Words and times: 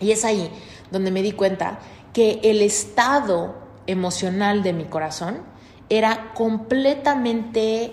Y 0.00 0.12
es 0.12 0.24
ahí 0.24 0.50
donde 0.90 1.10
me 1.10 1.22
di 1.22 1.32
cuenta 1.32 1.78
que 2.12 2.40
el 2.42 2.62
estado 2.62 3.54
emocional 3.86 4.62
de 4.62 4.72
mi 4.72 4.84
corazón 4.84 5.42
era 5.88 6.32
completamente 6.34 7.92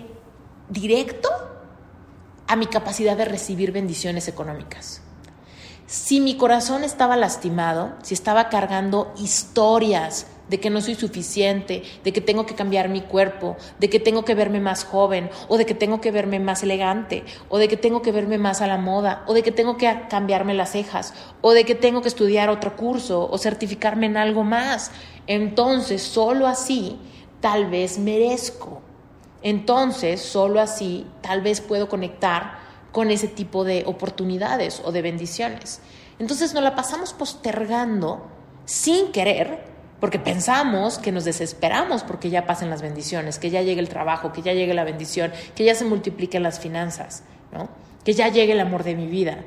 directo 0.68 1.28
a 2.46 2.56
mi 2.56 2.66
capacidad 2.66 3.16
de 3.16 3.24
recibir 3.24 3.72
bendiciones 3.72 4.28
económicas. 4.28 5.02
Si 5.86 6.20
mi 6.20 6.36
corazón 6.36 6.82
estaba 6.82 7.16
lastimado, 7.16 7.94
si 8.02 8.14
estaba 8.14 8.48
cargando 8.48 9.12
historias 9.16 10.26
de 10.48 10.60
que 10.60 10.70
no 10.70 10.80
soy 10.80 10.94
suficiente, 10.94 11.82
de 12.02 12.12
que 12.12 12.20
tengo 12.20 12.46
que 12.46 12.54
cambiar 12.54 12.88
mi 12.88 13.00
cuerpo, 13.00 13.56
de 13.78 13.88
que 13.88 14.00
tengo 14.00 14.24
que 14.24 14.34
verme 14.34 14.60
más 14.60 14.84
joven, 14.84 15.30
o 15.48 15.56
de 15.56 15.66
que 15.66 15.74
tengo 15.74 16.00
que 16.00 16.10
verme 16.10 16.38
más 16.40 16.62
elegante, 16.62 17.24
o 17.48 17.58
de 17.58 17.68
que 17.68 17.76
tengo 17.76 18.02
que 18.02 18.12
verme 18.12 18.38
más 18.38 18.60
a 18.60 18.66
la 18.66 18.78
moda, 18.78 19.24
o 19.26 19.34
de 19.34 19.42
que 19.42 19.52
tengo 19.52 19.76
que 19.76 20.06
cambiarme 20.08 20.54
las 20.54 20.72
cejas, 20.72 21.14
o 21.40 21.52
de 21.52 21.64
que 21.64 21.74
tengo 21.74 22.02
que 22.02 22.08
estudiar 22.08 22.50
otro 22.50 22.76
curso 22.76 23.28
o 23.30 23.38
certificarme 23.38 24.06
en 24.06 24.16
algo 24.16 24.44
más. 24.44 24.90
Entonces, 25.26 26.02
solo 26.02 26.46
así, 26.46 26.98
tal 27.40 27.70
vez 27.70 27.98
merezco. 27.98 28.82
Entonces, 29.42 30.20
solo 30.20 30.60
así, 30.60 31.06
tal 31.20 31.42
vez 31.42 31.60
puedo 31.60 31.88
conectar 31.88 32.64
con 32.92 33.10
ese 33.10 33.28
tipo 33.28 33.64
de 33.64 33.82
oportunidades 33.86 34.80
o 34.84 34.92
de 34.92 35.02
bendiciones. 35.02 35.80
Entonces 36.18 36.54
nos 36.54 36.62
la 36.62 36.76
pasamos 36.76 37.12
postergando 37.12 38.28
sin 38.64 39.10
querer 39.10 39.73
porque 40.04 40.18
pensamos 40.18 40.98
que 40.98 41.12
nos 41.12 41.24
desesperamos 41.24 42.02
porque 42.02 42.28
ya 42.28 42.44
pasen 42.44 42.68
las 42.68 42.82
bendiciones, 42.82 43.38
que 43.38 43.48
ya 43.48 43.62
llegue 43.62 43.80
el 43.80 43.88
trabajo, 43.88 44.34
que 44.34 44.42
ya 44.42 44.52
llegue 44.52 44.74
la 44.74 44.84
bendición, 44.84 45.32
que 45.54 45.64
ya 45.64 45.74
se 45.74 45.86
multipliquen 45.86 46.42
las 46.42 46.60
finanzas, 46.60 47.22
¿no? 47.52 47.70
que 48.04 48.12
ya 48.12 48.28
llegue 48.28 48.52
el 48.52 48.60
amor 48.60 48.84
de 48.84 48.96
mi 48.96 49.06
vida. 49.06 49.38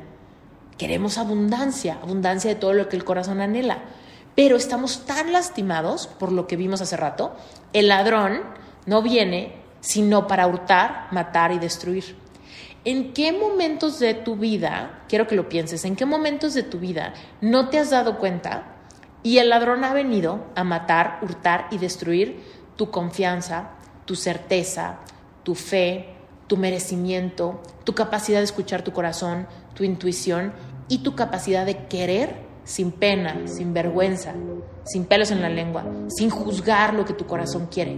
Queremos 0.80 1.20
abundancia, 1.20 1.99
abundancia 2.02 2.49
de 2.49 2.59
todo 2.59 2.73
lo 2.73 2.89
que 2.89 2.95
el 2.95 3.05
corazón 3.05 3.39
anhela, 3.39 3.83
pero 4.33 4.55
estamos 4.55 5.05
tan 5.05 5.31
lastimados 5.31 6.08
por 6.08 6.31
lo 6.31 6.47
que 6.47 6.55
vimos 6.55 6.81
hace 6.81 6.97
rato. 6.97 7.35
El 7.72 7.89
ladrón 7.89 8.41
no 8.88 9.03
viene 9.03 9.58
sino 9.81 10.25
para 10.25 10.47
hurtar, 10.47 11.05
matar 11.11 11.52
y 11.52 11.59
destruir. 11.59 12.16
¿En 12.83 13.13
qué 13.13 13.31
momentos 13.31 14.00
de 14.00 14.16
tu 14.16 14.35
vida, 14.38 15.03
quiero 15.08 15.28
que 15.28 15.35
lo 15.35 15.50
pienses, 15.50 15.85
en 15.85 15.95
qué 15.95 16.08
momentos 16.08 16.55
de 16.55 16.63
tu 16.63 16.80
vida 16.80 17.13
no 17.41 17.69
te 17.69 17.78
has 17.78 17.91
dado 17.91 18.17
cuenta 18.17 18.73
y 19.28 19.39
el 19.39 19.50
ladrón 19.50 19.83
ha 19.83 19.94
venido 19.94 20.39
a 20.56 20.64
matar, 20.64 21.20
hurtar 21.22 21.67
y 21.70 21.80
destruir 21.80 22.39
tu 22.78 22.92
confianza, 22.92 23.72
tu 24.06 24.16
certeza, 24.16 25.00
tu 25.44 25.53
fe, 25.53 26.14
tu 26.47 26.56
merecimiento, 26.56 27.61
tu 27.84 27.94
capacidad 27.94 28.38
de 28.39 28.45
escuchar 28.45 28.84
tu 28.84 28.94
corazón, 28.94 29.45
tu 29.73 29.84
intuición 29.84 30.53
y 30.88 31.00
tu 31.00 31.14
capacidad 31.14 31.66
de 31.66 31.88
querer 31.88 32.38
sin 32.64 32.94
pena, 32.94 33.50
sin 33.50 33.73
vergüenza, 33.73 34.34
sin 34.86 35.03
pelos 35.03 35.30
en 35.31 35.41
la 35.41 35.50
lengua, 35.50 35.84
sin 36.08 36.30
juzgar 36.30 36.94
lo 36.94 37.03
que 37.03 37.12
tu 37.12 37.25
corazón 37.25 37.67
quiere. 37.69 37.97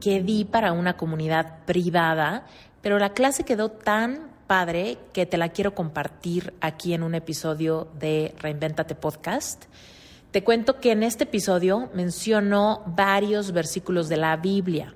que 0.00 0.22
di 0.22 0.44
para 0.44 0.72
una 0.72 0.96
comunidad 0.96 1.64
privada, 1.64 2.46
pero 2.82 2.98
la 2.98 3.12
clase 3.12 3.44
quedó 3.44 3.70
tan 3.70 4.28
padre 4.46 4.98
que 5.12 5.26
te 5.26 5.36
la 5.36 5.50
quiero 5.50 5.74
compartir 5.74 6.54
aquí 6.60 6.94
en 6.94 7.02
un 7.02 7.14
episodio 7.14 7.88
de 7.98 8.34
Reinvéntate 8.38 8.94
Podcast. 8.94 9.66
Te 10.30 10.42
cuento 10.42 10.80
que 10.80 10.92
en 10.92 11.02
este 11.02 11.24
episodio 11.24 11.90
menciono 11.94 12.82
varios 12.86 13.52
versículos 13.52 14.08
de 14.08 14.16
la 14.16 14.36
Biblia. 14.36 14.94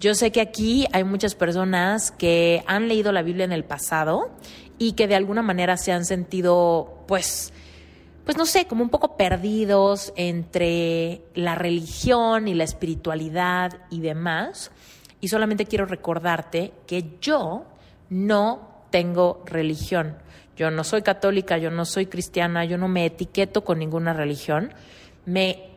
Yo 0.00 0.14
sé 0.14 0.32
que 0.32 0.40
aquí 0.40 0.86
hay 0.92 1.04
muchas 1.04 1.34
personas 1.34 2.10
que 2.10 2.64
han 2.66 2.88
leído 2.88 3.12
la 3.12 3.22
Biblia 3.22 3.44
en 3.44 3.52
el 3.52 3.64
pasado 3.64 4.30
y 4.78 4.92
que 4.92 5.06
de 5.06 5.14
alguna 5.14 5.42
manera 5.42 5.76
se 5.76 5.92
han 5.92 6.04
sentido, 6.04 7.04
pues, 7.06 7.52
pues 8.24 8.36
no 8.36 8.46
sé, 8.46 8.66
como 8.66 8.82
un 8.82 8.90
poco 8.90 9.16
perdidos 9.16 10.12
entre 10.16 11.22
la 11.34 11.54
religión 11.54 12.46
y 12.46 12.54
la 12.54 12.64
espiritualidad 12.64 13.80
y 13.90 14.00
demás. 14.00 14.70
Y 15.20 15.28
solamente 15.28 15.66
quiero 15.66 15.86
recordarte 15.86 16.72
que 16.86 17.16
yo 17.20 17.64
no 18.10 18.84
tengo 18.90 19.42
religión. 19.46 20.16
Yo 20.56 20.70
no 20.70 20.84
soy 20.84 21.02
católica, 21.02 21.58
yo 21.58 21.70
no 21.70 21.84
soy 21.84 22.06
cristiana, 22.06 22.64
yo 22.64 22.78
no 22.78 22.88
me 22.88 23.06
etiqueto 23.06 23.64
con 23.64 23.78
ninguna 23.78 24.12
religión. 24.12 24.72
Me 25.24 25.70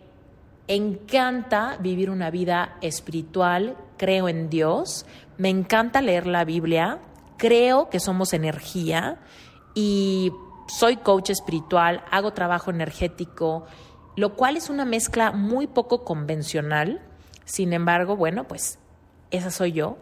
encanta 0.68 1.78
vivir 1.80 2.10
una 2.10 2.30
vida 2.30 2.78
espiritual, 2.82 3.78
creo 3.98 4.28
en 4.28 4.50
Dios, 4.50 5.06
me 5.38 5.50
encanta 5.50 6.02
leer 6.02 6.28
la 6.28 6.44
Biblia, 6.44 7.00
creo 7.38 7.90
que 7.90 8.00
somos 8.00 8.34
energía 8.34 9.18
y 9.74 10.32
soy 10.68 10.98
coach 10.98 11.30
espiritual, 11.30 12.04
hago 12.12 12.34
trabajo 12.34 12.72
energético, 12.72 13.66
lo 14.16 14.36
cual 14.36 14.58
es 14.58 14.70
una 14.70 14.86
mezcla 14.86 15.32
muy 15.32 15.68
poco 15.68 16.04
convencional. 16.04 17.02
Sin 17.46 17.74
embargo, 17.74 18.16
bueno, 18.16 18.48
pues 18.48 18.80
esa 19.32 19.52
soy 19.52 19.74
yo. 19.74 19.98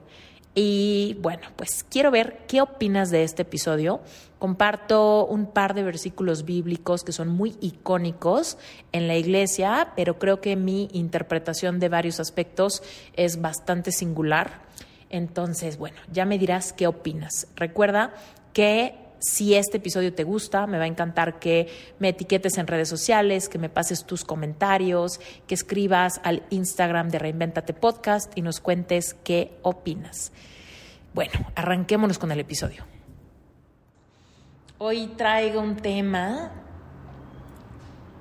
Y 0.55 1.17
bueno, 1.19 1.47
pues 1.55 1.83
quiero 1.83 2.11
ver 2.11 2.45
qué 2.47 2.61
opinas 2.61 3.09
de 3.09 3.23
este 3.23 3.41
episodio. 3.41 4.01
Comparto 4.37 5.25
un 5.25 5.47
par 5.47 5.73
de 5.73 5.81
versículos 5.81 6.45
bíblicos 6.45 7.03
que 7.03 7.11
son 7.11 7.29
muy 7.29 7.57
icónicos 7.59 8.57
en 8.91 9.07
la 9.07 9.15
iglesia, 9.15 9.93
pero 9.95 10.19
creo 10.19 10.41
que 10.41 10.55
mi 10.55 10.89
interpretación 10.93 11.79
de 11.79 11.89
varios 11.89 12.19
aspectos 12.19 12.83
es 13.13 13.41
bastante 13.41 13.91
singular. 13.91 14.61
Entonces, 15.09 15.77
bueno, 15.77 15.97
ya 16.11 16.25
me 16.25 16.37
dirás 16.37 16.71
qué 16.71 16.85
opinas. 16.85 17.47
Recuerda 17.55 18.13
que 18.53 19.02
si 19.23 19.55
este 19.55 19.77
episodio 19.77 20.13
te 20.13 20.25
gusta, 20.25 20.67
me 20.67 20.77
va 20.77 20.83
a 20.83 20.87
encantar 20.87 21.39
que 21.39 21.69
me 21.97 22.09
etiquetes 22.09 22.57
en 22.57 22.67
redes 22.67 22.89
sociales, 22.89 23.47
que 23.47 23.57
me 23.57 23.69
pases 23.69 24.03
tus 24.03 24.25
comentarios, 24.25 25.21
que 25.47 25.55
escribas 25.55 26.19
al 26.25 26.43
Instagram 26.49 27.07
de 27.07 27.19
Reinventate 27.19 27.73
Podcast 27.73 28.37
y 28.37 28.41
nos 28.41 28.59
cuentes 28.59 29.15
qué 29.23 29.57
opinas. 29.61 30.33
Bueno, 31.13 31.31
arranquémonos 31.55 32.19
con 32.19 32.33
el 32.33 32.41
episodio. 32.41 32.83
Hoy 34.77 35.07
traigo 35.15 35.61
un 35.61 35.77
tema 35.77 36.51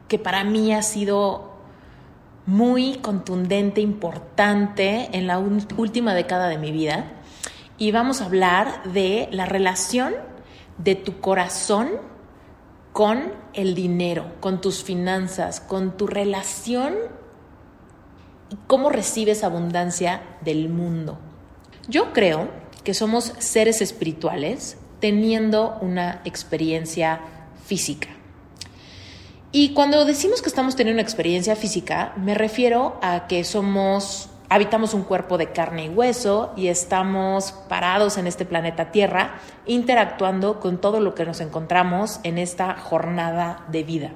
que 0.07 0.21
para 0.21 0.45
mí 0.45 0.73
ha 0.73 0.83
sido 0.83 1.51
muy 2.47 2.99
contundente, 2.99 3.81
importante 3.81 5.09
en 5.13 5.27
la 5.27 5.41
última 5.41 6.15
década 6.15 6.47
de 6.47 6.59
mi 6.59 6.71
vida. 6.71 7.07
Y 7.77 7.91
vamos 7.91 8.21
a 8.21 8.27
hablar 8.27 8.85
de 8.85 9.29
la 9.33 9.47
relación 9.47 10.15
de 10.79 10.95
tu 10.95 11.21
corazón 11.21 11.91
con 12.93 13.33
el 13.55 13.75
dinero, 13.75 14.33
con 14.41 14.61
tus 14.61 14.83
finanzas, 14.83 15.61
con 15.61 15.97
tu 15.97 16.07
relación 16.07 16.95
y 18.51 18.57
cómo 18.67 18.91
recibes 18.91 19.45
abundancia 19.45 20.23
del 20.43 20.69
mundo. 20.69 21.19
Yo 21.89 22.13
creo 22.13 22.49
que 22.85 22.95
somos 22.95 23.33
seres 23.39 23.81
espirituales 23.81 24.77
teniendo 25.01 25.79
una 25.81 26.21
experiencia 26.25 27.21
física. 27.65 28.09
Y 29.51 29.75
cuando 29.75 30.05
decimos 30.05 30.41
que 30.41 30.49
estamos 30.49 30.77
teniendo 30.77 31.01
una 31.01 31.03
experiencia 31.03 31.57
física, 31.57 32.15
me 32.17 32.35
refiero 32.35 32.99
a 33.03 33.27
que 33.27 33.45
somos 33.45 34.31
habitamos 34.53 34.93
un 34.93 35.05
cuerpo 35.05 35.39
de 35.39 35.51
carne 35.51 35.87
y 35.87 35.89
hueso 35.89 36.53
y 36.57 36.69
estamos 36.69 37.53
parados 37.71 38.19
en 38.19 38.27
este 38.27 38.45
planeta 38.45 38.93
Tierra 38.93 39.37
interactuando 39.65 40.61
con 40.61 40.79
todo 40.79 41.01
lo 41.01 41.15
que 41.15 41.25
nos 41.25 41.41
encontramos 41.41 42.21
en 42.23 42.37
esta 42.37 42.75
jornada 42.75 43.65
de 43.69 43.83
vida. 43.83 44.11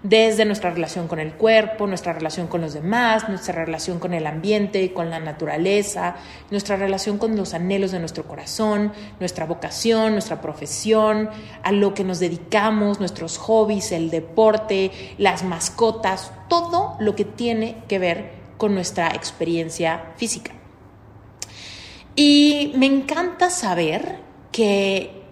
desde 0.00 0.44
nuestra 0.44 0.70
relación 0.70 1.08
con 1.08 1.18
el 1.18 1.32
cuerpo, 1.32 1.88
nuestra 1.88 2.12
relación 2.12 2.46
con 2.46 2.60
los 2.60 2.72
demás, 2.72 3.28
nuestra 3.28 3.64
relación 3.64 3.98
con 3.98 4.14
el 4.14 4.28
ambiente, 4.28 4.92
con 4.92 5.10
la 5.10 5.18
naturaleza, 5.18 6.14
nuestra 6.52 6.76
relación 6.76 7.18
con 7.18 7.36
los 7.36 7.52
anhelos 7.52 7.90
de 7.90 7.98
nuestro 7.98 8.22
corazón, 8.22 8.92
nuestra 9.18 9.44
vocación, 9.44 10.12
nuestra 10.12 10.40
profesión, 10.40 11.30
a 11.64 11.72
lo 11.72 11.94
que 11.94 12.04
nos 12.04 12.20
dedicamos, 12.20 13.00
nuestros 13.00 13.38
hobbies, 13.38 13.90
el 13.90 14.10
deporte, 14.10 14.92
las 15.18 15.42
mascotas, 15.42 16.30
todo 16.48 16.94
lo 17.00 17.16
que 17.16 17.24
tiene 17.24 17.82
que 17.88 17.98
ver 17.98 18.37
con 18.58 18.74
nuestra 18.74 19.08
experiencia 19.08 20.12
física. 20.16 20.52
Y 22.14 22.72
me 22.76 22.86
encanta 22.86 23.48
saber 23.48 24.18
que 24.52 25.22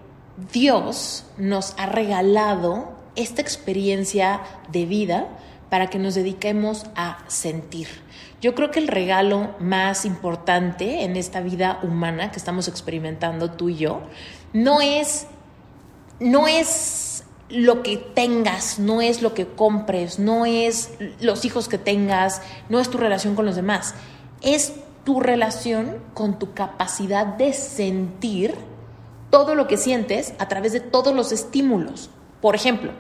Dios 0.52 1.26
nos 1.37 1.75
ha 1.78 1.87
regalado 1.87 2.96
esta 3.17 3.43
experiencia 3.43 4.40
de 4.70 4.87
vida 4.87 5.26
para 5.70 5.88
que 5.88 5.99
nos 5.99 6.14
dediquemos 6.14 6.87
a 6.94 7.19
sentir. 7.26 7.88
Yo 8.40 8.55
creo 8.55 8.70
que 8.70 8.78
el 8.78 8.88
regalo 8.88 9.55
más 9.58 10.05
importante 10.05 11.02
en 11.02 11.17
esta 11.17 11.40
vida 11.40 11.81
humana 11.82 12.31
que 12.31 12.38
estamos 12.38 12.69
experimentando 12.69 13.50
tú 13.50 13.70
y 13.70 13.76
yo 13.76 14.02
no 14.52 14.81
es 14.81 15.26
no 16.20 16.46
es 16.46 16.67
lo 17.49 17.83
que 17.83 17.97
tengas, 17.97 18.79
no 18.79 19.01
es 19.01 19.23
lo 19.23 19.35
que 19.35 19.47
compres, 19.47 20.19
no 20.19 20.47
es 20.47 20.91
los 21.21 21.45
hijos 21.45 21.69
que 21.69 21.79
tengas, 21.79 22.43
no 22.69 22.81
es 22.81 22.91
tu 22.91 22.99
relación 22.99 23.35
con 23.35 23.47
los 23.47 23.57
demás, 23.57 23.95
es 24.43 24.73
tu 25.05 25.21
relación 25.21 26.03
con 26.15 26.39
tu 26.39 26.53
capacidad 26.55 27.27
de 27.27 27.53
sentir 27.53 28.55
todo 29.31 29.55
lo 29.55 29.69
que 29.69 29.77
sientes 29.77 30.35
a 30.39 30.49
través 30.49 30.73
de 30.73 30.81
todos 30.81 31.15
los 31.15 31.31
estímulos. 31.31 32.11
Por 32.41 32.55
ejemplo, 32.55 32.93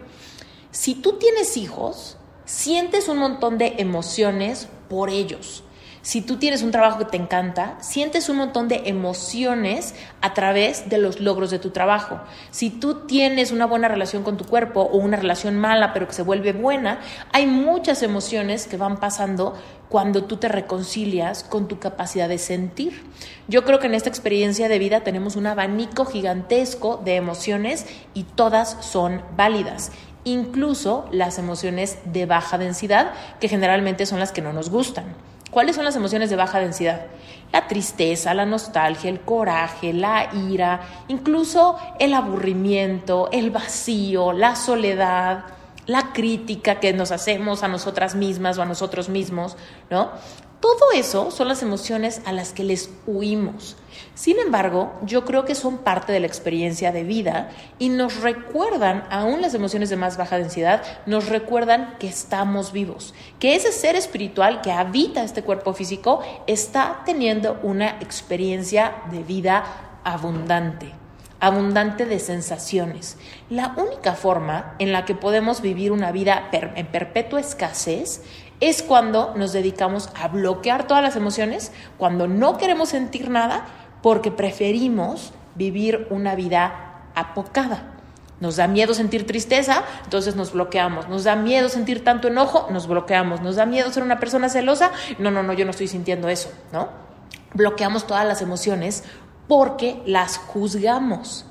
si 0.70 0.94
tú 0.94 1.14
tienes 1.14 1.56
hijos, 1.56 2.16
sientes 2.44 3.08
un 3.08 3.18
montón 3.18 3.58
de 3.58 3.74
emociones 3.78 4.68
por 4.88 5.10
ellos. 5.10 5.64
Si 6.06 6.20
tú 6.20 6.36
tienes 6.36 6.62
un 6.62 6.70
trabajo 6.70 6.98
que 6.98 7.04
te 7.04 7.16
encanta, 7.16 7.76
sientes 7.80 8.28
un 8.28 8.36
montón 8.36 8.68
de 8.68 8.82
emociones 8.84 9.92
a 10.20 10.34
través 10.34 10.88
de 10.88 10.98
los 10.98 11.18
logros 11.18 11.50
de 11.50 11.58
tu 11.58 11.70
trabajo. 11.70 12.20
Si 12.52 12.70
tú 12.70 13.08
tienes 13.08 13.50
una 13.50 13.66
buena 13.66 13.88
relación 13.88 14.22
con 14.22 14.36
tu 14.36 14.44
cuerpo 14.44 14.82
o 14.82 14.98
una 14.98 15.16
relación 15.16 15.58
mala 15.58 15.92
pero 15.92 16.06
que 16.06 16.12
se 16.12 16.22
vuelve 16.22 16.52
buena, 16.52 17.00
hay 17.32 17.48
muchas 17.48 18.04
emociones 18.04 18.68
que 18.68 18.76
van 18.76 19.00
pasando 19.00 19.54
cuando 19.88 20.22
tú 20.22 20.36
te 20.36 20.46
reconcilias 20.46 21.42
con 21.42 21.66
tu 21.66 21.80
capacidad 21.80 22.28
de 22.28 22.38
sentir. 22.38 23.02
Yo 23.48 23.64
creo 23.64 23.80
que 23.80 23.88
en 23.88 23.94
esta 23.94 24.08
experiencia 24.08 24.68
de 24.68 24.78
vida 24.78 25.00
tenemos 25.00 25.34
un 25.34 25.48
abanico 25.48 26.04
gigantesco 26.04 27.02
de 27.04 27.16
emociones 27.16 27.84
y 28.14 28.22
todas 28.22 28.76
son 28.80 29.22
válidas 29.36 29.90
incluso 30.22 31.06
las 31.12 31.38
emociones 31.38 31.98
de 32.04 32.26
baja 32.26 32.58
densidad, 32.58 33.12
que 33.38 33.48
generalmente 33.48 34.06
son 34.06 34.18
las 34.18 34.32
que 34.32 34.42
no 34.42 34.52
nos 34.52 34.70
gustan. 34.70 35.14
¿Cuáles 35.50 35.76
son 35.76 35.84
las 35.84 35.96
emociones 35.96 36.28
de 36.30 36.36
baja 36.36 36.58
densidad? 36.58 37.06
La 37.52 37.68
tristeza, 37.68 38.34
la 38.34 38.44
nostalgia, 38.44 39.08
el 39.08 39.20
coraje, 39.20 39.92
la 39.92 40.30
ira, 40.50 40.80
incluso 41.08 41.78
el 41.98 42.14
aburrimiento, 42.14 43.28
el 43.32 43.50
vacío, 43.50 44.32
la 44.32 44.56
soledad, 44.56 45.44
la 45.86 46.12
crítica 46.12 46.80
que 46.80 46.92
nos 46.92 47.12
hacemos 47.12 47.62
a 47.62 47.68
nosotras 47.68 48.14
mismas 48.14 48.58
o 48.58 48.62
a 48.62 48.66
nosotros 48.66 49.08
mismos, 49.08 49.56
¿no? 49.88 50.10
Todo 50.60 50.92
eso 50.94 51.30
son 51.30 51.48
las 51.48 51.62
emociones 51.62 52.22
a 52.24 52.32
las 52.32 52.52
que 52.52 52.64
les 52.64 52.90
huimos. 53.06 53.76
Sin 54.16 54.38
embargo, 54.38 54.94
yo 55.02 55.26
creo 55.26 55.44
que 55.44 55.54
son 55.54 55.76
parte 55.76 56.10
de 56.10 56.20
la 56.20 56.26
experiencia 56.26 56.90
de 56.90 57.04
vida 57.04 57.50
y 57.78 57.90
nos 57.90 58.22
recuerdan, 58.22 59.04
aún 59.10 59.42
las 59.42 59.52
emociones 59.52 59.90
de 59.90 59.96
más 59.96 60.16
baja 60.16 60.38
densidad, 60.38 60.82
nos 61.04 61.28
recuerdan 61.28 61.96
que 62.00 62.08
estamos 62.08 62.72
vivos, 62.72 63.12
que 63.38 63.54
ese 63.54 63.72
ser 63.72 63.94
espiritual 63.94 64.62
que 64.62 64.72
habita 64.72 65.22
este 65.22 65.42
cuerpo 65.42 65.74
físico 65.74 66.22
está 66.46 67.02
teniendo 67.04 67.60
una 67.62 67.98
experiencia 68.00 68.94
de 69.12 69.22
vida 69.22 69.64
abundante 70.02 70.94
abundante 71.38 72.06
de 72.06 72.18
sensaciones. 72.18 73.18
La 73.50 73.74
única 73.76 74.14
forma 74.14 74.74
en 74.78 74.90
la 74.90 75.04
que 75.04 75.14
podemos 75.14 75.60
vivir 75.60 75.92
una 75.92 76.10
vida 76.10 76.48
en 76.50 76.86
perpetua 76.86 77.40
escasez 77.40 78.22
es 78.60 78.82
cuando 78.82 79.34
nos 79.36 79.52
dedicamos 79.52 80.08
a 80.14 80.28
bloquear 80.28 80.86
todas 80.86 81.02
las 81.02 81.14
emociones, 81.14 81.72
cuando 81.98 82.26
no 82.26 82.56
queremos 82.56 82.88
sentir 82.88 83.28
nada, 83.28 83.66
porque 84.06 84.30
preferimos 84.30 85.32
vivir 85.56 86.06
una 86.10 86.36
vida 86.36 87.10
apocada. 87.16 87.92
Nos 88.38 88.54
da 88.54 88.68
miedo 88.68 88.94
sentir 88.94 89.26
tristeza, 89.26 89.82
entonces 90.04 90.36
nos 90.36 90.52
bloqueamos. 90.52 91.08
Nos 91.08 91.24
da 91.24 91.34
miedo 91.34 91.68
sentir 91.68 92.04
tanto 92.04 92.28
enojo, 92.28 92.68
nos 92.70 92.86
bloqueamos. 92.86 93.40
Nos 93.40 93.56
da 93.56 93.66
miedo 93.66 93.90
ser 93.90 94.04
una 94.04 94.20
persona 94.20 94.48
celosa, 94.48 94.92
no, 95.18 95.32
no, 95.32 95.42
no, 95.42 95.52
yo 95.54 95.64
no 95.64 95.72
estoy 95.72 95.88
sintiendo 95.88 96.28
eso, 96.28 96.52
¿no? 96.72 96.88
Bloqueamos 97.52 98.06
todas 98.06 98.24
las 98.24 98.42
emociones 98.42 99.02
porque 99.48 100.00
las 100.06 100.38
juzgamos. 100.38 101.44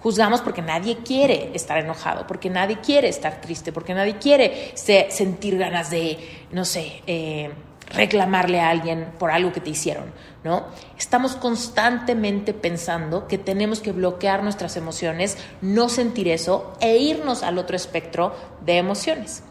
Juzgamos 0.00 0.42
porque 0.42 0.62
nadie 0.62 0.98
quiere 0.98 1.50
estar 1.54 1.76
enojado, 1.76 2.24
porque 2.28 2.50
nadie 2.50 2.78
quiere 2.78 3.08
estar 3.08 3.40
triste, 3.40 3.72
porque 3.72 3.94
nadie 3.94 4.18
quiere 4.18 4.74
sentir 4.76 5.58
ganas 5.58 5.90
de, 5.90 6.46
no 6.52 6.64
sé, 6.64 7.02
eh, 7.08 7.50
reclamarle 7.96 8.60
a 8.60 8.70
alguien 8.70 9.06
por 9.18 9.30
algo 9.30 9.52
que 9.52 9.60
te 9.60 9.70
hicieron, 9.70 10.12
¿no? 10.44 10.64
Estamos 10.98 11.34
constantemente 11.34 12.54
pensando 12.54 13.26
que 13.26 13.38
tenemos 13.38 13.80
que 13.80 13.92
bloquear 13.92 14.42
nuestras 14.42 14.76
emociones, 14.76 15.38
no 15.60 15.88
sentir 15.88 16.28
eso 16.28 16.72
e 16.80 16.98
irnos 16.98 17.42
al 17.42 17.58
otro 17.58 17.76
espectro 17.76 18.34
de 18.64 18.78
emociones. 18.78 19.42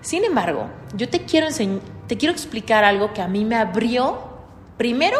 Sin 0.00 0.24
embargo, 0.24 0.66
yo 0.94 1.08
te 1.08 1.24
quiero, 1.24 1.48
te 2.06 2.16
quiero 2.16 2.32
explicar 2.32 2.84
algo 2.84 3.12
que 3.12 3.22
a 3.22 3.28
mí 3.28 3.44
me 3.44 3.56
abrió, 3.56 4.18
primero, 4.76 5.18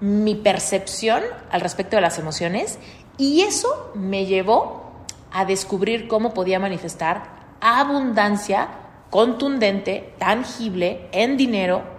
mi 0.00 0.34
percepción 0.34 1.22
al 1.50 1.60
respecto 1.60 1.96
de 1.96 2.02
las 2.02 2.18
emociones 2.18 2.78
y 3.16 3.42
eso 3.42 3.92
me 3.94 4.26
llevó 4.26 4.92
a 5.32 5.44
descubrir 5.44 6.08
cómo 6.08 6.34
podía 6.34 6.58
manifestar 6.58 7.34
abundancia 7.60 8.68
contundente, 9.10 10.12
tangible, 10.18 11.08
en 11.12 11.36
dinero 11.36 11.93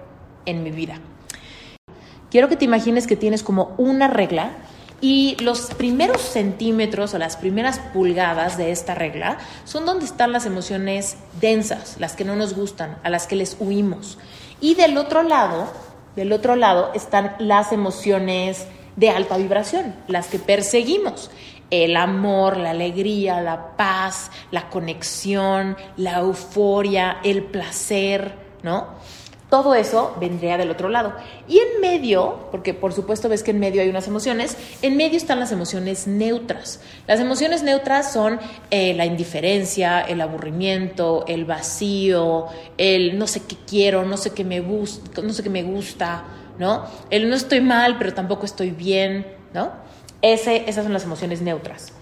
en 0.46 0.64
mi 0.64 0.72
vida. 0.72 1.00
Quiero 2.32 2.50
que 2.50 2.58
te 2.58 2.66
imagines 2.66 3.08
que 3.08 3.16
tienes 3.16 3.44
como 3.44 3.74
una 3.78 4.08
regla 4.08 4.52
y 5.02 5.36
los 5.42 5.74
primeros 5.76 6.22
centímetros 6.22 7.14
o 7.14 7.18
las 7.18 7.38
primeras 7.38 7.80
pulgadas 7.94 8.58
de 8.58 8.72
esta 8.72 8.96
regla 8.96 9.38
son 9.66 9.86
donde 9.86 10.06
están 10.06 10.32
las 10.32 10.46
emociones 10.46 11.18
densas, 11.40 11.98
las 12.00 12.16
que 12.16 12.26
no 12.26 12.36
nos 12.36 12.56
gustan, 12.56 12.98
a 13.04 13.10
las 13.10 13.28
que 13.28 13.36
les 13.36 13.58
huimos. 13.60 14.18
Y 14.62 14.76
del 14.76 14.98
otro 14.98 15.24
lado, 15.24 15.68
del 16.16 16.32
otro 16.32 16.56
lado 16.56 16.92
están 16.94 17.36
las 17.40 17.72
emociones 17.72 18.68
de 18.96 19.10
alta 19.10 19.38
vibración, 19.38 19.94
las 20.08 20.28
que 20.28 20.40
perseguimos. 20.40 21.30
El 21.72 21.98
amor, 21.98 22.58
la 22.58 22.72
alegría, 22.72 23.42
la 23.42 23.76
paz, 23.76 24.32
la 24.52 24.70
conexión, 24.70 25.76
la 25.98 26.20
euforia, 26.20 27.18
el 27.24 27.44
placer, 27.44 28.34
¿no? 28.64 28.88
Todo 29.50 29.76
eso 29.76 30.16
vendría 30.20 30.58
del 30.58 30.72
otro 30.72 30.90
lado. 30.90 31.14
Y 31.48 31.60
en 31.60 31.80
medio, 31.80 32.48
porque 32.50 32.74
por 32.74 32.94
supuesto 32.94 33.30
ves 33.30 33.44
que 33.44 33.52
en 33.52 33.60
medio 33.60 33.82
hay 33.82 33.90
unas 33.90 34.08
emociones, 34.08 34.58
en 34.82 34.98
medio 34.98 35.18
están 35.18 35.40
las 35.40 35.52
emociones 35.52 36.08
neutras. 36.08 36.82
Las 37.08 37.20
emociones 37.20 37.62
neutras 37.62 38.12
son 38.12 38.40
eh, 38.72 38.96
la 38.96 39.06
indiferencia, 39.06 40.02
el 40.02 40.22
aburrimiento, 40.22 41.26
el 41.28 41.46
vacío, 41.46 42.48
el 42.78 43.20
no 43.20 43.28
sé 43.28 43.44
qué 43.48 43.56
quiero, 43.68 44.04
no 44.04 44.18
sé 44.18 44.32
qué 44.32 44.44
me, 44.44 44.60
no 44.60 45.34
sé 45.34 45.44
qué 45.44 45.50
me 45.52 45.62
gusta, 45.62 46.24
¿no? 46.58 46.86
El 47.12 47.30
no 47.30 47.36
estoy 47.36 47.62
mal, 47.62 48.00
pero 48.00 48.16
tampoco 48.16 48.46
estoy 48.46 48.72
bien, 48.72 49.28
¿no? 49.54 49.72
Ese, 50.24 50.68
esas 50.68 50.86
son 50.86 50.94
las 50.94 51.04
emociones 51.04 51.42
neutras. 51.42 51.94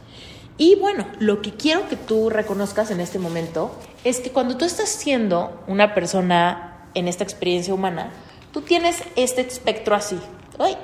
Y 0.58 0.76
bueno, 0.76 1.08
lo 1.20 1.42
que 1.42 1.52
quiero 1.52 1.90
que 1.90 1.98
tú 1.98 2.30
reconozcas 2.30 2.90
en 2.90 3.02
este 3.02 3.20
momento 3.20 3.76
es 4.04 4.20
que 4.20 4.30
cuando 4.30 4.56
tú 4.56 4.64
estás 4.64 4.88
siendo 4.88 5.62
una 5.68 5.94
persona 5.94 6.73
en 6.94 7.08
esta 7.08 7.24
experiencia 7.24 7.74
humana, 7.74 8.12
tú 8.52 8.62
tienes 8.62 9.04
este 9.16 9.42
espectro 9.42 9.96
así. 9.96 10.20
¡Ay! 10.60 10.78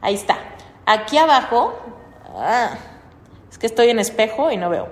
Ahí 0.00 0.14
está. 0.14 0.38
Aquí 0.86 1.18
abajo, 1.18 1.74
ah, 2.34 2.76
es 3.50 3.58
que 3.58 3.66
estoy 3.66 3.90
en 3.90 3.98
espejo 3.98 4.50
y 4.50 4.56
no 4.56 4.70
veo. 4.70 4.88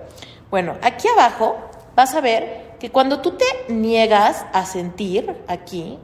Bueno, 0.50 0.76
aquí 0.82 1.08
abajo 1.08 1.56
vas 1.94 2.14
a 2.14 2.20
ver 2.20 2.74
que 2.78 2.90
cuando 2.90 3.20
tú 3.20 3.32
te 3.32 3.72
niegas 3.72 4.46
a 4.52 4.64
sentir 4.64 5.34
aquí, 5.48 5.98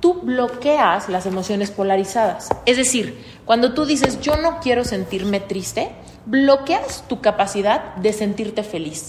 tú 0.00 0.14
bloqueas 0.22 1.08
las 1.08 1.26
emociones 1.26 1.70
polarizadas. 1.70 2.48
Es 2.66 2.76
decir, 2.76 3.24
cuando 3.44 3.74
tú 3.74 3.86
dices 3.86 4.20
yo 4.20 4.36
no 4.36 4.60
quiero 4.60 4.84
sentirme 4.84 5.40
triste, 5.40 5.92
bloqueas 6.26 7.04
tu 7.08 7.20
capacidad 7.20 7.94
de 7.96 8.12
sentirte 8.12 8.62
feliz. 8.62 9.08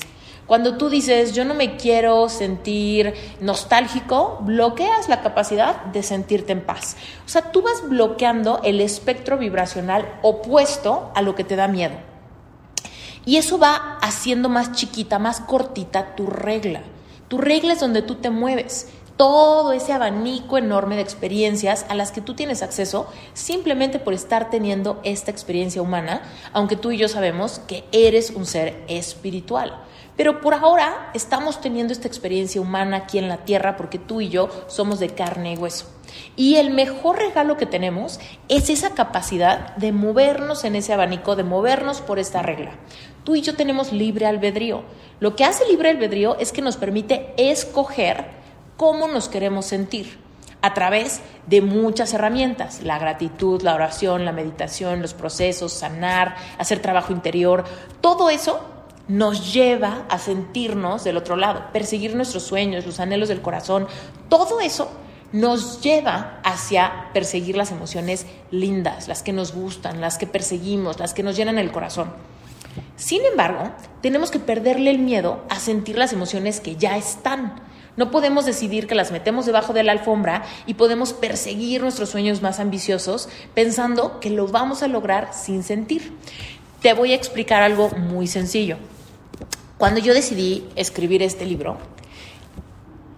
Cuando 0.52 0.76
tú 0.76 0.90
dices 0.90 1.32
yo 1.32 1.46
no 1.46 1.54
me 1.54 1.78
quiero 1.78 2.28
sentir 2.28 3.14
nostálgico, 3.40 4.40
bloqueas 4.42 5.08
la 5.08 5.22
capacidad 5.22 5.86
de 5.86 6.04
sentirte 6.04 6.52
en 6.52 6.60
paz. 6.60 6.98
O 7.26 7.30
sea, 7.30 7.54
tú 7.54 7.62
vas 7.62 7.88
bloqueando 7.88 8.60
el 8.66 8.82
espectro 8.82 9.38
vibracional 9.38 10.20
opuesto 10.22 11.10
a 11.16 11.22
lo 11.22 11.36
que 11.36 11.46
te 11.46 11.56
da 11.56 11.70
miedo. 11.70 11.94
Y 13.24 13.38
eso 13.38 13.60
va 13.60 13.98
haciendo 14.02 14.50
más 14.50 14.74
chiquita, 14.74 15.20
más 15.20 15.40
cortita 15.40 16.18
tu 16.18 16.28
regla. 16.28 16.82
Tu 17.30 17.38
regla 17.38 17.72
es 17.72 17.80
donde 17.80 18.02
tú 18.02 18.16
te 18.16 18.30
mueves 18.30 18.90
todo 19.16 19.72
ese 19.72 19.94
abanico 19.94 20.58
enorme 20.58 20.98
de 20.98 21.02
experiencias 21.02 21.86
a 21.88 21.96
las 21.96 22.12
que 22.12 22.20
tú 22.20 22.34
tienes 22.34 22.62
acceso 22.62 23.08
simplemente 23.34 24.00
por 24.00 24.14
estar 24.14 24.50
teniendo 24.50 25.00
esta 25.06 25.32
experiencia 25.32 25.82
humana, 25.82 26.24
aunque 26.52 26.76
tú 26.76 26.92
y 26.92 26.98
yo 26.98 27.08
sabemos 27.08 27.62
que 27.68 27.86
eres 27.94 28.32
un 28.32 28.46
ser 28.46 28.84
espiritual. 28.90 29.82
Pero 30.18 30.42
por 30.42 30.54
ahora 30.54 31.10
estamos 31.14 31.62
teniendo 31.62 31.94
esta 31.94 32.08
experiencia 32.08 32.62
humana 32.62 32.98
aquí 32.98 33.18
en 33.18 33.30
la 33.30 33.38
Tierra 33.38 33.78
porque 33.78 33.98
tú 33.98 34.22
y 34.22 34.30
yo 34.30 34.50
somos 34.68 35.00
de 35.00 35.10
carne 35.10 35.54
y 35.54 35.58
hueso. 35.58 35.86
Y 36.36 36.56
el 36.56 36.72
mejor 36.72 37.18
regalo 37.18 37.58
que 37.58 37.66
tenemos 37.66 38.20
es 38.50 38.70
esa 38.70 38.92
capacidad 38.92 39.76
de 39.78 39.92
movernos 39.92 40.64
en 40.64 40.76
ese 40.76 40.94
abanico, 40.94 41.36
de 41.36 41.44
movernos 41.44 42.02
por 42.02 42.20
esta 42.20 42.42
regla. 42.42 42.72
Tú 43.24 43.36
y 43.36 43.42
yo 43.42 43.56
tenemos 43.56 43.94
libre 43.94 44.26
albedrío. 44.26 44.84
Lo 45.20 45.36
que 45.36 45.46
hace 45.46 45.66
libre 45.68 45.90
albedrío 45.90 46.38
es 46.40 46.52
que 46.52 46.62
nos 46.62 46.78
permite 46.78 47.34
escoger 47.38 48.26
cómo 48.78 49.08
nos 49.08 49.30
queremos 49.30 49.66
sentir 49.66 50.20
a 50.62 50.74
través 50.74 51.22
de 51.48 51.62
muchas 51.62 52.14
herramientas, 52.14 52.84
la 52.84 53.00
gratitud, 53.00 53.62
la 53.62 53.74
oración, 53.74 54.26
la 54.26 54.32
meditación, 54.32 55.02
los 55.02 55.14
procesos, 55.14 55.74
sanar, 55.74 56.36
hacer 56.58 56.80
trabajo 56.82 57.14
interior, 57.14 57.64
todo 58.00 58.30
eso 58.30 58.71
nos 59.12 59.54
lleva 59.54 60.06
a 60.10 60.18
sentirnos 60.20 61.04
del 61.04 61.18
otro 61.18 61.36
lado, 61.36 61.66
perseguir 61.74 62.16
nuestros 62.16 62.44
sueños, 62.44 62.86
los 62.86 63.00
anhelos 63.00 63.30
del 63.30 63.42
corazón, 63.42 63.88
todo 64.30 64.60
eso 64.60 64.92
nos 65.32 65.82
lleva 65.82 66.40
hacia 66.44 67.10
perseguir 67.14 67.56
las 67.56 67.72
emociones 67.72 68.26
lindas, 68.52 69.08
las 69.08 69.24
que 69.24 69.34
nos 69.34 69.54
gustan, 69.54 70.02
las 70.02 70.18
que 70.18 70.28
perseguimos, 70.28 71.00
las 71.00 71.14
que 71.14 71.24
nos 71.24 71.36
llenan 71.36 71.58
el 71.58 71.72
corazón. 71.72 72.12
Sin 72.96 73.24
embargo, 73.26 73.72
tenemos 74.02 74.32
que 74.32 74.40
perderle 74.40 74.92
el 74.92 75.00
miedo 75.00 75.44
a 75.50 75.60
sentir 75.60 75.98
las 75.98 76.14
emociones 76.14 76.60
que 76.60 76.76
ya 76.76 76.98
están 76.98 77.62
no 77.98 78.10
podemos 78.10 78.46
decidir 78.46 78.88
que 78.88 78.96
las 78.96 79.12
metemos 79.12 79.46
debajo 79.46 79.74
de 79.74 79.84
la 79.84 79.92
alfombra 79.92 80.44
y 80.66 80.76
podemos 80.76 81.12
perseguir 81.12 81.82
nuestros 81.82 82.10
sueños 82.10 82.42
más 82.42 82.60
ambiciosos 82.60 83.28
pensando 83.54 84.20
que 84.20 84.30
lo 84.30 84.48
vamos 84.48 84.82
a 84.82 84.88
lograr 84.88 85.34
sin 85.34 85.64
sentir. 85.64 86.14
Te 86.82 86.94
voy 86.94 87.12
a 87.12 87.16
explicar 87.16 87.62
algo 87.64 87.90
muy 87.90 88.28
sencillo. 88.28 88.78
Cuando 89.82 90.00
yo 90.00 90.14
decidí 90.14 90.70
escribir 90.76 91.24
este 91.24 91.44
libro, 91.44 91.80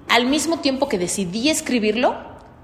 al 0.08 0.28
mismo 0.28 0.60
tiempo 0.60 0.88
que 0.88 0.98
decidí 0.98 1.50
escribirlo, 1.50 2.16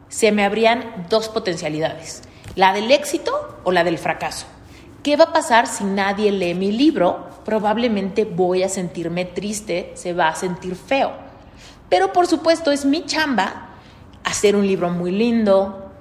se 0.07 0.31
me 0.31 0.45
abrían 0.45 1.05
dos 1.09 1.27
potencialidades, 1.27 2.21
la 2.55 2.71
del 2.71 2.91
éxito 2.91 3.59
o 3.65 3.73
la 3.73 3.83
del 3.83 3.97
fracaso. 3.97 4.45
¿Qué 5.03 5.17
va 5.17 5.25
a 5.25 5.33
pasar 5.33 5.67
si 5.67 5.83
nadie 5.83 6.31
lee 6.31 6.53
mi 6.53 6.71
libro? 6.71 7.27
Probablemente 7.43 8.23
voy 8.23 8.63
a 8.63 8.69
sentirme 8.69 9.25
triste, 9.25 9.91
se 9.95 10.13
va 10.13 10.29
a 10.29 10.35
sentir 10.37 10.77
feo. 10.77 11.11
Pero 11.89 12.13
por 12.13 12.25
supuesto 12.25 12.71
es 12.71 12.85
mi 12.85 13.05
chamba 13.05 13.71
hacer 14.23 14.55
un 14.55 14.65
libro 14.65 14.89
muy 14.91 15.11
lindo, 15.11 15.91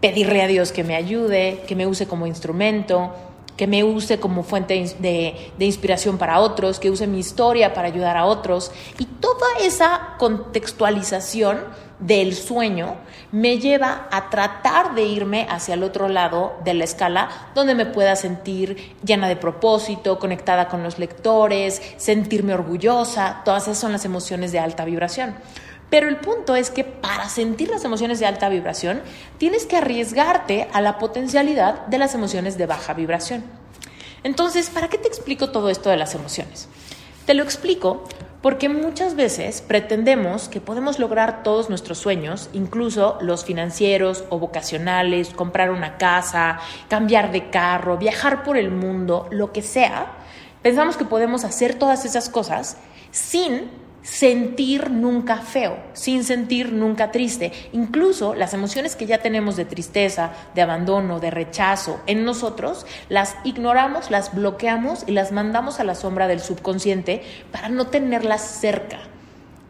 pedirle 0.00 0.42
a 0.42 0.46
Dios 0.46 0.70
que 0.70 0.84
me 0.84 0.94
ayude, 0.94 1.64
que 1.66 1.74
me 1.74 1.88
use 1.88 2.06
como 2.06 2.28
instrumento, 2.28 3.12
que 3.56 3.66
me 3.66 3.84
use 3.84 4.18
como 4.18 4.42
fuente 4.42 4.74
de, 4.98 5.52
inspiración 5.58 6.18
para 6.18 6.40
otros, 6.40 6.78
que 6.78 6.90
use 6.90 7.06
mi 7.06 7.18
historia 7.18 7.74
para 7.74 7.88
ayudar 7.88 8.16
a 8.16 8.24
otros. 8.24 8.72
Y 8.98 9.04
toda 9.04 9.46
esa 9.60 10.14
contextualización 10.18 11.60
del 11.98 12.34
sueño 12.34 12.96
me 13.30 13.58
lleva 13.58 14.08
a 14.10 14.28
tratar 14.28 14.94
de 14.94 15.04
irme 15.04 15.46
hacia 15.48 15.74
el 15.74 15.84
otro 15.84 16.08
lado 16.08 16.54
de 16.64 16.74
la 16.74 16.84
escala, 16.84 17.28
donde 17.54 17.74
me 17.74 17.86
pueda 17.86 18.16
sentir 18.16 18.96
llena 19.04 19.28
de 19.28 19.36
propósito, 19.36 20.18
conectada 20.18 20.68
con 20.68 20.82
los 20.82 20.98
lectores, 20.98 21.80
sentirme 21.96 22.54
orgullosa. 22.54 23.42
Todas 23.44 23.64
esas 23.64 23.78
son 23.78 23.92
las 23.92 24.04
emociones 24.04 24.50
de 24.52 24.58
alta 24.58 24.84
vibración. 24.84 25.36
Pero 25.92 26.08
el 26.08 26.16
punto 26.16 26.56
es 26.56 26.70
que 26.70 26.84
para 26.84 27.28
sentir 27.28 27.68
las 27.68 27.84
emociones 27.84 28.18
de 28.18 28.24
alta 28.24 28.48
vibración, 28.48 29.02
tienes 29.36 29.66
que 29.66 29.76
arriesgarte 29.76 30.66
a 30.72 30.80
la 30.80 30.96
potencialidad 30.96 31.84
de 31.88 31.98
las 31.98 32.14
emociones 32.14 32.56
de 32.56 32.64
baja 32.64 32.94
vibración. 32.94 33.44
Entonces, 34.24 34.70
¿para 34.70 34.88
qué 34.88 34.96
te 34.96 35.08
explico 35.08 35.50
todo 35.50 35.68
esto 35.68 35.90
de 35.90 35.98
las 35.98 36.14
emociones? 36.14 36.66
Te 37.26 37.34
lo 37.34 37.42
explico 37.42 38.04
porque 38.40 38.70
muchas 38.70 39.16
veces 39.16 39.60
pretendemos 39.60 40.48
que 40.48 40.62
podemos 40.62 40.98
lograr 40.98 41.42
todos 41.42 41.68
nuestros 41.68 41.98
sueños, 41.98 42.48
incluso 42.54 43.18
los 43.20 43.44
financieros 43.44 44.24
o 44.30 44.38
vocacionales, 44.38 45.28
comprar 45.28 45.70
una 45.70 45.98
casa, 45.98 46.58
cambiar 46.88 47.32
de 47.32 47.50
carro, 47.50 47.98
viajar 47.98 48.44
por 48.44 48.56
el 48.56 48.70
mundo, 48.70 49.28
lo 49.30 49.52
que 49.52 49.60
sea. 49.60 50.06
Pensamos 50.62 50.96
que 50.96 51.04
podemos 51.04 51.44
hacer 51.44 51.74
todas 51.74 52.06
esas 52.06 52.30
cosas 52.30 52.78
sin 53.10 53.81
sentir 54.02 54.90
nunca 54.90 55.36
feo, 55.38 55.78
sin 55.92 56.24
sentir 56.24 56.72
nunca 56.72 57.10
triste. 57.10 57.52
Incluso 57.72 58.34
las 58.34 58.52
emociones 58.52 58.96
que 58.96 59.06
ya 59.06 59.18
tenemos 59.18 59.56
de 59.56 59.64
tristeza, 59.64 60.32
de 60.54 60.62
abandono, 60.62 61.20
de 61.20 61.30
rechazo 61.30 62.00
en 62.06 62.24
nosotros, 62.24 62.84
las 63.08 63.36
ignoramos, 63.44 64.10
las 64.10 64.34
bloqueamos 64.34 65.04
y 65.06 65.12
las 65.12 65.32
mandamos 65.32 65.80
a 65.80 65.84
la 65.84 65.94
sombra 65.94 66.26
del 66.26 66.40
subconsciente 66.40 67.22
para 67.50 67.68
no 67.68 67.86
tenerlas 67.86 68.42
cerca. 68.42 68.98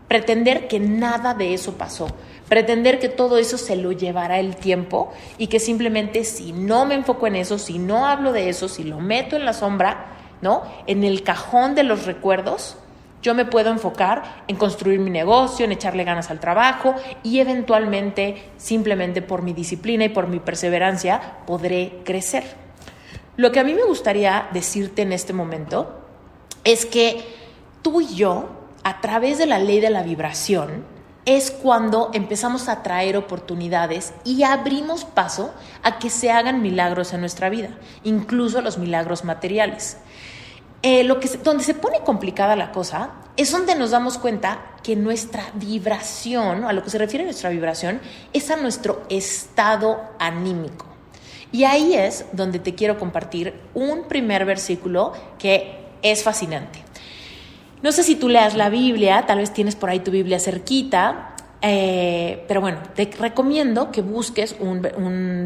Pretender 0.09 0.69
que 0.69 0.81
nada 0.81 1.33
de 1.33 1.55
eso 1.55 1.75
pasó, 1.75 2.07
pretender 2.49 2.99
que 2.99 3.09
todo 3.09 3.39
eso 3.39 3.57
se 3.57 3.77
lo 3.77 3.93
llevará 3.93 4.39
el 4.39 4.57
tiempo 4.57 5.13
y 5.39 5.47
que 5.47 5.59
simplemente 5.59 6.25
si 6.25 6.53
no 6.53 6.85
me 6.85 6.95
enfoco 6.95 7.27
en 7.27 7.37
eso, 7.37 7.59
si 7.59 7.79
no 7.79 8.07
hablo 8.07 8.33
de 8.33 8.51
eso, 8.51 8.69
si 8.69 8.85
lo 8.85 9.01
meto 9.01 9.37
en 9.37 9.47
la 9.47 9.55
sombra, 9.55 10.09
¿no? 10.43 10.63
En 10.87 11.05
el 11.05 11.23
cajón 11.23 11.75
de 11.75 11.85
los 11.85 12.05
recuerdos, 12.05 12.77
yo 13.23 13.35
me 13.35 13.45
puedo 13.45 13.71
enfocar 13.71 14.45
en 14.49 14.57
construir 14.57 14.99
mi 14.99 15.11
negocio, 15.11 15.65
en 15.65 15.73
echarle 15.73 16.05
ganas 16.05 16.31
al 16.31 16.41
trabajo 16.41 16.95
y 17.23 17.39
eventualmente, 17.39 18.51
simplemente 18.57 19.23
por 19.23 19.43
mi 19.43 19.53
disciplina 19.53 20.05
y 20.05 20.09
por 20.09 20.27
mi 20.27 20.41
perseverancia, 20.41 21.39
podré 21.47 22.01
crecer. 22.05 22.45
Lo 23.37 23.53
que 23.53 23.61
a 23.61 23.65
mí 23.65 23.75
me 23.75 23.85
gustaría 23.85 24.49
decirte 24.53 25.03
en 25.03 25.13
este 25.13 25.33
momento 25.33 26.01
es 26.65 26.85
que 26.85 27.25
tú 27.81 28.01
y 28.01 28.15
yo, 28.15 28.51
a 28.83 29.01
través 29.01 29.39
de 29.39 29.47
la 29.47 29.59
ley 29.59 29.81
de 29.81 29.91
la 29.91 30.03
vibración, 30.03 30.85
es 31.25 31.53
cuando 31.53 32.11
empezamos 32.13 32.69
a 32.69 32.83
traer 32.83 33.17
oportunidades 33.17 34.13
y 34.25 34.43
abrimos 34.43 35.05
paso 35.05 35.55
a 35.85 35.99
que 35.99 36.11
se 36.11 36.33
hagan 36.33 36.63
milagros 36.63 37.13
en 37.13 37.21
nuestra 37.21 37.49
vida, 37.49 37.71
incluso 38.03 38.61
los 38.61 38.79
milagros 38.79 39.25
materiales. 39.25 39.99
Eh, 40.83 41.05
lo 41.05 41.21
que 41.21 41.29
donde 41.29 41.63
se 41.63 41.75
pone 41.75 42.01
complicada 42.01 42.57
la 42.57 42.73
cosa 42.73 43.11
es 43.37 43.53
donde 43.53 43.77
nos 43.77 43.93
damos 43.93 44.19
cuenta 44.19 44.73
que 44.83 44.97
nuestra 44.97 45.45
vibración, 45.55 46.65
a 46.65 46.73
lo 46.73 46.83
que 46.83 46.91
se 46.91 46.99
refiere 46.99 47.25
nuestra 47.25 47.51
vibración, 47.51 48.01
es 48.33 48.51
a 48.51 48.57
nuestro 48.57 49.05
estado 49.09 50.01
anímico. 50.19 50.87
Y 51.53 51.65
ahí 51.65 51.95
es 51.95 52.25
donde 52.33 52.59
te 52.59 52.75
quiero 52.75 52.99
compartir 52.99 53.55
un 53.75 54.09
primer 54.09 54.45
versículo 54.45 55.13
que 55.39 55.79
es 56.03 56.23
fascinante. 56.23 56.83
No 57.83 57.93
sé 57.93 58.03
si 58.03 58.17
tú 58.17 58.29
leas 58.29 58.55
la 58.55 58.69
Biblia, 58.69 59.25
tal 59.27 59.39
vez 59.39 59.53
tienes 59.53 59.77
por 59.77 59.91
ahí 59.91 60.01
tu 60.01 60.11
Biblia 60.11 60.41
cerquita, 60.41 61.37
eh, 61.61 62.45
pero 62.49 62.61
bueno, 62.61 62.79
te 62.95 63.09
recomiendo 63.19 63.93
que 63.93 64.03
busques 64.03 64.57
un, 64.59 64.83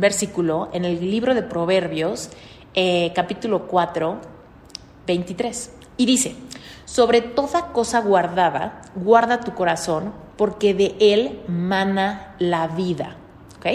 versículo 0.01 0.71
en 0.73 0.85
el 0.85 1.11
libro 1.11 1.35
de 1.35 1.43
Proverbios, 1.43 2.31
eh, 2.75 3.13
capítulo 3.15 3.67
4, 3.67 4.36
23. 5.07 5.71
Y 5.97 6.07
dice, 6.07 6.35
sobre 6.85 7.21
toda 7.21 7.73
cosa 7.73 8.01
guardada, 8.01 8.83
guarda 8.95 9.41
tu 9.41 9.55
corazón, 9.55 10.13
porque 10.37 10.75
de 10.75 10.97
él 11.01 11.43
mana 11.49 12.35
la 12.39 12.69
vida. 12.69 13.17
¿Ok? 13.57 13.67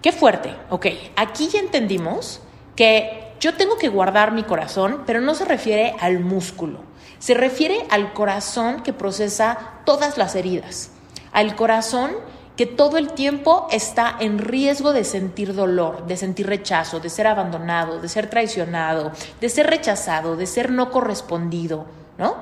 Qué 0.00 0.12
fuerte. 0.12 0.54
Ok, 0.70 0.86
aquí 1.16 1.48
ya 1.48 1.58
entendimos 1.58 2.40
que 2.76 3.34
yo 3.40 3.54
tengo 3.54 3.76
que 3.76 3.88
guardar 3.88 4.32
mi 4.32 4.44
corazón, 4.44 5.02
pero 5.06 5.20
no 5.20 5.34
se 5.34 5.44
refiere 5.44 5.94
al 6.00 6.20
músculo. 6.20 6.80
Se 7.18 7.34
refiere 7.34 7.84
al 7.90 8.12
corazón 8.12 8.82
que 8.82 8.92
procesa 8.92 9.80
todas 9.84 10.18
las 10.18 10.36
heridas, 10.36 10.92
al 11.32 11.56
corazón 11.56 12.12
que 12.58 12.66
todo 12.66 12.98
el 12.98 13.12
tiempo 13.12 13.68
está 13.70 14.16
en 14.18 14.40
riesgo 14.40 14.92
de 14.92 15.04
sentir 15.04 15.54
dolor, 15.54 16.08
de 16.08 16.16
sentir 16.16 16.48
rechazo, 16.48 16.98
de 16.98 17.08
ser 17.08 17.28
abandonado, 17.28 18.00
de 18.00 18.08
ser 18.08 18.28
traicionado, 18.28 19.12
de 19.40 19.48
ser 19.48 19.68
rechazado, 19.68 20.36
de 20.36 20.44
ser 20.44 20.72
no 20.72 20.90
correspondido, 20.90 21.86
¿no? 22.18 22.34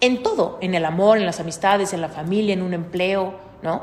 En 0.00 0.24
todo, 0.24 0.58
en 0.60 0.74
el 0.74 0.84
amor, 0.84 1.18
en 1.18 1.26
las 1.26 1.38
amistades, 1.38 1.92
en 1.92 2.00
la 2.00 2.08
familia, 2.08 2.54
en 2.54 2.62
un 2.62 2.74
empleo, 2.74 3.38
¿no? 3.62 3.82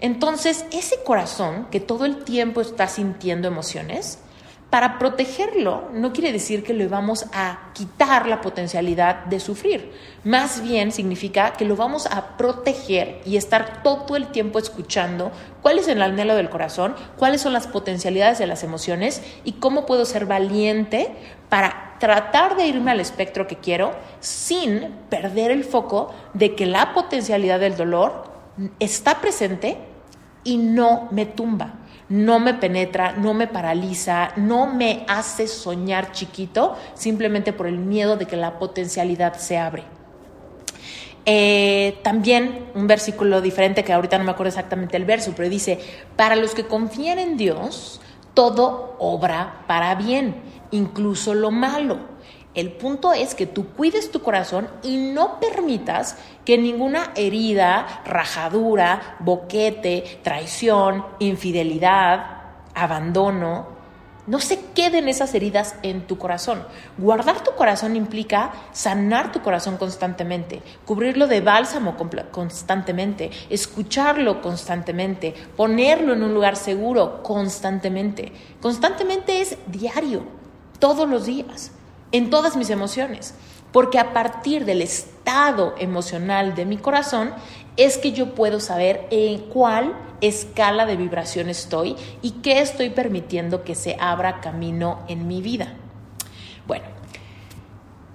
Entonces, 0.00 0.64
ese 0.72 1.04
corazón 1.04 1.68
que 1.70 1.78
todo 1.78 2.06
el 2.06 2.24
tiempo 2.24 2.60
está 2.60 2.88
sintiendo 2.88 3.46
emociones, 3.46 4.18
para 4.74 4.98
protegerlo 4.98 5.84
no 5.92 6.12
quiere 6.12 6.32
decir 6.32 6.64
que 6.64 6.74
le 6.74 6.88
vamos 6.88 7.26
a 7.32 7.70
quitar 7.74 8.26
la 8.26 8.40
potencialidad 8.40 9.24
de 9.26 9.38
sufrir. 9.38 9.92
Más 10.24 10.64
bien 10.64 10.90
significa 10.90 11.52
que 11.52 11.64
lo 11.64 11.76
vamos 11.76 12.06
a 12.06 12.36
proteger 12.36 13.20
y 13.24 13.36
estar 13.36 13.84
todo 13.84 14.16
el 14.16 14.32
tiempo 14.32 14.58
escuchando 14.58 15.30
cuál 15.62 15.78
es 15.78 15.86
el 15.86 16.02
anhelo 16.02 16.34
del 16.34 16.50
corazón, 16.50 16.96
cuáles 17.16 17.40
son 17.40 17.52
las 17.52 17.68
potencialidades 17.68 18.40
de 18.40 18.48
las 18.48 18.64
emociones 18.64 19.22
y 19.44 19.52
cómo 19.52 19.86
puedo 19.86 20.04
ser 20.04 20.26
valiente 20.26 21.14
para 21.48 21.94
tratar 22.00 22.56
de 22.56 22.66
irme 22.66 22.90
al 22.90 22.98
espectro 22.98 23.46
que 23.46 23.58
quiero 23.58 23.92
sin 24.18 24.92
perder 25.08 25.52
el 25.52 25.62
foco 25.62 26.12
de 26.32 26.56
que 26.56 26.66
la 26.66 26.94
potencialidad 26.94 27.60
del 27.60 27.76
dolor 27.76 28.24
está 28.80 29.20
presente 29.20 29.78
y 30.42 30.56
no 30.56 31.06
me 31.12 31.26
tumba, 31.26 31.74
no 32.14 32.38
me 32.38 32.54
penetra, 32.54 33.10
no 33.10 33.34
me 33.34 33.48
paraliza, 33.48 34.34
no 34.36 34.68
me 34.68 35.04
hace 35.08 35.48
soñar 35.48 36.12
chiquito 36.12 36.76
simplemente 36.94 37.52
por 37.52 37.66
el 37.66 37.78
miedo 37.78 38.16
de 38.16 38.26
que 38.26 38.36
la 38.36 38.60
potencialidad 38.60 39.34
se 39.34 39.58
abre. 39.58 39.82
Eh, 41.26 41.98
también 42.04 42.66
un 42.76 42.86
versículo 42.86 43.40
diferente 43.40 43.82
que 43.82 43.92
ahorita 43.92 44.16
no 44.18 44.24
me 44.24 44.30
acuerdo 44.30 44.50
exactamente 44.50 44.96
el 44.96 45.04
verso, 45.04 45.32
pero 45.36 45.48
dice, 45.48 45.80
para 46.14 46.36
los 46.36 46.54
que 46.54 46.66
confían 46.66 47.18
en 47.18 47.36
Dios, 47.36 48.00
todo 48.32 48.94
obra 49.00 49.64
para 49.66 49.96
bien, 49.96 50.36
incluso 50.70 51.34
lo 51.34 51.50
malo. 51.50 52.13
El 52.54 52.70
punto 52.72 53.12
es 53.12 53.34
que 53.34 53.46
tú 53.46 53.68
cuides 53.70 54.12
tu 54.12 54.22
corazón 54.22 54.68
y 54.82 54.96
no 54.96 55.40
permitas 55.40 56.16
que 56.44 56.56
ninguna 56.56 57.12
herida, 57.16 58.02
rajadura, 58.04 59.16
boquete, 59.18 60.20
traición, 60.22 61.04
infidelidad, 61.18 62.42
abandono, 62.74 63.74
no 64.26 64.40
se 64.40 64.58
queden 64.74 65.08
esas 65.08 65.34
heridas 65.34 65.74
en 65.82 66.06
tu 66.06 66.16
corazón. 66.16 66.64
Guardar 66.96 67.42
tu 67.44 67.54
corazón 67.56 67.94
implica 67.94 68.52
sanar 68.72 69.32
tu 69.32 69.42
corazón 69.42 69.76
constantemente, 69.76 70.62
cubrirlo 70.86 71.26
de 71.26 71.42
bálsamo 71.42 71.96
constantemente, 72.30 73.30
escucharlo 73.50 74.40
constantemente, 74.40 75.34
ponerlo 75.56 76.14
en 76.14 76.22
un 76.22 76.32
lugar 76.32 76.56
seguro 76.56 77.22
constantemente. 77.22 78.32
Constantemente 78.62 79.42
es 79.42 79.58
diario, 79.66 80.22
todos 80.78 81.06
los 81.08 81.26
días, 81.26 81.72
en 82.14 82.30
todas 82.30 82.56
mis 82.56 82.70
emociones. 82.70 83.34
Porque 83.72 83.98
a 83.98 84.12
partir 84.12 84.64
del 84.64 84.82
estado 84.82 85.74
emocional 85.78 86.54
de 86.54 86.64
mi 86.64 86.76
corazón 86.76 87.34
es 87.76 87.98
que 87.98 88.12
yo 88.12 88.36
puedo 88.36 88.60
saber 88.60 89.08
en 89.10 89.40
cuál 89.40 89.96
escala 90.20 90.86
de 90.86 90.96
vibración 90.96 91.48
estoy 91.48 91.96
y 92.22 92.30
qué 92.42 92.60
estoy 92.60 92.90
permitiendo 92.90 93.64
que 93.64 93.74
se 93.74 93.96
abra 93.98 94.40
camino 94.40 95.00
en 95.08 95.26
mi 95.26 95.42
vida. 95.42 95.74
Bueno, 96.68 96.84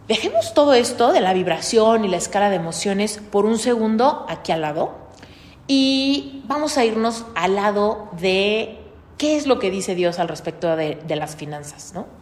dejemos 0.07 0.53
todo 0.53 0.73
esto 0.73 1.11
de 1.11 1.19
la 1.19 1.33
vibración 1.33 2.05
y 2.05 2.07
la 2.07 2.17
escala 2.17 2.49
de 2.49 2.55
emociones 2.55 3.19
por 3.29 3.45
un 3.45 3.59
segundo 3.59 4.25
aquí 4.29 4.53
al 4.53 4.61
lado 4.61 4.95
y 5.67 6.41
vamos 6.45 6.77
a 6.77 6.85
irnos 6.85 7.25
al 7.35 7.55
lado 7.55 8.07
de 8.13 8.79
qué 9.17 9.35
es 9.35 9.45
lo 9.45 9.59
que 9.59 9.69
dice 9.69 9.93
Dios 9.93 10.19
al 10.19 10.29
respecto 10.29 10.73
de, 10.77 10.97
las 11.09 11.35
finanzas, 11.35 11.91
¿no? 11.93 12.18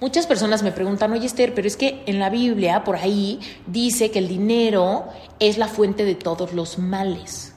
Muchas 0.00 0.26
personas 0.26 0.62
me 0.62 0.72
preguntan, 0.72 1.12
oye 1.12 1.26
Esther, 1.26 1.54
pero 1.54 1.66
es 1.66 1.76
que 1.76 2.02
en 2.06 2.18
la 2.18 2.28
Biblia, 2.28 2.84
por 2.84 2.96
ahí, 2.96 3.40
dice 3.66 4.10
que 4.10 4.18
el 4.18 4.28
dinero 4.28 5.06
es 5.38 5.56
la 5.56 5.68
fuente 5.68 6.04
de 6.04 6.14
todos 6.14 6.52
los 6.52 6.78
males. 6.78 7.54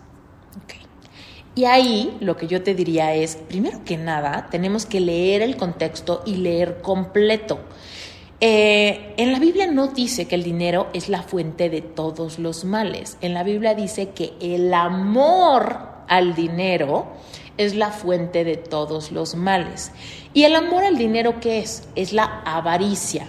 Y 1.56 1.66
ahí 1.66 2.16
lo 2.22 2.38
que 2.38 2.48
yo 2.48 2.64
te 2.64 2.74
diría 2.74 3.14
es, 3.14 3.36
primero 3.36 3.84
que 3.84 3.98
nada, 3.98 4.48
tenemos 4.50 4.86
que 4.86 5.02
leer 5.02 5.42
el 5.42 5.58
contexto 5.58 6.22
y 6.26 6.38
leer 6.38 6.82
completo. 6.82 7.60
Eh, 8.40 9.14
en 9.18 9.34
la 9.34 9.40
Biblia 9.40 9.68
no 9.68 9.88
dice 9.88 10.26
que 10.26 10.36
el 10.36 10.44
dinero 10.44 10.88
es 10.94 11.10
la 11.10 11.22
fuente 11.22 11.70
de 11.70 11.82
todos 11.82 12.40
los 12.40 12.64
males. 12.64 13.18
En 13.20 13.34
la 13.34 13.44
Biblia 13.44 13.76
dice 13.76 14.12
que 14.12 14.36
el 14.40 14.74
amor 14.74 15.80
al 16.08 16.34
dinero 16.34 17.08
es 17.60 17.76
la 17.76 17.92
fuente 17.92 18.46
de 18.46 18.56
todos 18.56 19.12
los 19.12 19.36
males. 19.36 19.92
¿Y 20.34 20.46
el 20.46 20.56
amor 20.56 20.86
al 20.86 20.98
dinero 20.98 21.40
qué 21.42 21.60
es? 21.60 21.84
Es 21.96 22.14
la 22.14 22.42
avaricia. 22.46 23.28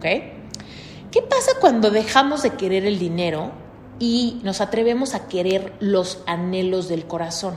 ¿Qué 0.00 1.22
pasa 1.22 1.52
cuando 1.60 1.90
dejamos 1.90 2.42
de 2.42 2.50
querer 2.50 2.84
el 2.84 2.98
dinero 2.98 3.52
y 3.98 4.40
nos 4.44 4.60
atrevemos 4.60 5.14
a 5.14 5.26
querer 5.28 5.72
los 5.80 6.22
anhelos 6.26 6.88
del 6.88 7.06
corazón? 7.06 7.56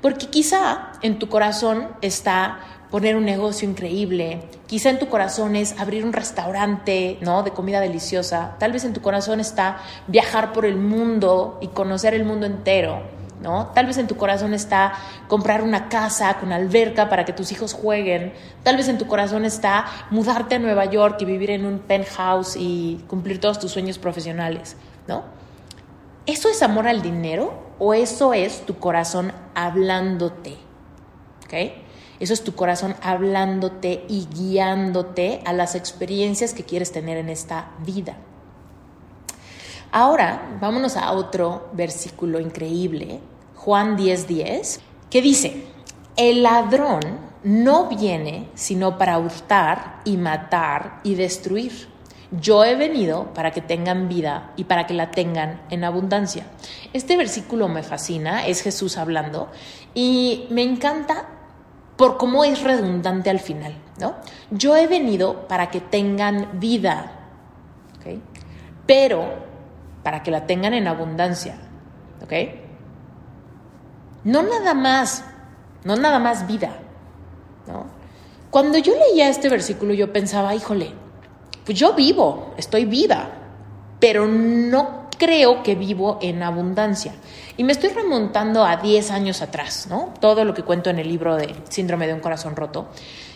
Porque 0.00 0.26
quizá 0.26 0.92
en 1.02 1.18
tu 1.18 1.28
corazón 1.28 1.88
está 2.00 2.60
poner 2.90 3.16
un 3.16 3.24
negocio 3.24 3.68
increíble, 3.68 4.42
quizá 4.66 4.90
en 4.90 4.98
tu 4.98 5.08
corazón 5.08 5.56
es 5.56 5.78
abrir 5.80 6.04
un 6.04 6.12
restaurante, 6.12 7.18
¿no? 7.20 7.42
de 7.42 7.52
comida 7.52 7.80
deliciosa, 7.80 8.56
tal 8.58 8.72
vez 8.72 8.84
en 8.84 8.92
tu 8.92 9.00
corazón 9.00 9.40
está 9.40 9.78
viajar 10.06 10.52
por 10.52 10.66
el 10.66 10.76
mundo 10.76 11.58
y 11.60 11.68
conocer 11.68 12.14
el 12.14 12.24
mundo 12.24 12.46
entero. 12.46 13.19
¿No? 13.40 13.68
Tal 13.68 13.86
vez 13.86 13.98
en 13.98 14.06
tu 14.06 14.16
corazón 14.16 14.54
está 14.54 14.92
comprar 15.28 15.62
una 15.62 15.88
casa 15.88 16.38
con 16.38 16.52
alberca 16.52 17.08
para 17.08 17.24
que 17.24 17.32
tus 17.32 17.52
hijos 17.52 17.72
jueguen. 17.72 18.32
Tal 18.62 18.76
vez 18.76 18.88
en 18.88 18.98
tu 18.98 19.06
corazón 19.06 19.44
está 19.44 19.86
mudarte 20.10 20.56
a 20.56 20.58
Nueva 20.58 20.84
York 20.84 21.16
y 21.20 21.24
vivir 21.24 21.50
en 21.50 21.64
un 21.64 21.78
penthouse 21.78 22.56
y 22.56 23.04
cumplir 23.08 23.40
todos 23.40 23.58
tus 23.58 23.72
sueños 23.72 23.98
profesionales, 23.98 24.76
¿no? 25.06 25.24
¿Eso 26.26 26.48
es 26.48 26.62
amor 26.62 26.86
al 26.86 27.02
dinero 27.02 27.74
o 27.78 27.94
eso 27.94 28.34
es 28.34 28.64
tu 28.66 28.78
corazón 28.78 29.32
hablándote? 29.54 30.56
¿Ok? 31.44 31.54
Eso 32.20 32.34
es 32.34 32.44
tu 32.44 32.54
corazón 32.54 32.94
hablándote 33.02 34.04
y 34.06 34.28
guiándote 34.30 35.40
a 35.46 35.54
las 35.54 35.74
experiencias 35.74 36.52
que 36.52 36.64
quieres 36.64 36.92
tener 36.92 37.16
en 37.16 37.30
esta 37.30 37.70
vida. 37.84 38.16
Ahora, 39.90 40.58
vámonos 40.60 40.96
a 40.96 41.10
otro 41.12 41.70
versículo 41.72 42.38
increíble, 42.38 43.20
Juan 43.60 43.98
10:10, 43.98 44.26
10, 44.26 44.80
que 45.10 45.20
dice, 45.20 45.66
el 46.16 46.42
ladrón 46.42 47.00
no 47.42 47.88
viene 47.88 48.48
sino 48.54 48.96
para 48.96 49.18
hurtar 49.18 50.00
y 50.06 50.16
matar 50.16 51.00
y 51.02 51.14
destruir. 51.14 51.88
Yo 52.30 52.64
he 52.64 52.74
venido 52.74 53.34
para 53.34 53.50
que 53.50 53.60
tengan 53.60 54.08
vida 54.08 54.52
y 54.56 54.64
para 54.64 54.86
que 54.86 54.94
la 54.94 55.10
tengan 55.10 55.60
en 55.68 55.84
abundancia. 55.84 56.46
Este 56.94 57.18
versículo 57.18 57.68
me 57.68 57.82
fascina, 57.82 58.46
es 58.46 58.62
Jesús 58.62 58.96
hablando, 58.96 59.50
y 59.92 60.46
me 60.48 60.62
encanta 60.62 61.28
por 61.98 62.16
cómo 62.16 62.44
es 62.44 62.62
redundante 62.62 63.28
al 63.28 63.40
final, 63.40 63.74
¿no? 63.98 64.14
Yo 64.50 64.74
he 64.74 64.86
venido 64.86 65.46
para 65.48 65.70
que 65.70 65.82
tengan 65.82 66.58
vida, 66.58 67.12
pero 68.86 69.34
para 70.02 70.22
que 70.22 70.30
la 70.30 70.46
tengan 70.46 70.72
en 70.72 70.88
abundancia. 70.88 71.58
¿Ok? 72.22 72.32
No 74.24 74.42
nada 74.42 74.74
más, 74.74 75.24
no 75.84 75.96
nada 75.96 76.18
más 76.18 76.46
vida. 76.46 76.70
¿no? 77.66 77.86
Cuando 78.50 78.78
yo 78.78 78.92
leía 78.94 79.28
este 79.28 79.48
versículo 79.48 79.94
yo 79.94 80.12
pensaba, 80.12 80.54
híjole, 80.54 80.92
pues 81.64 81.78
yo 81.78 81.94
vivo, 81.94 82.54
estoy 82.56 82.84
viva, 82.84 83.30
pero 84.00 84.26
no 84.26 85.08
creo 85.18 85.62
que 85.62 85.74
vivo 85.74 86.18
en 86.20 86.42
abundancia. 86.42 87.12
Y 87.56 87.64
me 87.64 87.72
estoy 87.72 87.90
remontando 87.90 88.64
a 88.64 88.78
10 88.78 89.10
años 89.10 89.42
atrás, 89.42 89.86
¿no? 89.88 90.14
Todo 90.18 90.44
lo 90.44 90.54
que 90.54 90.62
cuento 90.62 90.90
en 90.90 90.98
el 90.98 91.08
libro 91.08 91.36
de 91.36 91.54
Síndrome 91.68 92.06
de 92.06 92.14
un 92.14 92.20
Corazón 92.20 92.56
Roto. 92.56 92.88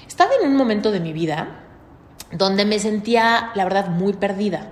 Estaba 0.09 0.33
en 0.40 0.49
un 0.49 0.57
momento 0.57 0.90
de 0.90 1.01
mi 1.01 1.12
vida 1.12 1.61
donde 2.33 2.64
me 2.64 2.79
sentía, 2.79 3.53
la 3.55 3.64
verdad, 3.64 3.88
muy 3.88 4.14
perdida. 4.14 4.70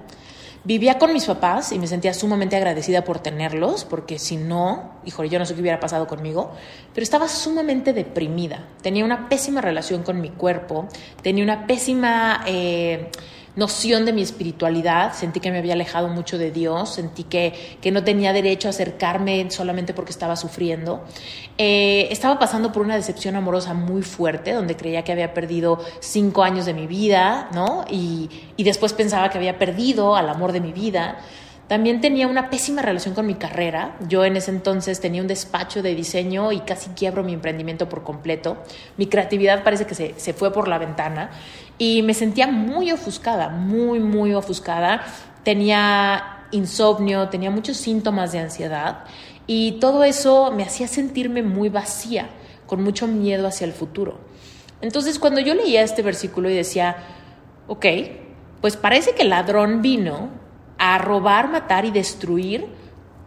Vivía 0.65 0.97
con 0.99 1.13
mis 1.13 1.25
papás 1.25 1.73
y 1.73 1.79
me 1.81 1.89
sentía 1.89 2.15
sumamente 2.15 2.55
agradecida 2.55 3.03
por 3.03 3.19
tenerlos, 3.19 3.85
porque 3.85 4.21
si 4.21 4.37
no, 4.37 4.93
híjole, 5.05 5.29
yo 5.29 5.41
no 5.41 5.45
sé 5.45 5.55
qué 5.55 5.61
hubiera 5.61 5.81
pasado 5.81 6.07
conmigo, 6.07 6.53
pero 6.95 7.03
estaba 7.03 7.27
sumamente 7.29 7.93
deprimida. 7.93 8.65
Tenía 8.81 9.05
una 9.05 9.29
pésima 9.29 9.61
relación 9.61 10.05
con 10.05 10.21
mi 10.21 10.31
cuerpo, 10.31 10.87
tenía 11.23 11.43
una 11.43 11.67
pésima... 11.67 12.45
Eh, 12.47 13.11
noción 13.55 14.07
de 14.07 14.13
mi 14.13 14.23
espiritualidad, 14.23 15.13
sentí 15.13 15.41
que 15.41 15.51
me 15.51 15.59
había 15.59 15.75
alejado 15.75 16.09
mucho 16.09 16.39
de 16.39 16.51
Dios, 16.51 16.95
sentí 16.95 17.25
que, 17.25 17.79
que 17.81 17.91
no 17.91 18.03
tenía 18.03 18.33
derecho 18.33 18.69
a 18.69 18.71
acercarme 18.71 19.51
solamente 19.51 19.93
porque 19.93 20.11
estaba 20.11 20.37
sufriendo. 20.37 21.05
Eh, 21.59 22.09
estaba 22.11 22.39
pasando 22.39 22.73
por 22.73 22.83
una 22.83 22.97
decepción 22.97 23.37
amorosa 23.37 23.75
muy 23.75 24.03
fuerte, 24.03 24.53
donde 24.53 24.77
creía 24.77 25.05
que 25.05 25.13
había 25.13 25.35
perdido 25.35 25.85
cinco 26.01 26.43
años 26.43 26.65
de 26.65 26.75
mi 26.75 26.87
vida, 26.87 27.51
¿no? 27.53 27.85
Y, 27.91 28.31
y 28.57 28.65
después 28.65 28.93
pensaba 28.95 29.29
que 29.29 29.39
había 29.39 29.59
perdido 29.59 30.17
al 30.17 30.29
amor 30.31 30.53
de 30.53 30.61
mi 30.61 30.73
vida. 30.73 31.19
También 31.69 32.03
tenía 32.03 32.27
una 32.27 32.51
pésima 32.51 32.83
relación 32.83 33.15
con 33.15 33.27
mi 33.27 33.35
carrera. 33.35 33.97
Yo 34.07 34.27
en 34.27 34.37
ese 34.37 34.51
entonces 34.51 35.01
tenía 35.01 35.23
un 35.23 35.29
despacho 35.29 35.83
de 35.83 35.95
diseño 35.95 36.53
y 36.53 36.61
casi 36.61 36.91
quiebro 36.91 37.23
mi 37.23 37.33
emprendimiento 37.33 37.89
por 37.89 38.03
completo. 38.03 38.59
Mi 38.99 39.07
creatividad 39.07 39.63
parece 39.63 39.87
que 39.87 39.95
se, 39.95 40.15
se 40.19 40.35
fue 40.35 40.53
por 40.53 40.69
la 40.69 40.77
ventana 40.77 41.31
y 41.83 42.01
me 42.03 42.15
sentía 42.15 42.47
muy 42.47 42.93
ofuscada, 42.93 43.49
muy, 43.49 43.99
muy 43.99 44.33
ofuscada. 44.35 45.03
Tenía 45.43 46.47
insomnio, 46.53 47.29
tenía 47.29 47.51
muchos 47.51 47.77
síntomas 47.77 48.31
de 48.31 48.39
ansiedad 48.39 48.99
y 49.49 49.73
todo 49.81 50.05
eso 50.05 50.53
me 50.53 50.63
hacía 50.63 50.87
sentirme 50.87 51.43
muy 51.43 51.71
vacía, 51.71 52.29
con 52.69 52.85
mucho 52.85 53.09
miedo 53.09 53.49
hacia 53.49 53.65
el 53.65 53.73
futuro. 53.73 54.21
Entonces 54.81 55.19
cuando 55.19 55.41
yo 55.41 55.57
leía 55.57 55.83
este 55.83 56.03
versículo 56.03 56.49
y 56.49 56.55
decía, 56.55 56.99
ok, 57.67 57.87
pues 58.61 58.77
parece 58.77 59.17
que 59.17 59.23
el 59.23 59.31
ladrón 59.31 59.83
vino 59.83 60.29
a 60.79 60.99
robar, 60.99 61.51
matar 61.51 61.85
y 61.85 61.91
destruir 61.91 62.65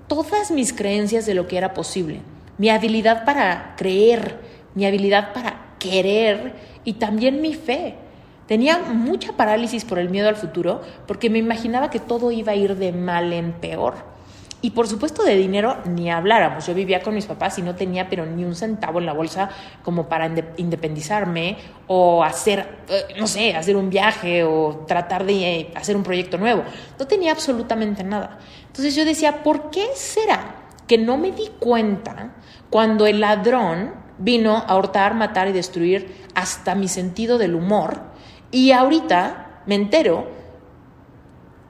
todas 0.07 0.49
mis 0.51 0.71
creencias 0.71 1.25
de 1.25 1.33
lo 1.33 1.45
que 1.49 1.57
era 1.57 1.73
posible. 1.73 2.21
Mi 2.57 2.69
habilidad 2.69 3.25
para 3.25 3.75
creer, 3.75 4.39
mi 4.75 4.85
habilidad 4.85 5.33
para 5.33 5.75
querer 5.77 6.55
y 6.85 6.93
también 6.93 7.41
mi 7.41 7.53
fe. 7.53 8.04
Tenía 8.47 8.77
mucha 8.79 9.33
parálisis 9.33 9.85
por 9.85 9.97
el 9.97 10.09
miedo 10.09 10.29
al 10.29 10.35
futuro 10.35 10.81
porque 11.07 11.29
me 11.29 11.39
imaginaba 11.39 11.89
que 11.89 11.99
todo 11.99 12.31
iba 12.31 12.51
a 12.51 12.55
ir 12.55 12.75
de 12.75 12.91
mal 12.91 13.33
en 13.33 13.53
peor. 13.53 14.15
Y 14.61 14.71
por 14.71 14.87
supuesto 14.87 15.23
de 15.23 15.35
dinero 15.35 15.77
ni 15.85 16.09
habláramos. 16.09 16.65
Yo 16.65 16.73
vivía 16.73 17.01
con 17.01 17.13
mis 17.13 17.25
papás 17.25 17.57
y 17.59 17.61
no 17.61 17.75
tenía 17.75 18.09
pero 18.09 18.25
ni 18.25 18.43
un 18.43 18.55
centavo 18.55 18.99
en 18.99 19.05
la 19.05 19.13
bolsa 19.13 19.49
como 19.83 20.07
para 20.07 20.31
independizarme 20.57 21.57
o 21.87 22.23
hacer, 22.23 22.67
eh, 22.89 23.15
no 23.19 23.27
sé, 23.27 23.55
hacer 23.55 23.75
un 23.75 23.89
viaje 23.89 24.43
o 24.43 24.85
tratar 24.87 25.25
de 25.25 25.33
eh, 25.33 25.71
hacer 25.75 25.95
un 25.95 26.03
proyecto 26.03 26.37
nuevo. 26.37 26.63
No 26.97 27.05
tenía 27.05 27.31
absolutamente 27.31 28.03
nada. 28.03 28.39
Entonces 28.67 28.95
yo 28.95 29.05
decía, 29.05 29.43
¿por 29.43 29.69
qué 29.69 29.85
será 29.93 30.55
que 30.87 30.97
no 30.97 31.17
me 31.17 31.31
di 31.31 31.49
cuenta 31.59 32.33
cuando 32.69 33.05
el 33.05 33.19
ladrón 33.19 33.93
vino 34.17 34.63
a 34.67 34.75
hurtar, 34.77 35.13
matar 35.13 35.47
y 35.47 35.51
destruir 35.51 36.25
hasta 36.33 36.73
mi 36.73 36.87
sentido 36.87 37.37
del 37.37 37.53
humor? 37.53 38.14
Y 38.55 38.71
ahorita 38.71 39.63
me 39.65 39.75
entero 39.75 40.27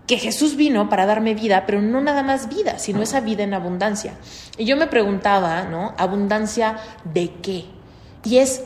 que 0.06 0.19
Jesús 0.19 0.56
vino 0.56 0.88
para 0.88 1.08
darme 1.08 1.34
vida, 1.34 1.65
pero 1.65 1.82
no 1.82 2.00
nada 2.00 2.21
más 2.21 2.48
vida, 2.48 2.78
sino 2.78 3.02
esa 3.02 3.21
vida 3.21 3.41
en 3.41 3.56
abundancia. 3.56 4.13
Y 4.60 4.65
yo 4.65 4.78
me 4.78 4.86
preguntaba, 4.86 5.63
¿no? 5.63 5.95
¿Abundancia 5.98 6.78
de 7.04 7.32
qué? 7.41 7.65
Y 8.24 8.38
es, 8.38 8.65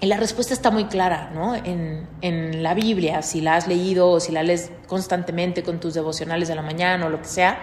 y 0.00 0.06
la 0.06 0.16
respuesta 0.16 0.52
está 0.52 0.72
muy 0.72 0.86
clara, 0.86 1.30
¿no? 1.32 1.54
En, 1.54 2.08
en 2.20 2.64
la 2.64 2.74
Biblia, 2.74 3.22
si 3.22 3.40
la 3.40 3.54
has 3.54 3.68
leído 3.68 4.10
o 4.10 4.18
si 4.18 4.32
la 4.32 4.42
lees 4.42 4.72
constantemente 4.88 5.62
con 5.62 5.78
tus 5.78 5.94
devocionales 5.94 6.48
de 6.48 6.56
la 6.56 6.62
mañana 6.62 7.06
o 7.06 7.10
lo 7.10 7.22
que 7.22 7.28
sea, 7.28 7.60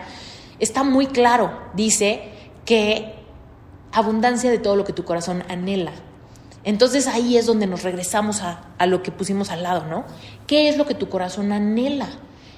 está 0.60 0.86
muy 0.86 1.08
claro. 1.08 1.60
Dice 1.74 2.32
que 2.64 3.16
abundancia 3.92 4.50
de 4.50 4.60
todo 4.60 4.78
lo 4.78 4.86
que 4.86 4.94
tu 4.94 5.04
corazón 5.04 5.44
anhela. 5.50 5.92
Entonces 6.63 7.08
ahí 7.08 7.38
es 7.38 7.45
donde 7.45 7.67
nos 7.67 7.84
regresamos 7.84 8.41
a, 8.41 8.62
a 8.78 8.86
lo 8.86 9.02
que 9.02 9.12
pusimos 9.12 9.50
al 9.50 9.63
lado, 9.63 9.86
¿no? 9.86 10.06
¿Qué 10.48 10.69
es 10.69 10.78
lo 10.78 10.86
que 10.86 10.95
tu 10.95 11.10
corazón 11.10 11.52
anhela? 11.52 12.10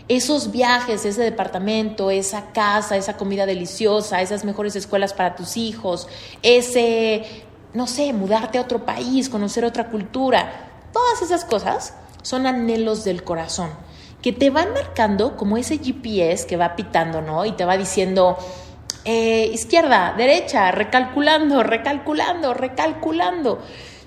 esos 0.08 0.52
viajes, 0.52 1.06
ese 1.06 1.22
departamento, 1.22 2.12
esa 2.12 2.52
casa, 2.52 2.98
esa 2.98 3.16
comida 3.16 3.46
deliciosa, 3.46 4.22
esas 4.22 4.44
mejores 4.44 4.76
escuelas 4.76 5.14
para 5.14 5.36
tus 5.36 5.56
hijos, 5.56 6.10
ese, 6.44 7.24
no 7.74 7.88
sé, 7.88 8.12
mudarte 8.12 8.58
a 8.58 8.62
otro 8.62 8.86
país, 8.86 9.30
conocer 9.30 9.64
otra 9.64 9.90
cultura, 9.90 10.70
todas 10.92 11.22
esas 11.22 11.46
cosas 11.46 11.94
son 12.24 12.46
anhelos 12.46 13.06
del 13.06 13.24
corazón 13.24 13.70
que 14.22 14.32
te 14.32 14.50
van 14.50 14.74
marcando 14.74 15.36
como 15.36 15.58
ese 15.58 15.80
GPS 15.80 16.46
que 16.46 16.58
va 16.58 16.76
pitando, 16.76 17.22
¿no? 17.22 17.46
Y 17.46 17.54
te 17.54 17.66
va 17.66 17.78
diciendo, 17.78 18.38
eh, 19.04 19.50
izquierda, 19.52 20.14
derecha, 20.16 20.72
recalculando, 20.72 21.64
recalculando, 21.64 22.54
recalculando. 22.54 23.60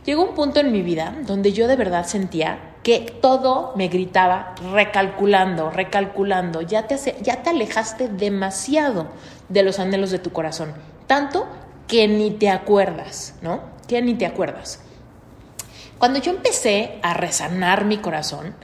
Llegó 0.05 0.23
un 0.23 0.35
punto 0.35 0.61
en 0.61 0.71
mi 0.71 0.83
vida 0.83 1.17
donde 1.27 1.53
yo 1.53 1.67
de 1.67 1.77
verdad 1.77 2.07
sentía 2.07 2.75
que 2.83 3.01
todo 3.23 3.73
me 3.77 3.89
gritaba 3.89 4.55
recalculando, 4.73 5.71
recalculando, 5.71 6.61
ya 6.61 6.87
te, 6.87 6.97
ya 7.23 7.43
te 7.43 7.51
alejaste 7.51 8.09
demasiado 8.09 9.09
de 9.49 9.63
los 9.63 9.79
anhelos 9.79 10.11
de 10.11 10.19
tu 10.19 10.31
corazón, 10.31 10.75
tanto 11.07 11.47
que 11.89 12.07
ni 12.07 12.31
te 12.31 12.51
acuerdas, 12.51 13.35
¿no? 13.41 13.61
Que 13.89 14.03
ni 14.03 14.15
te 14.15 14.27
acuerdas. 14.27 14.81
Cuando 15.99 16.19
yo 16.19 16.33
empecé 16.33 16.99
a 17.03 17.15
resanar 17.15 17.87
mi 17.87 17.97
corazón, 17.97 18.55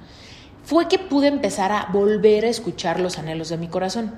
fue 0.62 0.88
que 0.88 0.98
pude 0.98 1.28
empezar 1.28 1.72
a 1.72 1.88
volver 1.90 2.44
a 2.44 2.48
escuchar 2.48 3.00
los 3.00 3.18
anhelos 3.18 3.48
de 3.48 3.56
mi 3.56 3.68
corazón 3.68 4.14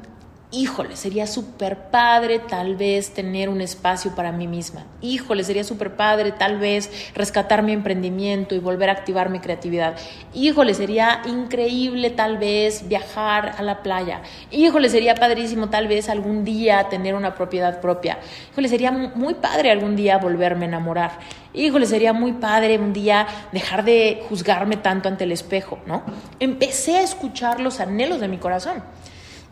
híjole, 0.53 0.97
sería 0.97 1.27
súper 1.27 1.91
padre 1.91 2.39
tal 2.39 2.77
vez 2.77 3.15
tener 3.15 3.49
un 3.49 3.63
espacio 3.63 4.15
para 4.15 4.33
mí 4.33 4.47
misma. 4.47 4.85
Híjole, 5.01 5.45
sería 5.45 5.65
súper 5.65 5.97
padre 5.97 6.31
tal 6.31 6.59
vez 6.59 6.91
rescatar 7.15 7.63
mi 7.63 7.73
emprendimiento 7.73 8.55
y 8.55 8.59
volver 8.59 8.91
a 8.91 8.93
activar 8.93 9.31
mi 9.31 9.41
creatividad. 9.41 9.97
Híjole, 10.35 10.75
sería 10.75 11.23
increíble 11.25 12.11
tal 12.11 12.37
vez 12.37 12.87
viajar 12.87 13.55
a 13.57 13.63
la 13.63 13.83
playa. 13.83 14.21
Híjole, 14.51 14.91
sería 14.91 15.15
padrísimo 15.15 15.71
tal 15.71 15.89
vez 15.89 16.11
algún 16.11 16.45
día 16.45 16.87
tener 16.91 17.15
una 17.15 17.35
propiedad 17.35 17.81
propia. 17.81 18.19
Híjole, 18.53 18.69
sería 18.69 18.93
muy 18.93 19.35
padre 19.35 19.71
algún 19.71 19.97
día 19.97 20.19
volverme 20.19 20.67
a 20.67 20.69
enamorar. 20.69 21.13
Híjole, 21.55 21.87
sería 21.87 22.13
muy 22.13 22.33
padre 22.33 22.79
un 22.79 22.93
día 22.93 23.27
dejar 23.53 23.85
de 23.85 24.23
juzgarme 24.29 24.77
tanto 24.77 25.09
ante 25.09 25.25
el 25.25 25.33
espejo, 25.33 25.79
¿no? 25.87 26.03
Empecé 26.41 26.99
a 26.99 27.03
escuchar 27.03 27.59
los 27.61 27.81
anhelos 27.81 28.21
de 28.21 28.29
mi 28.29 28.37
corazón. 28.37 28.83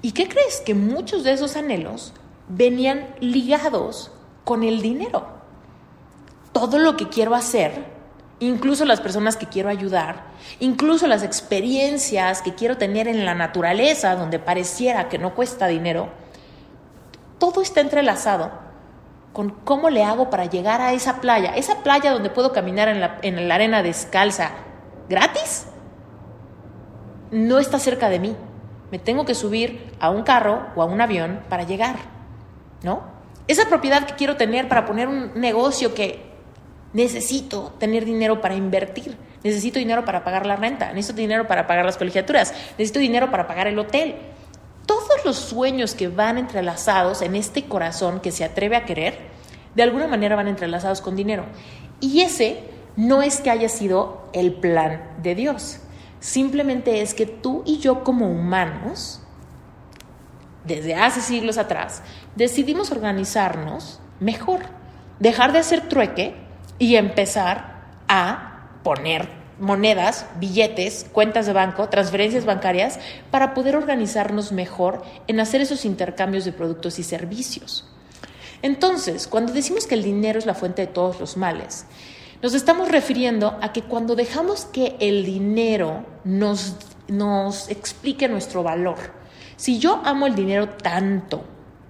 ¿Y 0.03 0.13
qué 0.13 0.29
crees? 0.29 0.61
Que 0.61 0.75
muchos 0.75 1.25
de 1.25 1.33
esos 1.33 1.57
anhelos 1.57 2.13
venían 2.49 3.15
ligados 3.21 4.11
con 4.45 4.63
el 4.65 4.81
dinero. 4.81 5.27
Todo 6.53 6.79
lo 6.79 6.97
que 6.97 7.09
quiero 7.09 7.35
hacer, 7.35 7.85
incluso 8.41 8.85
las 8.85 9.01
personas 9.01 9.37
que 9.37 9.47
quiero 9.47 9.69
ayudar, 9.69 10.25
incluso 10.59 11.07
las 11.07 11.23
experiencias 11.23 12.41
que 12.43 12.55
quiero 12.55 12.79
tener 12.79 13.09
en 13.09 13.25
la 13.25 13.35
naturaleza, 13.35 14.17
donde 14.17 14.39
pareciera 14.39 15.09
que 15.09 15.19
no 15.19 15.35
cuesta 15.35 15.67
dinero, 15.67 16.09
todo 17.39 17.61
está 17.61 17.81
entrelazado 17.81 18.51
con 19.33 19.51
cómo 19.51 19.91
le 19.91 20.03
hago 20.03 20.31
para 20.31 20.47
llegar 20.47 20.81
a 20.81 20.93
esa 20.93 21.21
playa, 21.21 21.55
esa 21.55 21.83
playa 21.83 22.11
donde 22.11 22.31
puedo 22.31 22.53
caminar 22.53 22.89
en 22.89 23.01
la, 23.01 23.19
en 23.23 23.49
la 23.49 23.55
arena 23.55 23.83
descalza, 23.83 24.51
gratis, 25.09 25.67
no 27.31 27.59
está 27.59 27.79
cerca 27.79 28.09
de 28.09 28.19
mí 28.19 28.37
me 28.91 28.99
tengo 28.99 29.25
que 29.25 29.35
subir 29.35 29.93
a 30.01 30.11
un 30.11 30.23
carro 30.23 30.67
o 30.75 30.83
a 30.83 30.85
un 30.85 31.01
avión 31.01 31.41
para 31.49 31.65
llegar, 31.65 31.97
¿no? 32.83 33.03
Esa 33.47 33.69
propiedad 33.69 34.07
que 34.07 34.15
quiero 34.15 34.37
tener 34.37 34.69
para 34.69 34.87
poner 34.87 35.09
un 35.09 35.33
negocio 35.35 35.95
que 35.95 36.31
necesito 36.93 37.73
tener 37.79 38.05
dinero 38.05 38.41
para 38.41 38.55
invertir, 38.55 39.17
necesito 39.43 39.79
dinero 39.79 40.05
para 40.05 40.25
pagar 40.25 40.47
la 40.47 40.57
renta, 40.57 40.93
necesito 40.93 41.21
dinero 41.21 41.47
para 41.47 41.67
pagar 41.67 41.85
las 41.85 41.97
colegiaturas, 41.97 42.53
necesito 42.79 42.99
dinero 42.99 43.31
para 43.31 43.47
pagar 43.47 43.67
el 43.67 43.79
hotel. 43.79 44.17
Todos 44.87 45.25
los 45.25 45.37
sueños 45.37 45.95
que 45.95 46.09
van 46.09 46.39
entrelazados 46.39 47.23
en 47.23 47.37
este 47.37 47.65
corazón 47.65 48.21
que 48.21 48.33
se 48.33 48.45
atreve 48.45 48.77
a 48.77 48.85
querer, 48.85 49.19
de 49.75 49.83
alguna 49.83 50.09
manera 50.09 50.37
van 50.37 50.49
entrelazados 50.49 51.01
con 51.01 51.15
dinero. 51.15 51.45
Y 52.01 52.23
ese 52.23 52.65
no 52.97 53.23
es 53.23 53.41
que 53.41 53.51
haya 53.51 53.69
sido 53.69 54.29
el 54.33 54.53
plan 54.53 55.03
de 55.23 55.35
Dios. 55.35 55.81
Simplemente 56.21 57.01
es 57.01 57.15
que 57.15 57.27
tú 57.27 57.63
y 57.67 57.79
yo 57.79 58.05
como 58.05 58.31
humanos, 58.31 59.21
desde 60.65 60.95
hace 60.95 61.23
siglos 61.23 61.57
atrás, 61.57 62.03
decidimos 62.37 62.93
organizarnos 62.93 64.01
mejor, 64.21 64.61
dejar 65.19 65.53
de 65.53 65.59
hacer 65.59 65.89
trueque 65.89 66.35
y 66.79 66.97
empezar 66.97 67.81
a 68.07 68.69
poner 68.85 69.41
monedas, 69.59 70.27
billetes, 70.39 71.07
cuentas 71.13 71.47
de 71.47 71.53
banco, 71.53 71.89
transferencias 71.89 72.45
bancarias, 72.45 72.99
para 73.31 73.55
poder 73.55 73.77
organizarnos 73.77 74.53
mejor 74.53 75.03
en 75.27 75.41
hacer 75.41 75.61
esos 75.61 75.85
intercambios 75.85 76.45
de 76.45 76.53
productos 76.53 76.99
y 76.99 77.03
servicios. 77.03 77.87
Entonces, 78.63 79.27
cuando 79.27 79.53
decimos 79.53 79.87
que 79.87 79.95
el 79.95 80.03
dinero 80.03 80.39
es 80.39 80.47
la 80.47 80.55
fuente 80.55 80.83
de 80.83 80.93
todos 80.93 81.21
los 81.21 81.37
males, 81.37 81.87
nos 82.43 82.55
estamos 82.55 82.89
refiriendo 82.89 83.59
a 83.61 83.73
que 83.73 83.83
cuando 83.83 84.17
dejamos 84.17 84.65
que 84.65 84.97
el 85.01 85.25
dinero 85.25 86.07
nos, 86.25 86.77
nos 87.09 87.69
explique 87.69 88.29
nuestro 88.29 88.63
valor, 88.63 88.97
si 89.57 89.79
yo 89.79 90.01
amo 90.05 90.27
el 90.27 90.35
dinero 90.35 90.71
tanto, 90.71 91.45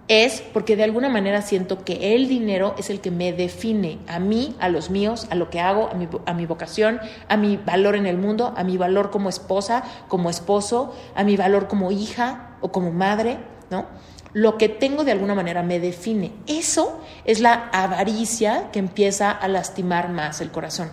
es 0.08 0.40
porque 0.40 0.74
de 0.74 0.82
alguna 0.82 1.08
manera 1.08 1.40
siento 1.40 1.84
que 1.84 2.16
el 2.16 2.26
dinero 2.26 2.74
es 2.78 2.90
el 2.90 3.00
que 3.00 3.12
me 3.12 3.32
define 3.32 4.00
a 4.08 4.18
mí, 4.18 4.56
a 4.58 4.68
los 4.68 4.90
míos, 4.90 5.28
a 5.30 5.36
lo 5.36 5.50
que 5.50 5.60
hago, 5.60 5.88
a 5.88 5.94
mi, 5.94 6.08
a 6.26 6.34
mi, 6.34 6.46
vocación, 6.46 6.98
a 7.28 7.36
mi 7.36 7.56
valor 7.56 7.94
en 7.94 8.06
el 8.06 8.18
mundo, 8.18 8.52
a 8.56 8.64
mi 8.64 8.76
valor 8.76 9.12
como 9.12 9.28
esposa, 9.28 9.84
como 10.08 10.28
esposo, 10.28 10.92
a 11.14 11.22
mi 11.22 11.36
valor 11.36 11.68
como 11.68 11.92
hija 11.92 12.56
o 12.60 12.72
como 12.72 12.90
madre, 12.90 13.38
¿no? 13.70 13.86
Lo 14.32 14.58
que 14.58 14.68
tengo 14.68 15.04
de 15.04 15.12
alguna 15.12 15.34
manera 15.34 15.62
me 15.62 15.80
define. 15.80 16.32
Eso 16.46 17.00
es 17.24 17.40
la 17.40 17.68
avaricia 17.72 18.70
que 18.72 18.78
empieza 18.78 19.30
a 19.30 19.48
lastimar 19.48 20.08
más 20.08 20.40
el 20.40 20.50
corazón. 20.50 20.90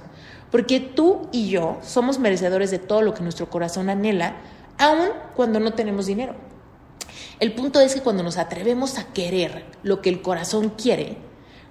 Porque 0.52 0.80
tú 0.80 1.28
y 1.32 1.50
yo 1.50 1.78
somos 1.82 2.20
merecedores 2.20 2.72
de 2.72 2.80
todo 2.80 3.02
lo 3.02 3.14
que 3.14 3.24
nuestro 3.24 3.50
corazón 3.50 3.90
anhela, 3.90 4.38
aun 4.78 5.10
cuando 5.36 5.60
no 5.60 5.74
tenemos 5.74 6.06
dinero. 6.06 6.36
El 7.40 7.54
punto 7.54 7.80
es 7.80 7.94
que 7.94 8.02
cuando 8.02 8.24
nos 8.24 8.38
atrevemos 8.38 8.98
a 8.98 9.06
querer 9.14 9.66
lo 9.84 10.02
que 10.02 10.10
el 10.10 10.22
corazón 10.22 10.70
quiere, 10.70 11.18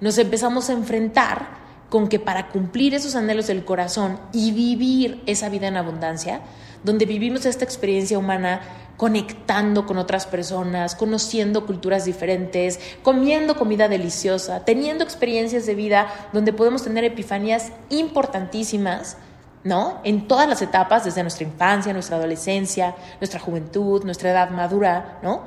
nos 0.00 0.18
empezamos 0.18 0.70
a 0.70 0.74
enfrentar 0.74 1.66
con 1.88 2.09
que 2.09 2.18
para 2.18 2.48
cumplir 2.48 2.94
esos 2.94 3.16
anhelos 3.16 3.46
del 3.46 3.64
corazón 3.64 4.20
y 4.33 4.52
vivir 4.52 5.22
esa 5.26 5.48
vida 5.48 5.68
en 5.68 5.76
abundancia, 5.76 6.42
donde 6.85 7.07
vivimos 7.07 7.47
esta 7.47 7.65
experiencia 7.65 8.19
humana 8.19 8.61
conectando 8.97 9.87
con 9.87 9.99
otras 9.99 10.27
personas, 10.27 10.95
conociendo 10.95 11.67
culturas 11.67 12.05
diferentes, 12.05 12.81
comiendo 13.03 13.57
comida 13.57 13.89
deliciosa, 13.89 14.65
teniendo 14.65 15.05
experiencias 15.05 15.67
de 15.67 15.75
vida 15.75 16.09
donde 16.33 16.53
podemos 16.53 16.83
tener 16.83 17.05
epifanías 17.05 17.73
importantísimas, 17.91 19.19
¿no? 19.65 20.01
En 20.05 20.29
todas 20.29 20.49
las 20.49 20.62
etapas, 20.62 21.05
desde 21.05 21.23
nuestra 21.23 21.47
infancia, 21.47 21.93
nuestra 21.93 22.17
adolescencia, 22.17 22.95
nuestra 23.21 23.41
juventud, 23.41 24.05
nuestra 24.05 24.31
edad 24.31 24.51
madura, 24.51 25.19
¿no? 25.23 25.43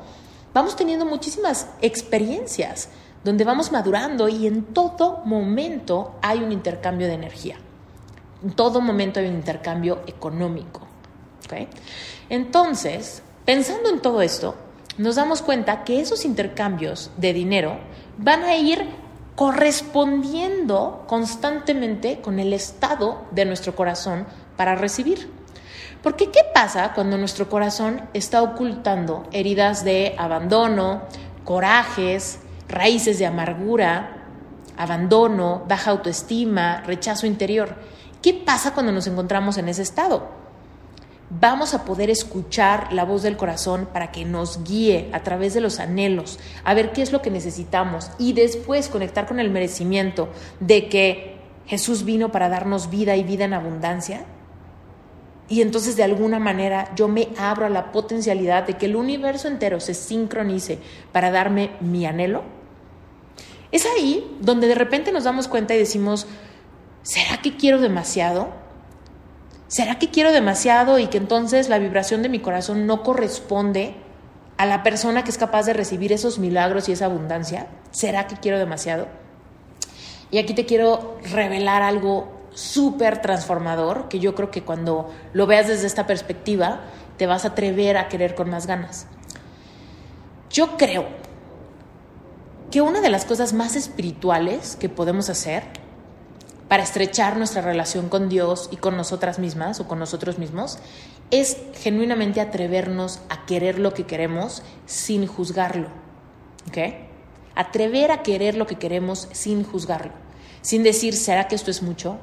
Vamos 0.54 0.76
teniendo 0.76 1.06
muchísimas 1.06 1.68
experiencias 1.82 2.90
donde 3.24 3.44
vamos 3.44 3.72
madurando 3.72 4.30
y 4.30 4.48
en 4.48 4.64
todo 4.64 5.22
momento 5.26 6.16
hay 6.22 6.40
un 6.40 6.52
intercambio 6.52 7.08
de 7.08 7.14
energía. 7.14 7.58
En 8.44 8.52
todo 8.52 8.80
momento 8.80 9.20
hay 9.20 9.28
un 9.28 9.36
intercambio 9.36 10.00
económico. 10.08 10.89
Entonces, 12.30 13.22
pensando 13.46 13.90
en 13.90 14.02
todo 14.02 14.22
esto, 14.22 14.56
nos 14.98 15.16
damos 15.16 15.42
cuenta 15.42 15.84
que 15.84 16.02
esos 16.02 16.26
intercambios 16.26 17.10
de 17.18 17.34
dinero 17.34 17.80
van 18.18 18.44
a 18.44 18.56
ir 18.56 18.86
correspondiendo 19.36 21.06
constantemente 21.08 22.20
con 22.20 22.40
el 22.40 22.52
estado 22.52 23.26
de 23.32 23.46
nuestro 23.46 23.74
corazón 23.76 24.28
para 24.58 24.76
recibir. 24.76 25.32
Porque 26.04 26.30
¿qué 26.30 26.42
pasa 26.54 26.92
cuando 26.94 27.18
nuestro 27.18 27.50
corazón 27.50 28.02
está 28.14 28.42
ocultando 28.42 29.28
heridas 29.32 29.86
de 29.86 30.16
abandono, 30.18 31.04
corajes, 31.46 32.40
raíces 32.68 33.20
de 33.20 33.26
amargura, 33.26 34.26
abandono, 34.78 35.64
baja 35.68 35.92
autoestima, 35.92 36.82
rechazo 36.86 37.26
interior? 37.26 37.76
¿Qué 38.22 38.34
pasa 38.34 38.74
cuando 38.74 38.92
nos 38.92 39.08
encontramos 39.08 39.58
en 39.58 39.70
ese 39.70 39.82
estado? 39.84 40.39
Vamos 41.30 41.76
a 41.76 41.86
poder 41.86 42.10
escuchar 42.10 42.92
la 42.92 43.06
voz 43.06 43.22
del 43.22 43.38
corazón 43.38 43.88
para 43.94 44.12
que 44.12 44.26
nos 44.26 44.64
guíe 44.64 45.10
a 45.14 45.22
través 45.22 45.54
de 45.54 45.62
los 45.62 45.80
anhelos, 45.80 46.40
a 46.64 46.74
ver 46.74 46.92
qué 46.92 47.04
es 47.04 47.12
lo 47.12 47.22
que 47.22 47.30
necesitamos 47.30 48.10
y 48.18 48.34
después 48.34 48.90
conectar 48.90 49.28
con 49.28 49.40
el 49.40 49.52
merecimiento 49.52 50.30
de 50.60 50.90
que 50.90 51.38
Jesús 51.68 52.04
vino 52.04 52.32
para 52.32 52.50
darnos 52.50 52.90
vida 52.90 53.16
y 53.16 53.24
vida 53.24 53.46
en 53.46 53.54
abundancia 53.54 54.26
y 55.50 55.62
entonces 55.62 55.96
de 55.96 56.04
alguna 56.04 56.40
manera 56.40 56.92
yo 56.96 57.08
me 57.08 57.30
abro 57.38 57.66
a 57.66 57.70
la 57.70 57.92
potencialidad 57.92 58.66
de 58.66 58.78
que 58.78 58.86
el 58.86 58.96
universo 58.96 59.48
entero 59.48 59.80
se 59.80 59.96
sincronice 59.96 60.78
para 61.12 61.32
darme 61.32 61.72
mi 61.82 62.06
anhelo. 62.06 62.44
Es 63.72 63.86
ahí 63.86 64.38
donde 64.40 64.68
de 64.68 64.76
repente 64.76 65.12
nos 65.12 65.24
damos 65.24 65.48
cuenta 65.48 65.76
y 65.76 65.80
decimos, 65.80 66.28
¿será 67.02 67.42
que 67.42 67.58
quiero 67.58 67.80
demasiado? 67.80 68.50
¿Será 69.70 70.00
que 70.00 70.10
quiero 70.10 70.32
demasiado 70.32 70.98
y 70.98 71.08
que 71.08 71.20
entonces 71.20 71.70
la 71.70 71.78
vibración 71.78 72.24
de 72.24 72.30
mi 72.30 72.40
corazón 72.40 72.88
no 72.88 73.04
corresponde 73.04 73.94
a 74.58 74.66
la 74.66 74.82
persona 74.82 75.24
que 75.24 75.30
es 75.30 75.38
capaz 75.38 75.68
de 75.68 75.74
recibir 75.74 76.12
esos 76.12 76.40
milagros 76.40 76.90
y 76.90 76.94
esa 76.94 77.06
abundancia? 77.06 77.68
¿Será 77.92 78.26
que 78.26 78.36
quiero 78.36 78.58
demasiado? 78.58 79.08
Y 80.32 80.40
aquí 80.40 80.56
te 80.56 80.66
quiero 80.66 81.20
revelar 81.32 81.84
algo 81.84 82.32
súper 82.52 83.22
transformador, 83.22 84.10
que 84.10 84.18
yo 84.18 84.34
creo 84.34 84.50
que 84.50 84.64
cuando 84.64 85.14
lo 85.34 85.46
veas 85.46 85.68
desde 85.68 85.86
esta 85.86 86.08
perspectiva, 86.08 86.82
te 87.18 87.28
vas 87.28 87.46
a 87.46 87.50
atrever 87.50 87.96
a 87.98 88.08
querer 88.10 88.34
con 88.34 88.50
más 88.50 88.66
ganas. 88.66 89.06
Yo 90.50 90.78
creo 90.78 91.06
que 92.72 92.82
una 92.82 93.02
de 93.02 93.10
las 93.10 93.26
cosas 93.26 93.54
más 93.54 93.76
espirituales 93.76 94.76
que 94.78 94.90
podemos 94.90 95.30
hacer 95.30 95.64
para 96.70 96.84
estrechar 96.84 97.36
nuestra 97.36 97.64
relación 97.64 98.10
con 98.10 98.30
Dios 98.30 98.70
y 98.72 98.78
con 98.78 98.96
nosotras 98.96 99.40
mismas 99.40 99.80
o 99.80 99.88
con 99.88 100.00
nosotros 100.00 100.38
mismos 100.38 100.78
es 101.32 101.58
genuinamente 101.74 102.42
atrevernos 102.42 103.22
a 103.28 103.46
querer 103.48 103.80
lo 103.80 103.94
que 103.94 104.06
queremos 104.06 104.62
sin 104.86 105.26
juzgarlo. 105.26 105.88
¿Ok? 106.68 106.78
Atrever 107.56 108.12
a 108.12 108.22
querer 108.22 108.56
lo 108.56 108.68
que 108.68 108.76
queremos 108.76 109.28
sin 109.32 109.64
juzgarlo. 109.64 110.14
Sin 110.62 110.84
decir, 110.84 111.16
¿será 111.16 111.48
que 111.48 111.56
esto 111.56 111.72
es 111.72 111.82
mucho? 111.82 112.18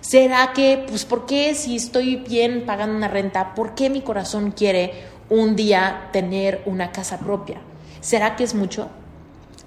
¿Será 0.00 0.52
que, 0.54 0.84
pues, 0.88 1.04
por 1.04 1.26
qué 1.26 1.54
si 1.54 1.76
estoy 1.76 2.16
bien 2.16 2.64
pagando 2.64 2.96
una 2.96 3.08
renta, 3.08 3.54
por 3.54 3.74
qué 3.74 3.90
mi 3.90 4.00
corazón 4.00 4.52
quiere 4.52 5.04
un 5.28 5.56
día 5.56 6.08
tener 6.10 6.62
una 6.64 6.90
casa 6.90 7.18
propia? 7.18 7.60
¿Será 8.00 8.34
que 8.34 8.44
es 8.44 8.54
mucho? 8.54 8.88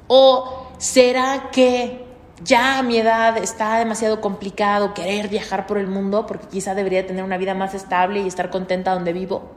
¿O 0.07 0.67
será 0.79 1.49
que 1.51 2.06
ya 2.43 2.77
a 2.77 2.83
mi 2.83 2.97
edad 2.97 3.37
está 3.37 3.79
demasiado 3.79 4.21
complicado 4.21 4.93
querer 4.93 5.27
viajar 5.27 5.65
por 5.65 5.77
el 5.77 5.87
mundo 5.87 6.25
porque 6.27 6.47
quizá 6.47 6.75
debería 6.75 7.05
tener 7.07 7.23
una 7.23 7.37
vida 7.37 7.53
más 7.53 7.73
estable 7.73 8.21
y 8.21 8.27
estar 8.27 8.49
contenta 8.49 8.93
donde 8.93 9.13
vivo? 9.13 9.51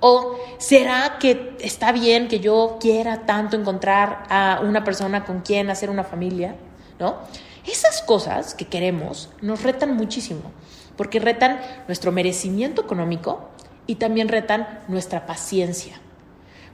¿O 0.00 0.36
será 0.58 1.18
que 1.18 1.56
está 1.60 1.90
bien 1.92 2.28
que 2.28 2.40
yo 2.40 2.78
quiera 2.80 3.26
tanto 3.26 3.56
encontrar 3.56 4.24
a 4.28 4.60
una 4.62 4.84
persona 4.84 5.24
con 5.24 5.40
quien 5.40 5.70
hacer 5.70 5.90
una 5.90 6.04
familia? 6.04 6.56
¿No? 6.98 7.16
Esas 7.66 8.02
cosas 8.02 8.54
que 8.54 8.66
queremos 8.66 9.30
nos 9.40 9.62
retan 9.62 9.96
muchísimo, 9.96 10.52
porque 10.96 11.18
retan 11.18 11.58
nuestro 11.88 12.12
merecimiento 12.12 12.82
económico 12.82 13.48
y 13.86 13.96
también 13.96 14.28
retan 14.28 14.80
nuestra 14.88 15.26
paciencia. 15.26 15.98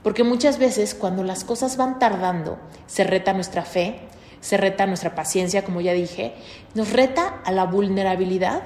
Porque 0.03 0.23
muchas 0.23 0.57
veces 0.57 0.93
cuando 0.93 1.23
las 1.23 1.43
cosas 1.43 1.77
van 1.77 1.99
tardando, 1.99 2.59
se 2.87 3.03
reta 3.03 3.33
nuestra 3.33 3.63
fe, 3.63 4.01
se 4.41 4.57
reta 4.57 4.87
nuestra 4.87 5.15
paciencia, 5.15 5.63
como 5.63 5.79
ya 5.81 5.93
dije, 5.93 6.33
nos 6.73 6.91
reta 6.91 7.41
a 7.45 7.51
la 7.51 7.65
vulnerabilidad 7.65 8.63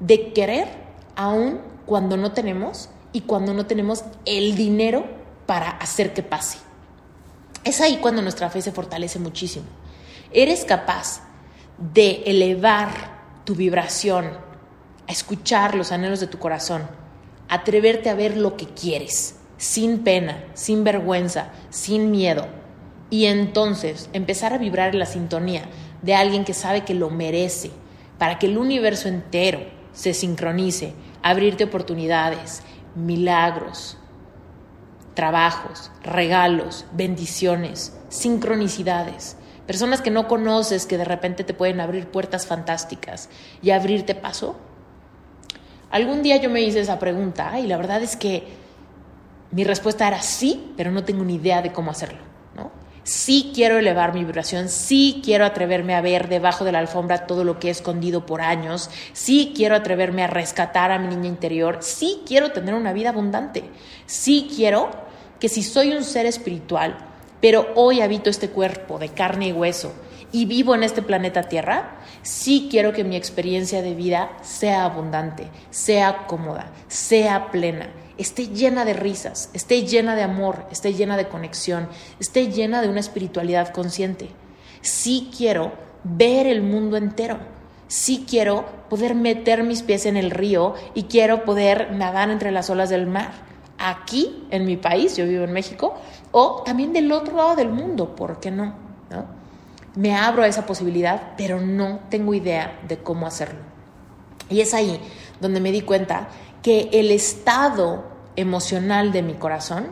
de 0.00 0.32
querer 0.32 0.66
aún 1.14 1.60
cuando 1.86 2.16
no 2.16 2.32
tenemos 2.32 2.88
y 3.12 3.22
cuando 3.22 3.54
no 3.54 3.66
tenemos 3.66 4.04
el 4.24 4.56
dinero 4.56 5.06
para 5.46 5.70
hacer 5.70 6.14
que 6.14 6.22
pase. 6.22 6.58
Es 7.64 7.80
ahí 7.80 7.98
cuando 7.98 8.22
nuestra 8.22 8.48
fe 8.50 8.62
se 8.62 8.72
fortalece 8.72 9.18
muchísimo. 9.18 9.66
Eres 10.32 10.64
capaz 10.64 11.22
de 11.78 12.22
elevar 12.26 13.20
tu 13.44 13.54
vibración, 13.54 14.26
a 15.08 15.12
escuchar 15.12 15.74
los 15.74 15.92
anhelos 15.92 16.20
de 16.20 16.28
tu 16.28 16.38
corazón, 16.38 16.88
atreverte 17.48 18.08
a 18.08 18.14
ver 18.14 18.36
lo 18.36 18.56
que 18.56 18.66
quieres, 18.66 19.36
sin 19.56 19.98
pena, 19.98 20.44
sin 20.54 20.84
vergüenza, 20.84 21.48
sin 21.68 22.10
miedo, 22.10 22.46
y 23.10 23.26
entonces 23.26 24.08
empezar 24.12 24.52
a 24.52 24.58
vibrar 24.58 24.90
en 24.90 25.00
la 25.00 25.06
sintonía 25.06 25.64
de 26.02 26.14
alguien 26.14 26.44
que 26.44 26.54
sabe 26.54 26.84
que 26.84 26.94
lo 26.94 27.10
merece, 27.10 27.70
para 28.18 28.38
que 28.38 28.46
el 28.46 28.56
universo 28.56 29.08
entero 29.08 29.60
se 29.92 30.14
sincronice, 30.14 30.94
abrirte 31.22 31.64
oportunidades, 31.64 32.62
milagros, 32.94 33.98
trabajos, 35.14 35.90
regalos, 36.02 36.86
bendiciones, 36.92 37.96
sincronicidades 38.08 39.36
personas 39.70 40.00
que 40.00 40.10
no 40.10 40.26
conoces 40.26 40.84
que 40.84 40.98
de 40.98 41.04
repente 41.04 41.44
te 41.44 41.54
pueden 41.54 41.80
abrir 41.80 42.08
puertas 42.08 42.44
fantásticas 42.44 43.28
y 43.62 43.70
abrirte 43.70 44.16
paso? 44.16 44.56
Algún 45.92 46.24
día 46.24 46.38
yo 46.38 46.50
me 46.50 46.60
hice 46.60 46.80
esa 46.80 46.98
pregunta 46.98 47.56
y 47.60 47.68
la 47.68 47.76
verdad 47.76 48.02
es 48.02 48.16
que 48.16 48.48
mi 49.52 49.62
respuesta 49.62 50.08
era 50.08 50.22
sí, 50.22 50.72
pero 50.76 50.90
no 50.90 51.04
tengo 51.04 51.22
ni 51.22 51.36
idea 51.36 51.62
de 51.62 51.70
cómo 51.70 51.92
hacerlo. 51.92 52.18
Sí 53.02 53.52
quiero 53.54 53.78
elevar 53.78 54.12
mi 54.12 54.24
vibración, 54.24 54.68
sí 54.68 55.22
quiero 55.24 55.46
atreverme 55.46 55.94
a 55.94 56.02
ver 56.02 56.28
debajo 56.28 56.64
de 56.64 56.72
la 56.72 56.80
alfombra 56.80 57.26
todo 57.26 57.44
lo 57.44 57.58
que 57.58 57.68
he 57.68 57.70
escondido 57.70 58.26
por 58.26 58.42
años, 58.42 58.90
sí 59.14 59.52
quiero 59.56 59.74
atreverme 59.74 60.22
a 60.22 60.26
rescatar 60.26 60.92
a 60.92 60.98
mi 60.98 61.08
niña 61.08 61.28
interior, 61.28 61.78
sí 61.80 62.20
quiero 62.26 62.52
tener 62.52 62.74
una 62.74 62.92
vida 62.92 63.08
abundante, 63.08 63.64
sí 64.04 64.50
quiero 64.54 64.90
que 65.38 65.48
si 65.48 65.62
soy 65.62 65.92
un 65.92 66.04
ser 66.04 66.26
espiritual, 66.26 66.98
pero 67.40 67.68
hoy 67.74 68.02
habito 68.02 68.28
este 68.28 68.50
cuerpo 68.50 68.98
de 68.98 69.08
carne 69.08 69.48
y 69.48 69.52
hueso 69.52 69.94
y 70.30 70.44
vivo 70.44 70.74
en 70.74 70.82
este 70.82 71.02
planeta 71.02 71.44
Tierra, 71.44 71.98
sí 72.22 72.68
quiero 72.70 72.92
que 72.92 73.02
mi 73.02 73.16
experiencia 73.16 73.80
de 73.82 73.94
vida 73.94 74.30
sea 74.42 74.84
abundante, 74.84 75.48
sea 75.70 76.26
cómoda, 76.26 76.70
sea 76.88 77.50
plena, 77.50 77.88
esté 78.20 78.48
llena 78.48 78.84
de 78.84 78.92
risas, 78.92 79.50
esté 79.52 79.84
llena 79.84 80.14
de 80.14 80.22
amor, 80.22 80.66
esté 80.70 80.94
llena 80.94 81.16
de 81.16 81.28
conexión, 81.28 81.88
esté 82.18 82.50
llena 82.50 82.82
de 82.82 82.88
una 82.88 83.00
espiritualidad 83.00 83.72
consciente. 83.72 84.30
Sí 84.82 85.30
quiero 85.36 85.72
ver 86.04 86.46
el 86.46 86.62
mundo 86.62 86.96
entero. 86.96 87.38
Sí 87.88 88.24
quiero 88.28 88.66
poder 88.88 89.14
meter 89.14 89.64
mis 89.64 89.82
pies 89.82 90.06
en 90.06 90.16
el 90.16 90.30
río 90.30 90.74
y 90.94 91.04
quiero 91.04 91.44
poder 91.44 91.92
nadar 91.92 92.30
entre 92.30 92.52
las 92.52 92.70
olas 92.70 92.88
del 92.88 93.06
mar. 93.06 93.32
Aquí, 93.78 94.46
en 94.50 94.66
mi 94.66 94.76
país, 94.76 95.16
yo 95.16 95.26
vivo 95.26 95.44
en 95.44 95.52
México, 95.52 95.94
o 96.32 96.62
también 96.64 96.92
del 96.92 97.10
otro 97.10 97.36
lado 97.36 97.56
del 97.56 97.70
mundo, 97.70 98.14
¿por 98.14 98.38
qué 98.38 98.50
no? 98.50 98.74
Me 99.96 100.14
abro 100.14 100.42
a 100.42 100.46
esa 100.46 100.66
posibilidad, 100.66 101.32
pero 101.36 101.60
no 101.60 102.00
tengo 102.10 102.34
idea 102.34 102.78
de 102.86 102.98
cómo 102.98 103.26
hacerlo. 103.26 103.60
Y 104.48 104.60
es 104.60 104.74
ahí 104.74 105.00
donde 105.40 105.60
me 105.60 105.72
di 105.72 105.80
cuenta 105.80 106.28
que 106.62 106.90
el 106.92 107.10
estado 107.10 108.09
emocional 108.36 109.12
de 109.12 109.22
mi 109.22 109.34
corazón 109.34 109.88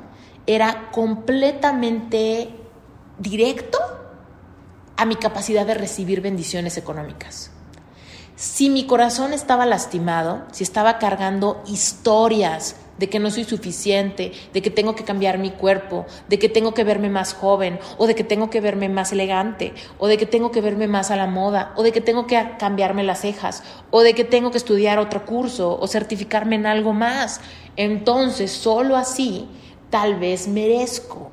era 0.47 0.91
completamente 0.91 2.55
directo 3.19 3.79
a 4.97 5.05
mi 5.05 5.17
capacidad 5.17 5.67
de 5.67 5.75
recibir 5.75 6.21
bendiciones 6.21 6.77
económicas. 6.77 7.51
Si 8.35 8.71
mi 8.71 8.87
corazón 8.87 9.33
estaba 9.33 9.67
lastimado, 9.67 10.45
si 10.53 10.63
estaba 10.63 10.99
cargando 10.99 11.63
historias 11.67 12.77
de 12.99 13.09
que 13.09 13.19
no 13.19 13.31
soy 13.31 13.45
suficiente, 13.45 14.33
de 14.53 14.63
que 14.63 14.71
tengo 14.71 14.95
que 14.95 15.05
cambiar 15.05 15.39
mi 15.39 15.51
cuerpo, 15.51 16.07
de 16.29 16.39
que 16.39 16.49
tengo 16.49 16.75
que 16.75 16.85
verme 16.85 17.09
más 17.09 17.33
joven, 17.33 17.79
o 17.97 18.07
de 18.07 18.15
que 18.15 18.25
tengo 18.25 18.51
que 18.51 18.61
verme 18.61 18.89
más 18.89 19.13
elegante, 19.13 19.73
o 19.99 20.09
de 20.09 20.19
que 20.19 20.27
tengo 20.27 20.51
que 20.51 20.61
verme 20.61 20.89
más 20.89 21.11
a 21.11 21.17
la 21.17 21.27
moda, 21.27 21.73
o 21.77 21.83
de 21.83 21.93
que 21.93 22.01
tengo 22.01 22.27
que 22.27 22.41
cambiarme 22.59 23.03
las 23.03 23.21
cejas, 23.21 23.63
o 23.91 24.03
de 24.03 24.15
que 24.15 24.25
tengo 24.25 24.51
que 24.51 24.59
estudiar 24.59 24.99
otro 24.99 25.25
curso 25.25 25.79
o 25.81 25.87
certificarme 25.87 26.57
en 26.57 26.67
algo 26.67 26.93
más. 26.93 27.41
Entonces, 27.79 28.51
solo 28.51 28.97
así, 28.97 29.49
tal 29.89 30.17
vez 30.17 30.49
merezco. 30.49 31.31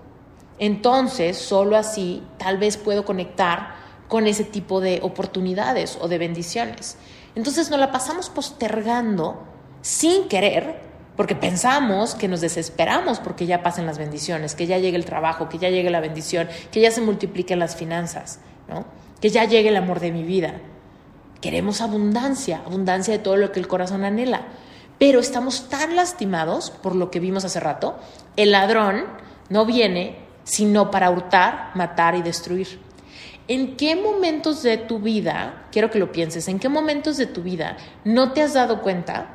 Entonces, 0.60 1.38
solo 1.38 1.75
así, 1.75 2.23
tal 2.38 2.60
vez 2.60 2.77
puedo 2.77 3.03
conectar 3.03 3.75
con 4.08 4.27
ese 4.27 4.43
tipo 4.43 4.79
de 4.79 4.99
oportunidades 5.01 5.97
o 5.99 6.08
de 6.08 6.19
bendiciones. 6.19 6.97
Entonces 7.34 7.69
nos 7.71 7.79
la 7.79 7.91
pasamos 7.91 8.29
postergando 8.29 9.43
sin 9.81 10.27
querer, 10.27 10.79
porque 11.17 11.36
pensamos 11.36 12.13
que 12.13 12.27
nos 12.27 12.41
desesperamos 12.41 13.19
porque 13.19 13.47
ya 13.47 13.63
pasen 13.63 13.88
las 13.88 13.97
bendiciones, 13.97 14.53
que 14.53 14.67
ya 14.67 14.77
llegue 14.77 14.97
el 14.97 15.05
trabajo, 15.05 15.49
que 15.49 15.58
ya 15.58 15.69
llegue 15.69 15.89
la 15.89 15.99
bendición, 15.99 16.47
que 16.71 16.79
ya 16.79 16.91
se 16.91 17.01
multipliquen 17.01 17.58
las 17.58 17.75
finanzas, 17.75 18.39
¿no? 18.67 18.86
que 19.19 19.31
ya 19.31 19.45
llegue 19.45 19.69
el 19.69 19.77
amor 19.77 19.99
de 19.99 20.12
mi 20.12 20.23
vida. 20.23 20.62
Queremos 21.41 21.81
abundancia, 21.81 22.62
abundancia 22.65 23.13
de 23.13 23.19
todo 23.19 23.38
lo 23.38 23.51
que 23.51 23.60
el 23.60 23.67
corazón 23.67 24.03
anhela. 24.03 24.43
Pero 24.97 25.19
estamos 25.19 25.69
tan 25.69 25.95
lastimados 25.95 26.69
por 26.69 26.95
lo 26.95 27.12
que 27.12 27.19
vimos 27.19 27.45
hace 27.45 27.60
rato. 27.60 27.97
El 28.36 28.51
ladrón 28.51 29.05
no 29.49 29.65
viene 29.65 30.25
sino 30.45 30.91
para 30.91 31.10
hurtar, 31.10 31.71
matar 31.73 32.15
y 32.15 32.21
destruir. 32.21 32.79
¿En 33.47 33.75
qué 33.75 33.95
momentos 33.95 34.63
de 34.63 34.77
tu 34.77 34.99
vida, 34.99 35.65
quiero 35.71 35.91
que 35.91 35.99
lo 35.99 36.12
pienses, 36.12 36.47
en 36.47 36.60
qué 36.60 36.69
momentos 36.69 37.17
de 37.17 37.27
tu 37.27 37.43
vida 37.43 37.77
no 38.03 38.31
te 38.31 38.41
has 38.41 38.53
dado 38.53 38.81
cuenta 38.81 39.27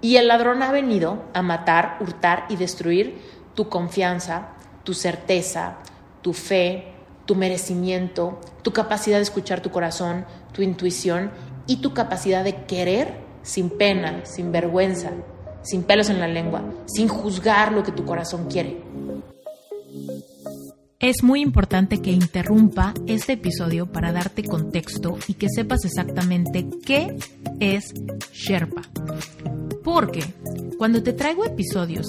y 0.00 0.16
el 0.16 0.28
ladrón 0.28 0.62
ha 0.62 0.72
venido 0.72 1.24
a 1.34 1.42
matar, 1.42 1.98
hurtar 2.00 2.46
y 2.48 2.56
destruir 2.56 3.20
tu 3.54 3.68
confianza, 3.68 4.50
tu 4.84 4.94
certeza, 4.94 5.76
tu 6.22 6.32
fe, 6.32 6.94
tu 7.26 7.34
merecimiento, 7.34 8.40
tu 8.62 8.72
capacidad 8.72 9.16
de 9.16 9.24
escuchar 9.24 9.60
tu 9.60 9.70
corazón, 9.70 10.24
tu 10.52 10.62
intuición 10.62 11.30
y 11.66 11.76
tu 11.76 11.92
capacidad 11.92 12.44
de 12.44 12.64
querer 12.64 13.29
sin 13.42 13.70
pena, 13.70 14.24
sin 14.24 14.52
vergüenza, 14.52 15.10
sin 15.62 15.82
pelos 15.82 16.10
en 16.10 16.20
la 16.20 16.28
lengua, 16.28 16.62
sin 16.86 17.08
juzgar 17.08 17.72
lo 17.72 17.82
que 17.82 17.92
tu 17.92 18.04
corazón 18.04 18.46
quiere. 18.48 18.82
Es 20.98 21.22
muy 21.22 21.40
importante 21.40 22.02
que 22.02 22.10
interrumpa 22.10 22.92
este 23.06 23.32
episodio 23.32 23.86
para 23.86 24.12
darte 24.12 24.44
contexto 24.44 25.16
y 25.28 25.34
que 25.34 25.48
sepas 25.48 25.86
exactamente 25.86 26.66
qué 26.84 27.16
es 27.58 27.94
Sherpa. 28.32 28.82
Porque 29.82 30.22
cuando 30.76 31.02
te 31.02 31.14
traigo 31.14 31.46
episodios 31.46 32.06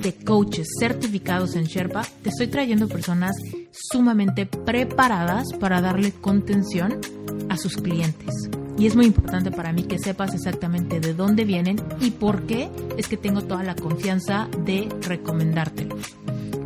de 0.00 0.14
coaches 0.14 0.68
certificados 0.78 1.56
en 1.56 1.64
Sherpa, 1.64 2.02
te 2.22 2.30
estoy 2.30 2.48
trayendo 2.48 2.88
personas 2.88 3.36
sumamente 3.70 4.46
preparadas 4.46 5.52
para 5.58 5.80
darle 5.80 6.12
contención 6.12 7.00
a 7.48 7.56
sus 7.56 7.76
clientes. 7.76 8.48
Y 8.78 8.86
es 8.86 8.96
muy 8.96 9.06
importante 9.06 9.50
para 9.50 9.72
mí 9.72 9.84
que 9.84 9.98
sepas 9.98 10.34
exactamente 10.34 11.00
de 11.00 11.14
dónde 11.14 11.44
vienen 11.44 11.76
y 12.00 12.10
por 12.10 12.46
qué 12.46 12.70
es 12.96 13.08
que 13.08 13.16
tengo 13.16 13.42
toda 13.42 13.62
la 13.62 13.74
confianza 13.74 14.48
de 14.64 14.88
recomendártelos. 15.02 16.16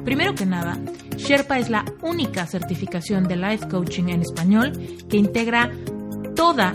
Primero 0.05 0.35
que 0.35 0.47
nada, 0.47 0.79
Sherpa 1.17 1.59
es 1.59 1.69
la 1.69 1.85
única 2.03 2.47
certificación 2.47 3.27
de 3.27 3.37
Life 3.37 3.69
Coaching 3.69 4.05
en 4.09 4.23
español 4.23 4.73
que 5.09 5.17
integra 5.17 5.73
toda 6.37 6.73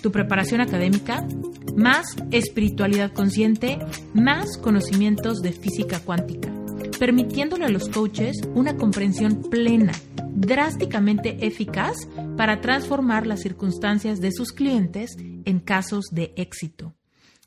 tu 0.00 0.12
preparación 0.12 0.60
académica, 0.60 1.26
más 1.76 2.16
espiritualidad 2.30 3.12
consciente, 3.12 3.78
más 4.14 4.56
conocimientos 4.58 5.40
de 5.40 5.52
física 5.52 6.00
cuántica, 6.00 6.52
permitiéndole 6.98 7.64
a 7.64 7.70
los 7.70 7.88
coaches 7.88 8.36
una 8.54 8.76
comprensión 8.76 9.42
plena, 9.42 9.92
drásticamente 10.34 11.46
eficaz 11.46 12.08
para 12.36 12.60
transformar 12.60 13.26
las 13.26 13.40
circunstancias 13.40 14.20
de 14.20 14.32
sus 14.32 14.52
clientes 14.52 15.16
en 15.18 15.60
casos 15.60 16.06
de 16.10 16.32
éxito. 16.36 16.94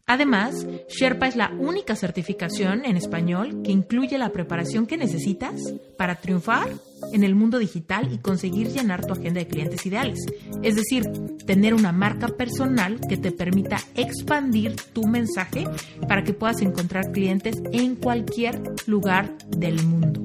Además, 0.08 0.68
Sherpa 0.88 1.28
es 1.28 1.36
la 1.36 1.52
única 1.58 1.96
certificación 1.96 2.86
en 2.86 2.96
español 2.96 3.64
que 3.64 3.72
incluye 3.72 4.20
la 4.20 4.32
preparación 4.32 4.86
que 4.86 4.98
necesitas 4.98 5.56
para 5.98 6.16
triunfar 6.16 6.70
en 7.12 7.24
el 7.24 7.34
mundo 7.34 7.58
digital 7.58 8.14
y 8.14 8.20
conseguir 8.20 8.68
llenar 8.68 9.04
tu 9.04 9.14
agenda 9.14 9.40
de 9.40 9.48
clientes 9.48 9.84
ideales. 9.86 10.20
Es 10.62 10.76
decir, 10.76 11.06
tener 11.48 11.74
una 11.74 11.92
marca 11.92 12.28
personal 12.28 13.00
que 13.10 13.18
te 13.18 13.32
permita 13.32 13.78
expandir 13.96 14.76
tu 14.94 15.08
mensaje 15.08 15.68
para 16.08 16.24
que 16.24 16.34
puedas 16.34 16.62
encontrar 16.62 17.12
clientes 17.12 17.56
en 17.72 17.96
cualquier 17.96 18.62
lugar 18.86 19.36
del 19.48 19.84
mundo. 19.84 20.24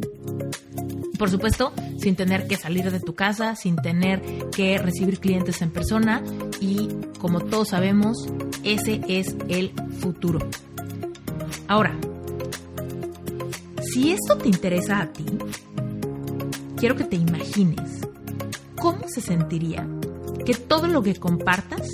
Por 1.20 1.28
supuesto, 1.28 1.74
sin 1.98 2.16
tener 2.16 2.46
que 2.46 2.56
salir 2.56 2.90
de 2.90 2.98
tu 2.98 3.14
casa, 3.14 3.54
sin 3.54 3.76
tener 3.76 4.22
que 4.56 4.78
recibir 4.78 5.20
clientes 5.20 5.60
en 5.60 5.70
persona 5.70 6.24
y 6.62 6.88
como 7.18 7.40
todos 7.40 7.68
sabemos, 7.68 8.16
ese 8.64 9.02
es 9.06 9.36
el 9.48 9.74
futuro. 10.00 10.38
Ahora, 11.68 11.94
si 13.82 14.12
esto 14.12 14.38
te 14.38 14.48
interesa 14.48 15.02
a 15.02 15.12
ti, 15.12 15.26
quiero 16.78 16.96
que 16.96 17.04
te 17.04 17.16
imagines 17.16 18.00
cómo 18.76 19.06
se 19.06 19.20
sentiría 19.20 19.86
que 20.46 20.54
todo 20.54 20.86
lo 20.86 21.02
que 21.02 21.16
compartas 21.16 21.86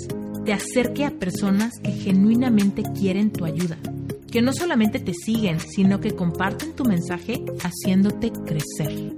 te 0.45 0.53
acerque 0.53 1.03
a 1.03 1.11
personas 1.11 1.73
que 1.83 1.91
genuinamente 1.91 2.81
quieren 2.97 3.31
tu 3.31 3.43
ayuda 3.43 3.77
que 4.37 4.43
no 4.43 4.53
solamente 4.53 4.99
te 4.99 5.15
siguen, 5.15 5.59
sino 5.59 5.99
que 5.99 6.15
comparten 6.15 6.75
tu 6.75 6.85
mensaje 6.85 7.43
haciéndote 7.63 8.31
crecer. 8.31 9.15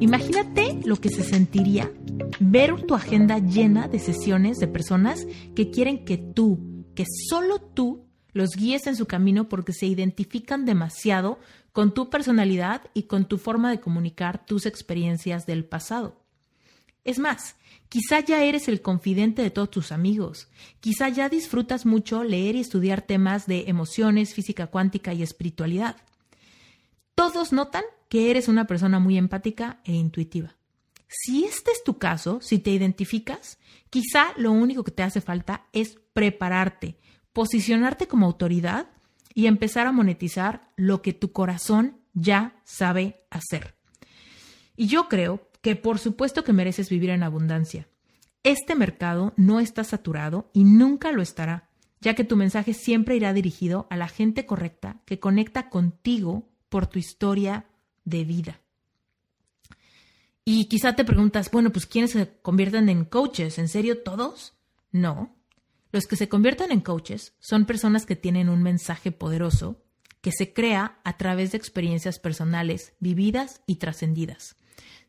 Imagínate 0.00 0.80
lo 0.84 0.96
que 0.96 1.10
se 1.10 1.22
sentiría 1.22 1.92
ver 2.40 2.82
tu 2.86 2.96
agenda 2.96 3.38
llena 3.38 3.86
de 3.86 4.00
sesiones 4.00 4.58
de 4.58 4.66
personas 4.66 5.28
que 5.54 5.70
quieren 5.70 6.04
que 6.04 6.16
tú, 6.16 6.84
que 6.96 7.04
solo 7.28 7.60
tú, 7.60 8.08
los 8.32 8.56
guíes 8.56 8.88
en 8.88 8.96
su 8.96 9.06
camino 9.06 9.48
porque 9.48 9.72
se 9.72 9.86
identifican 9.86 10.64
demasiado 10.64 11.38
con 11.70 11.94
tu 11.94 12.10
personalidad 12.10 12.82
y 12.94 13.04
con 13.04 13.26
tu 13.26 13.38
forma 13.38 13.70
de 13.70 13.78
comunicar 13.78 14.44
tus 14.44 14.66
experiencias 14.66 15.46
del 15.46 15.64
pasado. 15.64 16.20
Es 17.04 17.20
más, 17.20 17.54
Quizá 17.90 18.20
ya 18.20 18.44
eres 18.44 18.68
el 18.68 18.82
confidente 18.82 19.42
de 19.42 19.50
todos 19.50 19.68
tus 19.68 19.90
amigos. 19.90 20.46
Quizá 20.78 21.08
ya 21.08 21.28
disfrutas 21.28 21.86
mucho 21.86 22.22
leer 22.22 22.54
y 22.54 22.60
estudiar 22.60 23.02
temas 23.02 23.48
de 23.48 23.64
emociones, 23.66 24.32
física 24.32 24.68
cuántica 24.68 25.12
y 25.12 25.24
espiritualidad. 25.24 25.96
Todos 27.16 27.52
notan 27.52 27.82
que 28.08 28.30
eres 28.30 28.46
una 28.46 28.68
persona 28.68 29.00
muy 29.00 29.18
empática 29.18 29.80
e 29.84 29.92
intuitiva. 29.92 30.54
Si 31.08 31.44
este 31.44 31.72
es 31.72 31.82
tu 31.82 31.98
caso, 31.98 32.40
si 32.40 32.60
te 32.60 32.70
identificas, 32.70 33.58
quizá 33.90 34.34
lo 34.36 34.52
único 34.52 34.84
que 34.84 34.92
te 34.92 35.02
hace 35.02 35.20
falta 35.20 35.66
es 35.72 35.98
prepararte, 36.12 36.96
posicionarte 37.32 38.06
como 38.06 38.26
autoridad 38.26 38.86
y 39.34 39.46
empezar 39.46 39.88
a 39.88 39.92
monetizar 39.92 40.70
lo 40.76 41.02
que 41.02 41.12
tu 41.12 41.32
corazón 41.32 41.98
ya 42.14 42.62
sabe 42.64 43.24
hacer. 43.30 43.74
Y 44.76 44.86
yo 44.86 45.08
creo 45.08 45.49
que 45.60 45.76
por 45.76 45.98
supuesto 45.98 46.44
que 46.44 46.52
mereces 46.52 46.88
vivir 46.88 47.10
en 47.10 47.22
abundancia. 47.22 47.88
Este 48.42 48.74
mercado 48.74 49.34
no 49.36 49.60
está 49.60 49.84
saturado 49.84 50.50
y 50.52 50.64
nunca 50.64 51.12
lo 51.12 51.20
estará, 51.20 51.68
ya 52.00 52.14
que 52.14 52.24
tu 52.24 52.36
mensaje 52.36 52.72
siempre 52.72 53.16
irá 53.16 53.32
dirigido 53.32 53.86
a 53.90 53.96
la 53.96 54.08
gente 54.08 54.46
correcta 54.46 55.02
que 55.04 55.20
conecta 55.20 55.68
contigo 55.68 56.48
por 56.68 56.86
tu 56.86 56.98
historia 56.98 57.66
de 58.04 58.24
vida. 58.24 58.60
Y 60.44 60.68
quizá 60.68 60.96
te 60.96 61.04
preguntas, 61.04 61.50
bueno, 61.50 61.70
pues 61.70 61.86
¿quiénes 61.86 62.12
se 62.12 62.28
convierten 62.40 62.88
en 62.88 63.04
coaches? 63.04 63.58
¿En 63.58 63.68
serio 63.68 64.02
todos? 64.02 64.54
No. 64.90 65.36
Los 65.92 66.06
que 66.06 66.16
se 66.16 66.28
convierten 66.28 66.72
en 66.72 66.80
coaches 66.80 67.34
son 67.40 67.66
personas 67.66 68.06
que 68.06 68.16
tienen 68.16 68.48
un 68.48 68.62
mensaje 68.62 69.12
poderoso 69.12 69.82
que 70.20 70.32
se 70.32 70.52
crea 70.52 71.00
a 71.04 71.16
través 71.16 71.52
de 71.52 71.58
experiencias 71.58 72.18
personales 72.18 72.94
vividas 73.00 73.62
y 73.66 73.76
trascendidas. 73.76 74.56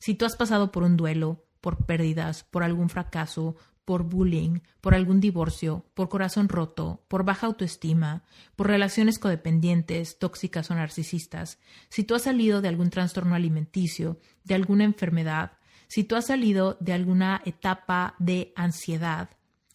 Si 0.01 0.15
tú 0.15 0.25
has 0.25 0.35
pasado 0.35 0.71
por 0.71 0.81
un 0.81 0.97
duelo, 0.97 1.45
por 1.61 1.85
pérdidas, 1.85 2.43
por 2.43 2.63
algún 2.63 2.89
fracaso, 2.89 3.55
por 3.85 4.01
bullying, 4.01 4.61
por 4.81 4.95
algún 4.95 5.21
divorcio, 5.21 5.85
por 5.93 6.09
corazón 6.09 6.49
roto, 6.49 7.05
por 7.07 7.23
baja 7.23 7.45
autoestima, 7.45 8.23
por 8.55 8.65
relaciones 8.65 9.19
codependientes, 9.19 10.17
tóxicas 10.17 10.71
o 10.71 10.75
narcisistas, 10.75 11.59
si 11.89 12.03
tú 12.03 12.15
has 12.15 12.23
salido 12.23 12.61
de 12.61 12.69
algún 12.69 12.89
trastorno 12.89 13.35
alimenticio, 13.35 14.19
de 14.43 14.55
alguna 14.55 14.85
enfermedad, 14.85 15.59
si 15.87 16.03
tú 16.03 16.15
has 16.15 16.25
salido 16.25 16.77
de 16.79 16.93
alguna 16.93 17.43
etapa 17.45 18.15
de 18.17 18.53
ansiedad 18.55 19.29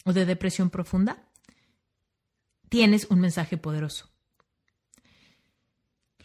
o 0.05 0.13
de 0.13 0.27
depresión 0.27 0.71
profunda, 0.71 1.23
tienes 2.69 3.07
un 3.11 3.21
mensaje 3.21 3.59
poderoso. 3.59 4.16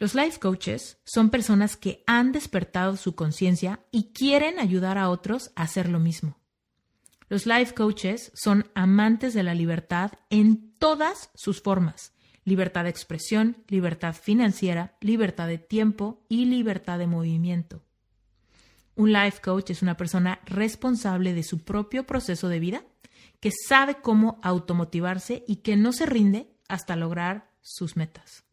Los 0.01 0.15
life 0.15 0.39
coaches 0.39 0.97
son 1.05 1.29
personas 1.29 1.77
que 1.77 2.03
han 2.07 2.31
despertado 2.31 2.97
su 2.97 3.13
conciencia 3.13 3.85
y 3.91 4.13
quieren 4.13 4.57
ayudar 4.57 4.97
a 4.97 5.11
otros 5.11 5.51
a 5.55 5.61
hacer 5.61 5.89
lo 5.89 5.99
mismo. 5.99 6.39
Los 7.29 7.45
life 7.45 7.75
coaches 7.75 8.31
son 8.33 8.65
amantes 8.73 9.35
de 9.35 9.43
la 9.43 9.53
libertad 9.53 10.13
en 10.31 10.73
todas 10.79 11.29
sus 11.35 11.61
formas. 11.61 12.13
Libertad 12.45 12.85
de 12.85 12.89
expresión, 12.89 13.57
libertad 13.67 14.15
financiera, 14.15 14.97
libertad 15.01 15.47
de 15.47 15.59
tiempo 15.59 16.25
y 16.27 16.45
libertad 16.45 16.97
de 16.97 17.05
movimiento. 17.05 17.83
Un 18.95 19.13
life 19.13 19.39
coach 19.39 19.69
es 19.69 19.83
una 19.83 19.97
persona 19.97 20.39
responsable 20.45 21.35
de 21.35 21.43
su 21.43 21.59
propio 21.59 22.07
proceso 22.07 22.49
de 22.49 22.59
vida, 22.59 22.83
que 23.39 23.51
sabe 23.51 23.97
cómo 24.01 24.39
automotivarse 24.41 25.43
y 25.47 25.57
que 25.57 25.75
no 25.75 25.93
se 25.93 26.07
rinde 26.07 26.51
hasta 26.67 26.95
lograr 26.95 27.51
sus 27.61 27.95
metas. 27.95 28.45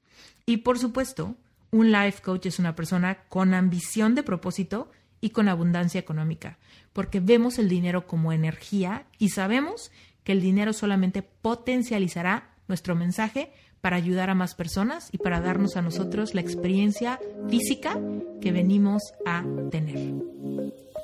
Y 0.49 0.57
por 0.57 0.79
supuesto, 0.79 1.35
un 1.71 1.93
life 1.93 2.23
coach 2.23 2.47
es 2.47 2.59
una 2.59 2.75
persona 2.75 3.19
con 3.29 3.53
ambición 3.53 4.15
de 4.15 4.23
propósito 4.23 4.91
y 5.21 5.29
con 5.29 5.47
abundancia 5.47 6.01
económica, 6.01 6.57
porque 6.95 7.21
vemos 7.21 7.59
el 7.59 7.69
dinero 7.69 8.07
como 8.07 8.33
energía 8.33 9.05
y 9.19 9.29
sabemos 9.29 9.91
que 10.25 10.33
el 10.33 10.41
dinero 10.41 10.73
solamente 10.73 11.21
potencializará 11.21 12.55
nuestro 12.67 12.95
mensaje 12.95 13.53
para 13.83 13.97
ayudar 13.97 14.31
a 14.31 14.35
más 14.35 14.55
personas 14.55 15.11
y 15.13 15.19
para 15.19 15.43
darnos 15.43 15.77
a 15.77 15.83
nosotros 15.83 16.35
la 16.35 16.41
experiencia 16.41 17.21
física 17.51 18.01
que 18.41 18.51
venimos 18.51 19.03
a 19.27 19.45
tener. 19.71 20.15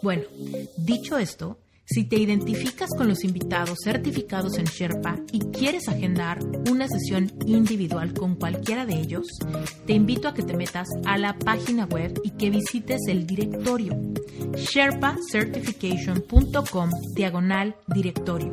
Bueno, 0.03 0.23
dicho 0.79 1.19
esto, 1.19 1.59
si 1.87 2.05
te 2.05 2.17
identificas 2.17 2.89
con 2.97 3.09
los 3.09 3.25
invitados 3.25 3.81
certificados 3.85 4.57
en 4.59 4.65
Sherpa 4.65 5.19
y 5.33 5.41
quieres 5.41 5.89
agendar 5.89 6.39
una 6.71 6.89
sesión 6.89 7.31
individual 7.47 8.15
con 8.15 8.37
cualquiera 8.37 8.87
de 8.87 8.95
ellos, 8.95 9.27
te 9.87 9.93
invito 9.93 10.29
a 10.29 10.35
que 10.35 10.43
te 10.43 10.57
metas 10.57 10.89
a 11.05 11.19
la 11.19 11.39
página 11.39 11.85
web 11.85 12.19
y 12.25 12.31
que 12.31 12.49
visites 12.51 13.03
el 13.09 13.27
directorio 13.27 14.01
sherpacertification.com 14.57 16.91
diagonal 17.15 17.77
directorio. 17.87 18.51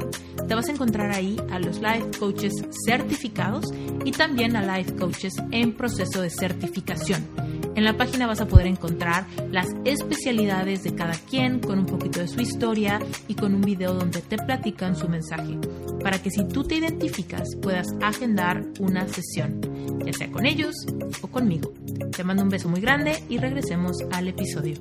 Te 0.48 0.56
vas 0.56 0.68
a 0.68 0.72
encontrar 0.72 1.12
ahí 1.12 1.38
a 1.52 1.60
los 1.60 1.80
life 1.80 2.18
coaches 2.20 2.54
certificados 2.86 3.66
y 4.04 4.12
también 4.12 4.56
a 4.56 4.78
life 4.78 4.96
coaches 4.96 5.34
en 5.52 5.76
proceso 5.76 6.22
de 6.22 6.30
certificación 6.30 7.51
en 7.82 7.86
la 7.86 7.98
página 7.98 8.28
vas 8.28 8.40
a 8.40 8.46
poder 8.46 8.68
encontrar 8.68 9.26
las 9.50 9.66
especialidades 9.86 10.84
de 10.84 10.94
cada 10.94 11.14
quien 11.14 11.60
con 11.60 11.80
un 11.80 11.88
poquito 11.88 12.20
de 12.20 12.28
su 12.28 12.40
historia 12.40 13.00
y 13.28 13.34
con 13.34 13.56
un 13.56 13.62
video 13.62 13.96
donde 13.96 14.22
te 14.22 14.38
platican 14.38 14.96
su 14.96 15.10
mensaje, 15.10 15.58
para 16.04 16.22
que 16.22 16.30
si 16.30 16.48
tú 16.48 16.64
te 16.64 16.76
identificas 16.76 17.56
puedas 17.60 17.88
agendar 18.00 18.64
una 18.80 19.08
sesión, 19.08 19.60
ya 20.06 20.14
sea 20.14 20.32
con 20.32 20.46
ellos 20.46 20.76
o 21.24 21.28
conmigo. 21.28 21.74
Te 22.16 22.24
mando 22.24 22.44
un 22.44 22.50
beso 22.50 22.70
muy 22.70 22.82
grande 22.82 23.24
y 23.30 23.40
regresemos 23.40 23.98
al 24.12 24.28
episodio. 24.28 24.76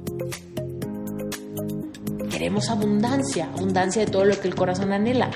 Queremos 2.31 2.69
abundancia, 2.69 3.47
abundancia 3.47 4.05
de 4.05 4.11
todo 4.11 4.27
lo 4.27 4.39
que 4.39 4.49
el 4.49 4.55
corazón 4.55 4.93
anhela, 4.93 5.31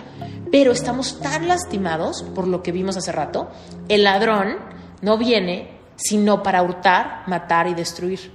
pero 0.52 0.70
estamos 0.72 1.18
tan 1.18 1.48
lastimados 1.48 2.24
por 2.34 2.46
lo 2.46 2.62
que 2.62 2.72
vimos 2.72 2.98
hace 2.98 3.10
rato. 3.10 3.48
El 3.88 4.04
ladrón 4.04 4.56
no 5.00 5.16
viene 5.16 5.73
sino 5.96 6.42
para 6.42 6.62
hurtar, 6.62 7.22
matar 7.26 7.66
y 7.66 7.74
destruir. 7.74 8.32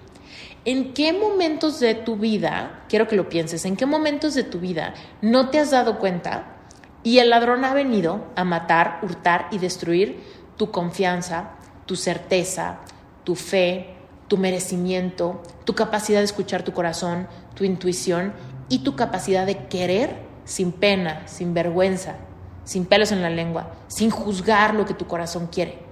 ¿En 0.65 0.93
qué 0.93 1.13
momentos 1.13 1.79
de 1.79 1.95
tu 1.95 2.17
vida, 2.17 2.83
quiero 2.89 3.07
que 3.07 3.15
lo 3.15 3.29
pienses, 3.29 3.65
en 3.65 3.77
qué 3.77 3.85
momentos 3.85 4.33
de 4.35 4.43
tu 4.43 4.59
vida 4.59 4.93
no 5.21 5.49
te 5.49 5.59
has 5.59 5.71
dado 5.71 5.99
cuenta 5.99 6.57
y 7.01 7.19
el 7.19 7.29
ladrón 7.29 7.63
ha 7.63 7.73
venido 7.73 8.25
a 8.35 8.43
matar, 8.43 8.99
hurtar 9.01 9.47
y 9.51 9.57
destruir 9.57 10.21
tu 10.57 10.69
confianza, 10.69 11.51
tu 11.85 11.95
certeza, 11.95 12.79
tu 13.23 13.35
fe, 13.35 13.95
tu 14.27 14.37
merecimiento, 14.37 15.41
tu 15.65 15.75
capacidad 15.75 16.19
de 16.19 16.25
escuchar 16.25 16.63
tu 16.63 16.73
corazón, 16.73 17.27
tu 17.55 17.63
intuición 17.63 18.33
y 18.67 18.79
tu 18.79 18.95
capacidad 18.95 19.45
de 19.45 19.67
querer 19.67 20.17
sin 20.43 20.71
pena, 20.71 21.27
sin 21.27 21.53
vergüenza, 21.53 22.15
sin 22.63 22.85
pelos 22.85 23.11
en 23.11 23.21
la 23.21 23.29
lengua, 23.29 23.71
sin 23.87 24.11
juzgar 24.11 24.75
lo 24.75 24.85
que 24.85 24.93
tu 24.93 25.07
corazón 25.07 25.47
quiere? 25.47 25.88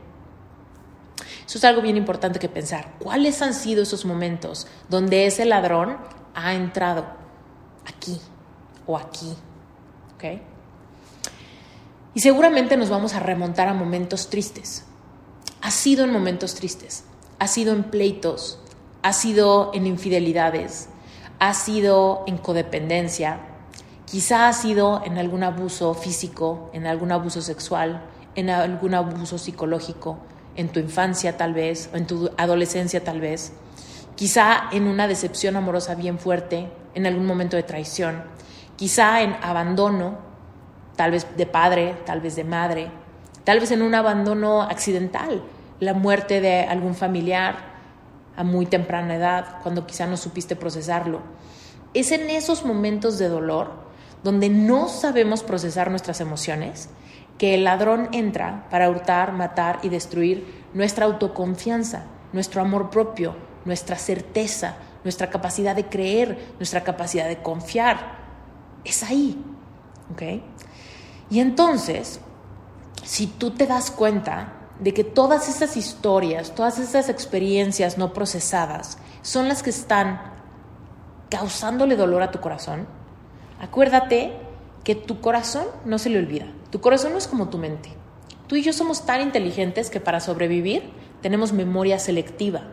Eso 1.45 1.57
es 1.57 1.63
algo 1.63 1.81
bien 1.81 1.97
importante 1.97 2.39
que 2.39 2.49
pensar. 2.49 2.95
¿Cuáles 2.99 3.41
han 3.41 3.53
sido 3.53 3.83
esos 3.83 4.05
momentos 4.05 4.67
donde 4.89 5.25
ese 5.25 5.45
ladrón 5.45 5.97
ha 6.35 6.53
entrado 6.53 7.05
aquí 7.85 8.19
o 8.85 8.97
aquí? 8.97 9.35
Y 12.13 12.21
seguramente 12.21 12.77
nos 12.77 12.89
vamos 12.89 13.13
a 13.13 13.19
remontar 13.19 13.67
a 13.67 13.73
momentos 13.73 14.29
tristes. 14.29 14.85
Ha 15.61 15.71
sido 15.71 16.03
en 16.03 16.11
momentos 16.11 16.55
tristes, 16.55 17.03
ha 17.39 17.47
sido 17.47 17.73
en 17.73 17.83
pleitos, 17.83 18.59
ha 19.03 19.13
sido 19.13 19.71
en 19.73 19.85
infidelidades, 19.85 20.89
ha 21.39 21.53
sido 21.53 22.23
en 22.25 22.37
codependencia, 22.37 23.41
quizá 24.05 24.47
ha 24.47 24.53
sido 24.53 25.01
en 25.05 25.17
algún 25.17 25.43
abuso 25.43 25.93
físico, 25.93 26.69
en 26.73 26.87
algún 26.87 27.11
abuso 27.11 27.41
sexual, 27.41 28.03
en 28.35 28.49
algún 28.49 28.93
abuso 28.93 29.37
psicológico, 29.37 30.17
en 30.57 30.69
tu 30.69 30.79
infancia 30.79 31.37
tal 31.37 31.53
vez, 31.53 31.89
o 31.93 31.97
en 31.97 32.05
tu 32.07 32.29
adolescencia 32.37 33.03
tal 33.03 33.21
vez, 33.21 33.53
quizá 34.15 34.63
en 34.71 34.87
una 34.87 35.07
decepción 35.07 35.55
amorosa 35.55 35.95
bien 35.95 36.19
fuerte, 36.19 36.69
en 36.95 37.05
algún 37.05 37.25
momento 37.25 37.55
de 37.55 37.63
traición, 37.63 38.23
quizá 38.75 39.21
en 39.21 39.37
abandono, 39.41 40.17
tal 40.95 41.11
vez 41.11 41.27
de 41.37 41.45
padre, 41.45 41.95
tal 42.05 42.19
vez 42.19 42.35
de 42.35 42.43
madre, 42.43 42.91
tal 43.43 43.59
vez 43.59 43.71
en 43.71 43.83
un 43.83 43.95
abandono 43.95 44.63
accidental, 44.63 45.43
la 45.79 45.93
muerte 45.93 46.41
de 46.41 46.61
algún 46.61 46.95
familiar 46.95 47.77
a 48.35 48.43
muy 48.43 48.65
temprana 48.65 49.15
edad, 49.15 49.59
cuando 49.63 49.85
quizá 49.85 50.07
no 50.07 50.17
supiste 50.17 50.55
procesarlo. 50.55 51.21
Es 51.93 52.11
en 52.11 52.29
esos 52.29 52.65
momentos 52.65 53.17
de 53.17 53.29
dolor 53.29 53.71
donde 54.23 54.49
no 54.49 54.89
sabemos 54.89 55.43
procesar 55.43 55.89
nuestras 55.89 56.19
emociones 56.21 56.89
que 57.37 57.53
el 57.53 57.63
ladrón 57.63 58.09
entra 58.11 58.67
para 58.69 58.89
hurtar, 58.89 59.31
matar 59.31 59.79
y 59.83 59.89
destruir 59.89 60.65
nuestra 60.73 61.05
autoconfianza, 61.05 62.03
nuestro 62.33 62.61
amor 62.61 62.89
propio, 62.89 63.35
nuestra 63.65 63.95
certeza, 63.97 64.77
nuestra 65.03 65.29
capacidad 65.29 65.75
de 65.75 65.85
creer, 65.85 66.53
nuestra 66.57 66.83
capacidad 66.83 67.27
de 67.27 67.41
confiar. 67.41 68.17
Es 68.83 69.03
ahí. 69.03 69.41
¿Ok? 70.11 70.41
Y 71.29 71.39
entonces, 71.39 72.19
si 73.03 73.27
tú 73.27 73.51
te 73.51 73.67
das 73.67 73.91
cuenta 73.91 74.53
de 74.79 74.93
que 74.93 75.03
todas 75.03 75.49
esas 75.49 75.75
historias, 75.75 76.53
todas 76.55 76.79
esas 76.79 77.09
experiencias 77.09 77.97
no 77.97 78.13
procesadas 78.13 78.97
son 79.21 79.47
las 79.47 79.63
que 79.63 79.71
están 79.71 80.21
causándole 81.29 81.95
dolor 81.95 82.21
a 82.21 82.31
tu 82.31 82.39
corazón, 82.39 82.87
acuérdate 83.59 84.33
que 84.83 84.95
tu 84.95 85.19
corazón 85.19 85.65
no 85.83 85.97
se 85.99 86.09
le 86.09 86.19
olvida. 86.19 86.47
Tu 86.71 86.81
corazón 86.81 87.13
no 87.13 87.17
es 87.17 87.27
como 87.27 87.49
tu 87.49 87.57
mente. 87.57 87.89
Tú 88.47 88.55
y 88.55 88.63
yo 88.63 88.73
somos 88.73 89.05
tan 89.05 89.21
inteligentes 89.21 89.89
que 89.89 89.99
para 89.99 90.19
sobrevivir 90.19 90.89
tenemos 91.21 91.53
memoria 91.53 91.99
selectiva. 91.99 92.63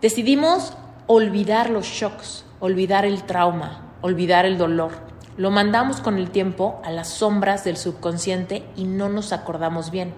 Decidimos 0.00 0.76
olvidar 1.06 1.70
los 1.70 1.86
shocks, 1.86 2.44
olvidar 2.60 3.04
el 3.04 3.24
trauma, 3.24 3.92
olvidar 4.02 4.44
el 4.46 4.58
dolor. 4.58 4.92
Lo 5.36 5.50
mandamos 5.50 6.00
con 6.00 6.16
el 6.18 6.30
tiempo 6.30 6.80
a 6.84 6.90
las 6.90 7.08
sombras 7.08 7.64
del 7.64 7.76
subconsciente 7.76 8.64
y 8.76 8.84
no 8.84 9.08
nos 9.08 9.32
acordamos 9.32 9.90
bien. 9.90 10.14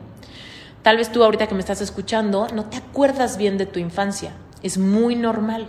Tal 0.82 0.96
vez 0.96 1.10
tú 1.10 1.24
ahorita 1.24 1.46
que 1.46 1.54
me 1.54 1.60
estás 1.60 1.80
escuchando 1.80 2.46
no 2.54 2.66
te 2.66 2.76
acuerdas 2.76 3.36
bien 3.36 3.58
de 3.58 3.66
tu 3.66 3.78
infancia. 3.78 4.32
Es 4.62 4.78
muy 4.78 5.16
normal. 5.16 5.68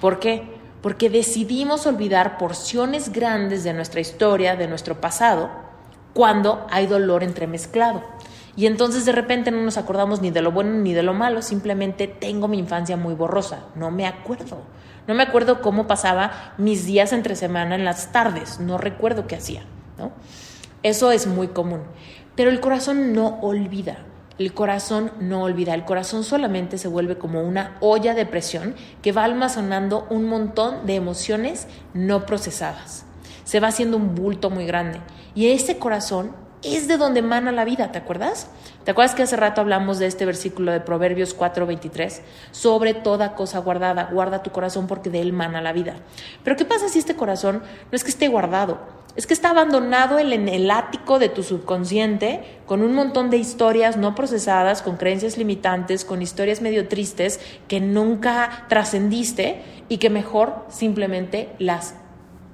¿Por 0.00 0.20
qué? 0.20 0.54
Porque 0.82 1.10
decidimos 1.10 1.86
olvidar 1.86 2.38
porciones 2.38 3.10
grandes 3.10 3.64
de 3.64 3.72
nuestra 3.72 4.00
historia, 4.00 4.54
de 4.54 4.68
nuestro 4.68 5.00
pasado, 5.00 5.63
cuando 6.14 6.66
hay 6.70 6.86
dolor 6.86 7.22
entremezclado. 7.22 8.02
Y 8.56 8.66
entonces 8.66 9.04
de 9.04 9.12
repente 9.12 9.50
no 9.50 9.60
nos 9.62 9.76
acordamos 9.76 10.22
ni 10.22 10.30
de 10.30 10.40
lo 10.40 10.52
bueno 10.52 10.70
ni 10.78 10.94
de 10.94 11.02
lo 11.02 11.12
malo, 11.12 11.42
simplemente 11.42 12.06
tengo 12.06 12.46
mi 12.48 12.58
infancia 12.58 12.96
muy 12.96 13.14
borrosa, 13.14 13.64
no 13.74 13.90
me 13.90 14.06
acuerdo. 14.06 14.58
No 15.06 15.14
me 15.14 15.22
acuerdo 15.22 15.60
cómo 15.60 15.86
pasaba 15.86 16.54
mis 16.56 16.86
días 16.86 17.12
entre 17.12 17.36
semana 17.36 17.74
en 17.74 17.84
las 17.84 18.10
tardes, 18.12 18.60
no 18.60 18.78
recuerdo 18.78 19.26
qué 19.26 19.36
hacía, 19.36 19.64
¿no? 19.98 20.12
Eso 20.82 21.10
es 21.10 21.26
muy 21.26 21.48
común. 21.48 21.82
Pero 22.36 22.50
el 22.50 22.60
corazón 22.60 23.12
no 23.12 23.38
olvida. 23.40 23.98
El 24.38 24.52
corazón 24.52 25.12
no 25.20 25.42
olvida, 25.42 25.74
el 25.74 25.84
corazón 25.84 26.24
solamente 26.24 26.78
se 26.78 26.88
vuelve 26.88 27.18
como 27.18 27.42
una 27.42 27.76
olla 27.80 28.14
de 28.14 28.26
presión 28.26 28.74
que 29.00 29.12
va 29.12 29.24
almacenando 29.24 30.06
un 30.10 30.24
montón 30.24 30.86
de 30.86 30.96
emociones 30.96 31.68
no 31.92 32.26
procesadas. 32.26 33.04
Se 33.44 33.60
va 33.60 33.68
haciendo 33.68 33.96
un 33.96 34.14
bulto 34.16 34.50
muy 34.50 34.66
grande 34.66 35.00
y 35.34 35.48
ese 35.48 35.78
corazón 35.78 36.32
es 36.64 36.88
de 36.88 36.96
donde 36.96 37.20
emana 37.20 37.52
la 37.52 37.64
vida, 37.64 37.92
¿te 37.92 37.98
acuerdas? 37.98 38.48
¿Te 38.84 38.90
acuerdas 38.90 39.14
que 39.14 39.22
hace 39.22 39.36
rato 39.36 39.60
hablamos 39.60 39.98
de 39.98 40.06
este 40.06 40.24
versículo 40.24 40.72
de 40.72 40.80
Proverbios 40.80 41.36
4:23? 41.36 42.22
Sobre 42.52 42.94
toda 42.94 43.34
cosa 43.34 43.58
guardada, 43.58 44.08
guarda 44.10 44.42
tu 44.42 44.50
corazón 44.50 44.86
porque 44.86 45.10
de 45.10 45.20
él 45.20 45.32
mana 45.32 45.60
la 45.60 45.72
vida. 45.72 45.96
Pero 46.42 46.56
¿qué 46.56 46.64
pasa 46.64 46.88
si 46.88 46.98
este 46.98 47.16
corazón 47.16 47.62
no 47.90 47.96
es 47.96 48.02
que 48.02 48.10
esté 48.10 48.28
guardado? 48.28 48.78
Es 49.14 49.26
que 49.26 49.34
está 49.34 49.50
abandonado 49.50 50.18
en 50.18 50.48
el 50.48 50.70
ático 50.70 51.18
de 51.18 51.28
tu 51.28 51.42
subconsciente 51.42 52.60
con 52.66 52.82
un 52.82 52.94
montón 52.94 53.30
de 53.30 53.36
historias 53.36 53.96
no 53.96 54.14
procesadas, 54.14 54.82
con 54.82 54.96
creencias 54.96 55.38
limitantes, 55.38 56.04
con 56.04 56.20
historias 56.20 56.60
medio 56.60 56.88
tristes 56.88 57.40
que 57.68 57.80
nunca 57.80 58.66
trascendiste 58.68 59.62
y 59.88 59.98
que 59.98 60.10
mejor 60.10 60.64
simplemente 60.68 61.54
las 61.58 61.94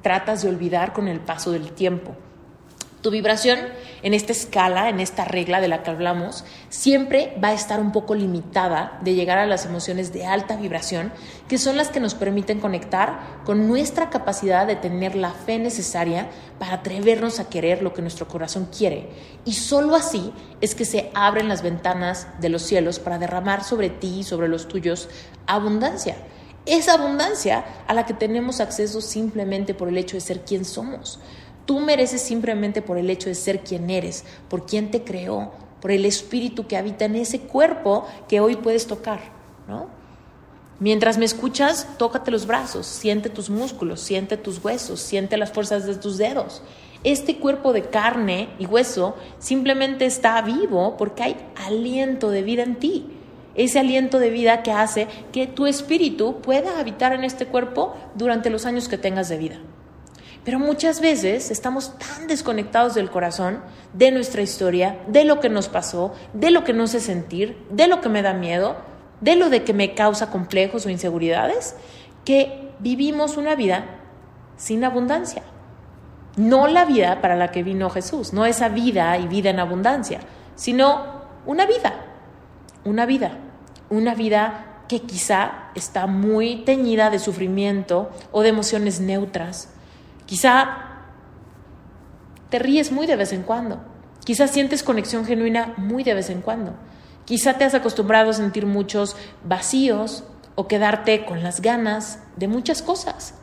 tratas 0.02 0.42
de 0.42 0.48
olvidar 0.48 0.92
con 0.92 1.08
el 1.08 1.20
paso 1.20 1.50
del 1.52 1.72
tiempo. 1.72 2.14
Tu 3.02 3.10
vibración 3.10 3.58
en 4.02 4.12
esta 4.12 4.32
escala, 4.32 4.90
en 4.90 5.00
esta 5.00 5.24
regla 5.24 5.62
de 5.62 5.68
la 5.68 5.82
que 5.82 5.90
hablamos, 5.90 6.44
siempre 6.68 7.34
va 7.42 7.48
a 7.48 7.54
estar 7.54 7.80
un 7.80 7.92
poco 7.92 8.14
limitada 8.14 8.98
de 9.02 9.14
llegar 9.14 9.38
a 9.38 9.46
las 9.46 9.64
emociones 9.64 10.12
de 10.12 10.26
alta 10.26 10.56
vibración, 10.56 11.10
que 11.48 11.56
son 11.56 11.78
las 11.78 11.88
que 11.88 11.98
nos 11.98 12.14
permiten 12.14 12.60
conectar 12.60 13.40
con 13.46 13.68
nuestra 13.68 14.10
capacidad 14.10 14.66
de 14.66 14.76
tener 14.76 15.16
la 15.16 15.30
fe 15.30 15.58
necesaria 15.58 16.28
para 16.58 16.74
atrevernos 16.74 17.40
a 17.40 17.48
querer 17.48 17.80
lo 17.80 17.94
que 17.94 18.02
nuestro 18.02 18.28
corazón 18.28 18.68
quiere. 18.76 19.08
Y 19.46 19.54
solo 19.54 19.96
así 19.96 20.30
es 20.60 20.74
que 20.74 20.84
se 20.84 21.10
abren 21.14 21.48
las 21.48 21.62
ventanas 21.62 22.26
de 22.38 22.50
los 22.50 22.60
cielos 22.60 22.98
para 22.98 23.18
derramar 23.18 23.64
sobre 23.64 23.88
ti 23.88 24.18
y 24.20 24.24
sobre 24.24 24.48
los 24.48 24.68
tuyos 24.68 25.08
abundancia. 25.46 26.16
Esa 26.66 26.92
abundancia 26.92 27.64
a 27.86 27.94
la 27.94 28.04
que 28.04 28.12
tenemos 28.12 28.60
acceso 28.60 29.00
simplemente 29.00 29.72
por 29.72 29.88
el 29.88 29.96
hecho 29.96 30.18
de 30.18 30.20
ser 30.20 30.40
quien 30.44 30.66
somos. 30.66 31.18
Tú 31.70 31.78
mereces 31.78 32.20
simplemente 32.20 32.82
por 32.82 32.98
el 32.98 33.08
hecho 33.10 33.28
de 33.28 33.36
ser 33.36 33.60
quien 33.60 33.90
eres, 33.90 34.24
por 34.48 34.66
quien 34.66 34.90
te 34.90 35.04
creó, 35.04 35.52
por 35.80 35.92
el 35.92 36.04
espíritu 36.04 36.66
que 36.66 36.76
habita 36.76 37.04
en 37.04 37.14
ese 37.14 37.42
cuerpo 37.42 38.08
que 38.26 38.40
hoy 38.40 38.56
puedes 38.56 38.88
tocar, 38.88 39.20
¿no? 39.68 39.86
Mientras 40.80 41.16
me 41.16 41.24
escuchas, 41.24 41.86
tócate 41.96 42.32
los 42.32 42.48
brazos, 42.48 42.88
siente 42.88 43.30
tus 43.30 43.50
músculos, 43.50 44.00
siente 44.00 44.36
tus 44.36 44.64
huesos, 44.64 44.98
siente 44.98 45.36
las 45.36 45.52
fuerzas 45.52 45.86
de 45.86 45.94
tus 45.94 46.18
dedos. 46.18 46.60
Este 47.04 47.36
cuerpo 47.36 47.72
de 47.72 47.82
carne 47.82 48.48
y 48.58 48.66
hueso 48.66 49.14
simplemente 49.38 50.06
está 50.06 50.42
vivo 50.42 50.96
porque 50.96 51.22
hay 51.22 51.36
aliento 51.54 52.30
de 52.30 52.42
vida 52.42 52.64
en 52.64 52.80
ti. 52.80 53.16
Ese 53.54 53.78
aliento 53.78 54.18
de 54.18 54.30
vida 54.30 54.64
que 54.64 54.72
hace 54.72 55.06
que 55.30 55.46
tu 55.46 55.66
espíritu 55.66 56.40
pueda 56.40 56.80
habitar 56.80 57.12
en 57.12 57.22
este 57.22 57.46
cuerpo 57.46 57.94
durante 58.16 58.50
los 58.50 58.66
años 58.66 58.88
que 58.88 58.98
tengas 58.98 59.28
de 59.28 59.38
vida. 59.38 59.60
Pero 60.44 60.58
muchas 60.58 61.00
veces 61.00 61.50
estamos 61.50 61.98
tan 61.98 62.26
desconectados 62.26 62.94
del 62.94 63.10
corazón, 63.10 63.60
de 63.92 64.10
nuestra 64.10 64.42
historia, 64.42 64.98
de 65.06 65.24
lo 65.24 65.38
que 65.40 65.50
nos 65.50 65.68
pasó, 65.68 66.14
de 66.32 66.50
lo 66.50 66.64
que 66.64 66.72
no 66.72 66.86
sé 66.86 67.00
sentir, 67.00 67.58
de 67.70 67.88
lo 67.88 68.00
que 68.00 68.08
me 68.08 68.22
da 68.22 68.32
miedo, 68.32 68.76
de 69.20 69.36
lo 69.36 69.50
de 69.50 69.64
que 69.64 69.74
me 69.74 69.94
causa 69.94 70.30
complejos 70.30 70.86
o 70.86 70.90
inseguridades, 70.90 71.76
que 72.24 72.70
vivimos 72.78 73.36
una 73.36 73.54
vida 73.54 73.84
sin 74.56 74.82
abundancia. 74.84 75.42
No 76.36 76.68
la 76.68 76.86
vida 76.86 77.20
para 77.20 77.36
la 77.36 77.50
que 77.50 77.62
vino 77.62 77.90
Jesús, 77.90 78.32
no 78.32 78.46
esa 78.46 78.68
vida 78.68 79.18
y 79.18 79.26
vida 79.26 79.50
en 79.50 79.60
abundancia, 79.60 80.20
sino 80.54 81.20
una 81.44 81.66
vida, 81.66 82.06
una 82.84 83.04
vida, 83.04 83.32
una 83.90 84.14
vida 84.14 84.84
que 84.88 85.00
quizá 85.02 85.70
está 85.74 86.06
muy 86.06 86.64
teñida 86.64 87.10
de 87.10 87.18
sufrimiento 87.18 88.10
o 88.32 88.42
de 88.42 88.48
emociones 88.48 89.00
neutras 89.00 89.68
Quizá 90.30 90.68
te 92.50 92.60
ríes 92.60 92.92
muy 92.92 93.08
de 93.08 93.16
vez 93.16 93.32
en 93.32 93.42
cuando. 93.42 93.80
Quizá 94.22 94.46
sientes 94.46 94.84
conexión 94.84 95.24
genuina 95.26 95.74
muy 95.76 96.04
de 96.04 96.14
vez 96.14 96.30
en 96.30 96.40
cuando. 96.40 96.74
Quizá 97.24 97.54
te 97.54 97.64
has 97.64 97.74
acostumbrado 97.74 98.30
a 98.30 98.34
sentir 98.34 98.64
muchos 98.64 99.16
vacíos 99.42 100.22
o 100.54 100.68
quedarte 100.68 101.24
con 101.24 101.42
las 101.42 101.60
ganas 101.60 102.20
de 102.36 102.46
muchas 102.46 102.80
cosas. 102.80 103.34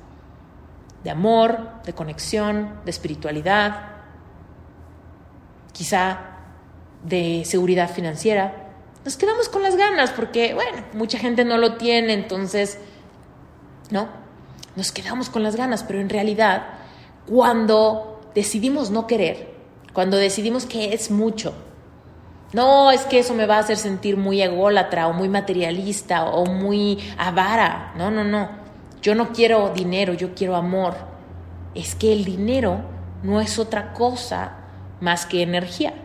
De 1.03 1.09
amor, 1.09 1.83
de 1.83 1.91
conexión, 1.91 2.79
de 2.85 2.91
espiritualidad, 2.91 3.89
quizá 5.73 6.19
de 7.03 7.43
seguridad 7.43 7.89
financiera. 7.89 8.71
Nos 9.03 9.17
quedamos 9.17 9.49
con 9.49 9.61
las 9.61 9.75
ganas 9.75 10.11
porque, 10.11 10.53
bueno, 10.53 10.85
mucha 10.93 11.17
gente 11.17 11.43
no 11.43 11.57
lo 11.57 11.75
tiene, 11.75 12.13
entonces, 12.13 12.79
¿no? 13.91 14.07
Nos 14.77 14.91
quedamos 14.91 15.31
con 15.31 15.41
las 15.41 15.55
ganas, 15.55 15.83
pero 15.83 15.99
en 15.99 16.07
realidad 16.07 16.67
cuando 17.25 18.21
decidimos 18.35 18.91
no 18.91 19.07
querer, 19.07 19.55
cuando 19.91 20.17
decidimos 20.17 20.67
que 20.67 20.93
es 20.93 21.09
mucho. 21.09 21.55
No, 22.53 22.91
es 22.91 23.01
que 23.01 23.17
eso 23.17 23.33
me 23.33 23.47
va 23.47 23.55
a 23.55 23.61
hacer 23.61 23.77
sentir 23.77 24.17
muy 24.17 24.39
ególatra 24.39 25.07
o 25.07 25.13
muy 25.13 25.29
materialista 25.29 26.25
o 26.25 26.45
muy 26.45 26.99
avara. 27.17 27.93
No, 27.97 28.11
no, 28.11 28.23
no. 28.23 28.49
Yo 29.01 29.15
no 29.15 29.33
quiero 29.33 29.69
dinero, 29.73 30.13
yo 30.13 30.35
quiero 30.35 30.55
amor. 30.55 30.93
Es 31.73 31.95
que 31.95 32.13
el 32.13 32.23
dinero 32.23 32.81
no 33.23 33.41
es 33.41 33.57
otra 33.57 33.93
cosa 33.93 34.57
más 35.01 35.25
que 35.25 35.41
energía. 35.41 35.95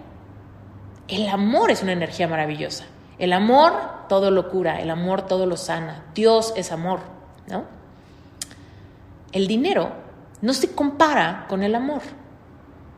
El 1.09 1.29
amor 1.29 1.71
es 1.71 1.83
una 1.83 1.93
energía 1.93 2.27
maravillosa. 2.27 2.87
El 3.19 3.35
amor 3.35 3.75
todo 4.09 4.31
lo 4.31 4.49
cura, 4.49 4.81
el 4.81 4.89
amor 4.89 5.27
todo 5.27 5.45
lo 5.45 5.59
sana. 5.59 6.07
Dios 6.15 6.55
es 6.57 6.73
amor, 6.73 7.01
¿no? 7.49 7.82
El 9.33 9.47
dinero 9.47 9.93
no 10.43 10.53
se 10.53 10.75
compara 10.75 11.47
con 11.49 11.63
el 11.63 11.75
amor, 11.75 12.03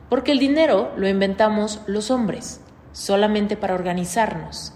porque 0.09 0.33
el 0.33 0.41
dinero 0.41 0.91
lo 0.97 1.07
inventamos 1.07 1.81
los 1.87 2.11
hombres, 2.11 2.61
solamente 2.91 3.57
para 3.57 3.75
organizarnos. 3.75 4.73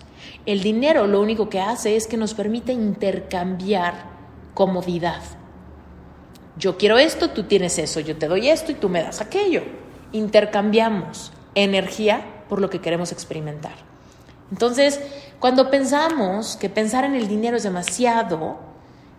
El 0.47 0.63
dinero 0.63 1.09
lo 1.09 1.21
único 1.21 1.49
que 1.49 1.61
hace 1.61 1.97
es 1.97 2.07
que 2.07 2.17
nos 2.17 2.35
permite 2.35 2.73
intercambiar 2.73 3.95
comodidad. 4.55 5.21
Yo 6.57 6.79
quiero 6.79 6.97
esto, 6.97 7.31
tú 7.31 7.43
tienes 7.43 7.77
eso, 7.79 7.99
yo 7.99 8.17
te 8.17 8.29
doy 8.29 8.49
esto 8.49 8.71
y 8.71 8.77
tú 8.77 8.89
me 8.89 9.03
das 9.03 9.21
aquello. 9.21 9.63
Intercambiamos 10.13 11.33
energía 11.57 12.25
por 12.49 12.61
lo 12.61 12.71
que 12.71 12.81
queremos 12.81 13.11
experimentar. 13.11 13.75
Entonces, 14.53 15.01
cuando 15.41 15.71
pensamos 15.71 16.57
que 16.57 16.71
pensar 16.71 17.05
en 17.05 17.17
el 17.17 17.27
dinero 17.27 17.57
es 17.57 17.65
demasiado, 17.65 18.61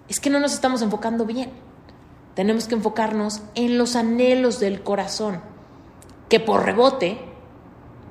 es 0.08 0.22
que 0.22 0.30
no 0.30 0.40
nos 0.40 0.54
estamos 0.54 0.82
enfocando 0.82 1.26
bien 1.26 1.69
tenemos 2.40 2.70
que 2.70 2.76
enfocarnos 2.76 3.42
en 3.54 3.78
los 3.78 3.98
anhelos 3.98 4.62
del 4.62 4.82
corazón, 4.82 5.42
que 6.30 6.40
por 6.40 6.64
rebote 6.64 7.18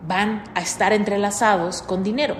van 0.06 0.44
a 0.54 0.60
estar 0.60 0.92
entrelazados 0.92 1.80
con 1.80 2.02
dinero. 2.02 2.36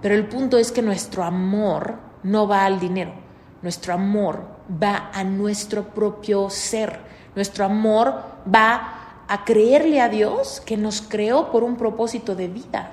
Pero 0.00 0.14
el 0.14 0.28
punto 0.28 0.58
es 0.58 0.70
que 0.70 0.80
nuestro 0.80 1.24
amor 1.24 1.96
no 2.22 2.46
va 2.46 2.64
al 2.64 2.78
dinero, 2.78 3.14
nuestro 3.62 3.94
amor 3.94 4.44
va 4.80 5.10
a 5.12 5.24
nuestro 5.24 5.88
propio 5.88 6.50
ser, 6.50 7.00
nuestro 7.34 7.64
amor 7.64 8.22
va 8.54 9.24
a 9.26 9.44
creerle 9.44 10.00
a 10.00 10.08
Dios 10.08 10.62
que 10.64 10.76
nos 10.76 11.02
creó 11.02 11.50
por 11.50 11.64
un 11.64 11.74
propósito 11.74 12.36
de 12.36 12.46
vida. 12.46 12.92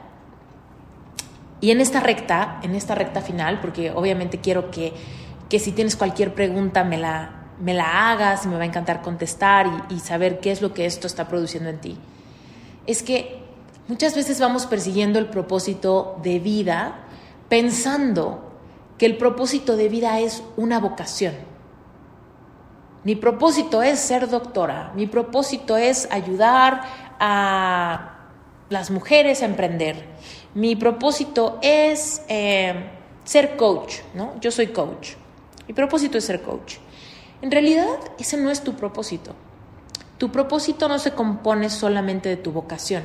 Y 1.62 1.70
en 1.70 1.80
esta 1.80 2.00
recta, 2.00 2.60
en 2.64 2.74
esta 2.74 2.96
recta 2.96 3.22
final, 3.22 3.62
porque 3.62 3.92
obviamente 3.92 4.42
quiero 4.42 4.72
que, 4.72 4.94
que 5.48 5.60
si 5.60 5.74
tienes 5.74 5.96
cualquier 5.96 6.34
pregunta 6.34 6.84
me 6.84 6.98
la, 6.98 7.45
me 7.60 7.74
la 7.74 8.12
hagas 8.12 8.46
y 8.46 8.48
me 8.48 8.58
va 8.58 8.64
a 8.64 8.68
encantar 8.68 9.02
contestar 9.02 9.88
y, 9.90 10.00
saber 10.00 10.40
qué 10.40 10.52
es 10.52 10.62
lo 10.62 10.74
que 10.74 10.86
esto 10.86 11.08
está 11.08 11.28
produciendo 11.28 11.70
en 11.70 11.80
ti. 11.80 11.98
Es 12.86 13.02
que 13.02 13.40
muchas 13.88 14.16
veces 14.16 14.40
vamos 14.40 14.66
persiguiendo 14.66 15.20
el 15.20 15.28
propósito 15.28 16.20
de 16.22 16.40
vida 16.40 17.06
pensando 17.50 18.52
que 18.98 19.06
el 19.06 19.18
propósito 19.18 19.76
de 19.76 19.90
vida 19.90 20.20
es 20.20 20.44
una 20.58 20.80
vocación. 20.80 21.34
Mi 23.04 23.16
propósito 23.16 23.84
es 23.84 24.00
ser 24.00 24.30
doctora, 24.30 24.92
mi 24.96 25.06
propósito 25.06 25.78
es 25.78 26.08
ayudar 26.12 26.82
a 27.20 28.18
las 28.70 28.90
mujeres 28.90 29.44
a 29.44 29.46
emprender, 29.46 30.08
mi 30.56 30.76
propósito 30.76 31.60
es 31.62 32.24
eh, 32.28 32.90
ser 33.24 33.58
coach, 33.58 33.98
¿no? 34.16 34.34
Yo 34.42 34.50
soy 34.50 34.68
coach, 34.68 35.12
mi 35.68 35.74
propósito 35.76 36.18
es 36.18 36.26
ser 36.26 36.42
coach. 36.42 36.78
En 37.46 37.52
realidad, 37.52 38.00
ese 38.18 38.38
no 38.38 38.50
es 38.50 38.64
tu 38.64 38.74
propósito. 38.74 39.34
Tu 40.18 40.32
propósito 40.32 40.88
no 40.88 40.98
se 40.98 41.12
compone 41.12 41.70
solamente 41.70 42.28
de 42.28 42.38
tu 42.38 42.52
vocación. 42.52 43.04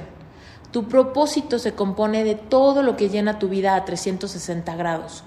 Tu 0.71 0.89
propósito 0.89 1.59
se 1.59 1.75
compone 1.75 2.25
de 2.25 2.37
todo 2.37 2.83
lo 2.83 2.97
que 2.97 3.11
llena 3.11 3.39
tu 3.39 3.51
vida 3.51 3.75
a 3.75 3.85
360 3.85 4.75
grados. 4.77 5.25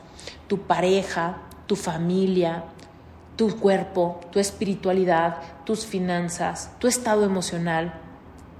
Tu 0.47 0.61
pareja, 0.61 1.37
tu 1.67 1.75
familia, 1.75 2.63
tu 3.35 3.55
cuerpo, 3.59 4.19
tu 4.31 4.39
espiritualidad, 4.39 5.37
tus 5.63 5.85
finanzas, 5.85 6.71
tu 6.79 6.87
estado 6.87 7.23
emocional. 7.23 7.93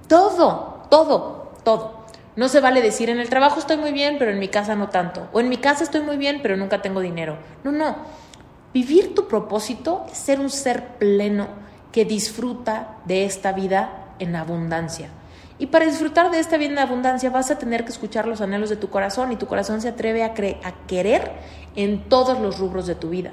Todo, 0.06 0.84
todo, 0.88 1.52
todo. 1.64 2.04
No 2.36 2.46
se 2.46 2.60
vale 2.60 2.80
decir 2.80 3.10
en 3.10 3.18
el 3.18 3.28
trabajo 3.28 3.58
estoy 3.58 3.76
muy 3.76 3.90
bien, 3.90 4.18
pero 4.20 4.30
en 4.30 4.38
mi 4.38 4.46
casa 4.46 4.76
no 4.76 4.88
tanto. 4.88 5.26
O 5.32 5.40
en 5.40 5.48
mi 5.48 5.56
casa 5.56 5.82
estoy 5.82 6.02
muy 6.02 6.16
bien, 6.16 6.38
pero 6.44 6.56
nunca 6.56 6.80
tengo 6.80 7.00
dinero. 7.00 7.38
No, 7.64 7.72
no. 7.72 7.96
Vivir 8.74 9.14
tu 9.14 9.28
propósito 9.28 10.04
es 10.10 10.18
ser 10.18 10.40
un 10.40 10.50
ser 10.50 10.98
pleno 10.98 11.46
que 11.92 12.04
disfruta 12.04 12.96
de 13.04 13.24
esta 13.24 13.52
vida 13.52 14.16
en 14.18 14.34
abundancia. 14.34 15.10
Y 15.60 15.66
para 15.66 15.86
disfrutar 15.86 16.32
de 16.32 16.40
esta 16.40 16.56
vida 16.56 16.72
en 16.72 16.78
abundancia 16.80 17.30
vas 17.30 17.52
a 17.52 17.58
tener 17.58 17.84
que 17.84 17.92
escuchar 17.92 18.26
los 18.26 18.40
anhelos 18.40 18.70
de 18.70 18.76
tu 18.76 18.90
corazón 18.90 19.30
y 19.30 19.36
tu 19.36 19.46
corazón 19.46 19.80
se 19.80 19.90
atreve 19.90 20.24
a, 20.24 20.34
a 20.34 20.86
querer 20.88 21.30
en 21.76 22.08
todos 22.08 22.40
los 22.40 22.58
rubros 22.58 22.88
de 22.88 22.96
tu 22.96 23.10
vida. 23.10 23.30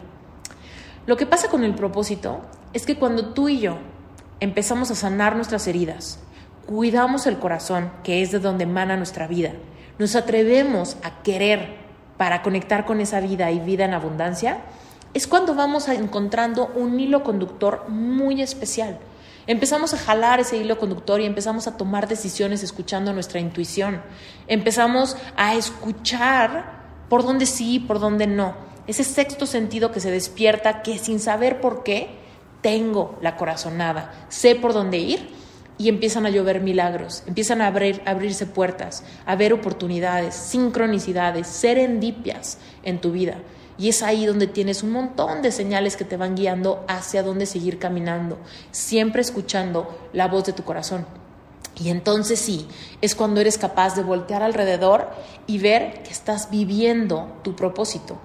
Lo 1.07 1.17
que 1.17 1.25
pasa 1.25 1.49
con 1.49 1.63
el 1.63 1.73
propósito 1.73 2.41
es 2.73 2.85
que 2.85 2.99
cuando 2.99 3.33
tú 3.33 3.49
y 3.49 3.59
yo 3.59 3.79
empezamos 4.39 4.91
a 4.91 4.95
sanar 4.95 5.35
nuestras 5.35 5.65
heridas, 5.65 6.19
cuidamos 6.67 7.25
el 7.25 7.39
corazón, 7.39 7.91
que 8.03 8.21
es 8.21 8.31
de 8.31 8.37
donde 8.37 8.65
emana 8.65 8.95
nuestra 8.95 9.25
vida, 9.25 9.53
nos 9.97 10.15
atrevemos 10.15 10.97
a 11.01 11.23
querer 11.23 11.77
para 12.17 12.43
conectar 12.43 12.85
con 12.85 13.01
esa 13.01 13.19
vida 13.19 13.49
y 13.49 13.59
vida 13.59 13.85
en 13.85 13.95
abundancia, 13.95 14.59
es 15.13 15.27
cuando 15.27 15.55
vamos 15.55 15.87
encontrando 15.89 16.71
un 16.75 16.99
hilo 16.99 17.23
conductor 17.23 17.89
muy 17.89 18.41
especial. 18.41 18.99
Empezamos 19.47 19.93
a 19.93 19.97
jalar 19.97 20.39
ese 20.39 20.57
hilo 20.57 20.77
conductor 20.77 21.19
y 21.19 21.25
empezamos 21.25 21.67
a 21.67 21.75
tomar 21.75 22.07
decisiones 22.07 22.63
escuchando 22.63 23.11
nuestra 23.11 23.39
intuición. 23.39 24.01
Empezamos 24.47 25.17
a 25.35 25.55
escuchar 25.55 26.81
por 27.09 27.23
dónde 27.23 27.45
sí, 27.45 27.79
por 27.79 27.99
dónde 27.99 28.27
no. 28.27 28.55
Ese 28.87 29.03
sexto 29.03 29.45
sentido 29.45 29.91
que 29.91 29.99
se 29.99 30.11
despierta, 30.11 30.81
que 30.81 30.97
sin 30.97 31.19
saber 31.19 31.59
por 31.59 31.83
qué, 31.83 32.21
tengo 32.61 33.17
la 33.21 33.35
corazonada, 33.35 34.13
sé 34.29 34.55
por 34.55 34.73
dónde 34.73 34.99
ir 34.99 35.29
y 35.77 35.89
empiezan 35.89 36.27
a 36.27 36.29
llover 36.29 36.61
milagros, 36.61 37.23
empiezan 37.25 37.61
a 37.61 37.67
abrir, 37.67 38.03
abrirse 38.05 38.45
puertas, 38.45 39.03
a 39.25 39.35
ver 39.35 39.51
oportunidades, 39.51 40.35
sincronicidades, 40.35 41.47
serendipias 41.47 42.59
en 42.83 43.01
tu 43.01 43.11
vida 43.11 43.37
Y 43.77 43.89
es 43.89 44.03
ahí 44.03 44.25
donde 44.25 44.47
tienes 44.47 44.83
un 44.83 44.91
montón 44.91 45.41
de 45.41 45.51
señales 45.51 45.95
que 45.95 46.05
te 46.05 46.17
van 46.17 46.35
guiando 46.35 46.83
hacia 46.87 47.23
dónde 47.23 47.45
seguir 47.45 47.79
caminando, 47.79 48.37
siempre 48.71 49.21
escuchando 49.21 50.09
la 50.13 50.27
voz 50.27 50.45
de 50.45 50.53
tu 50.53 50.63
corazón. 50.63 51.05
Y 51.79 51.89
entonces 51.89 52.39
sí, 52.39 52.67
es 53.01 53.15
cuando 53.15 53.41
eres 53.41 53.57
capaz 53.57 53.95
de 53.95 54.03
voltear 54.03 54.43
alrededor 54.43 55.09
y 55.47 55.57
ver 55.57 56.03
que 56.03 56.11
estás 56.11 56.51
viviendo 56.51 57.39
tu 57.43 57.55
propósito. 57.55 58.19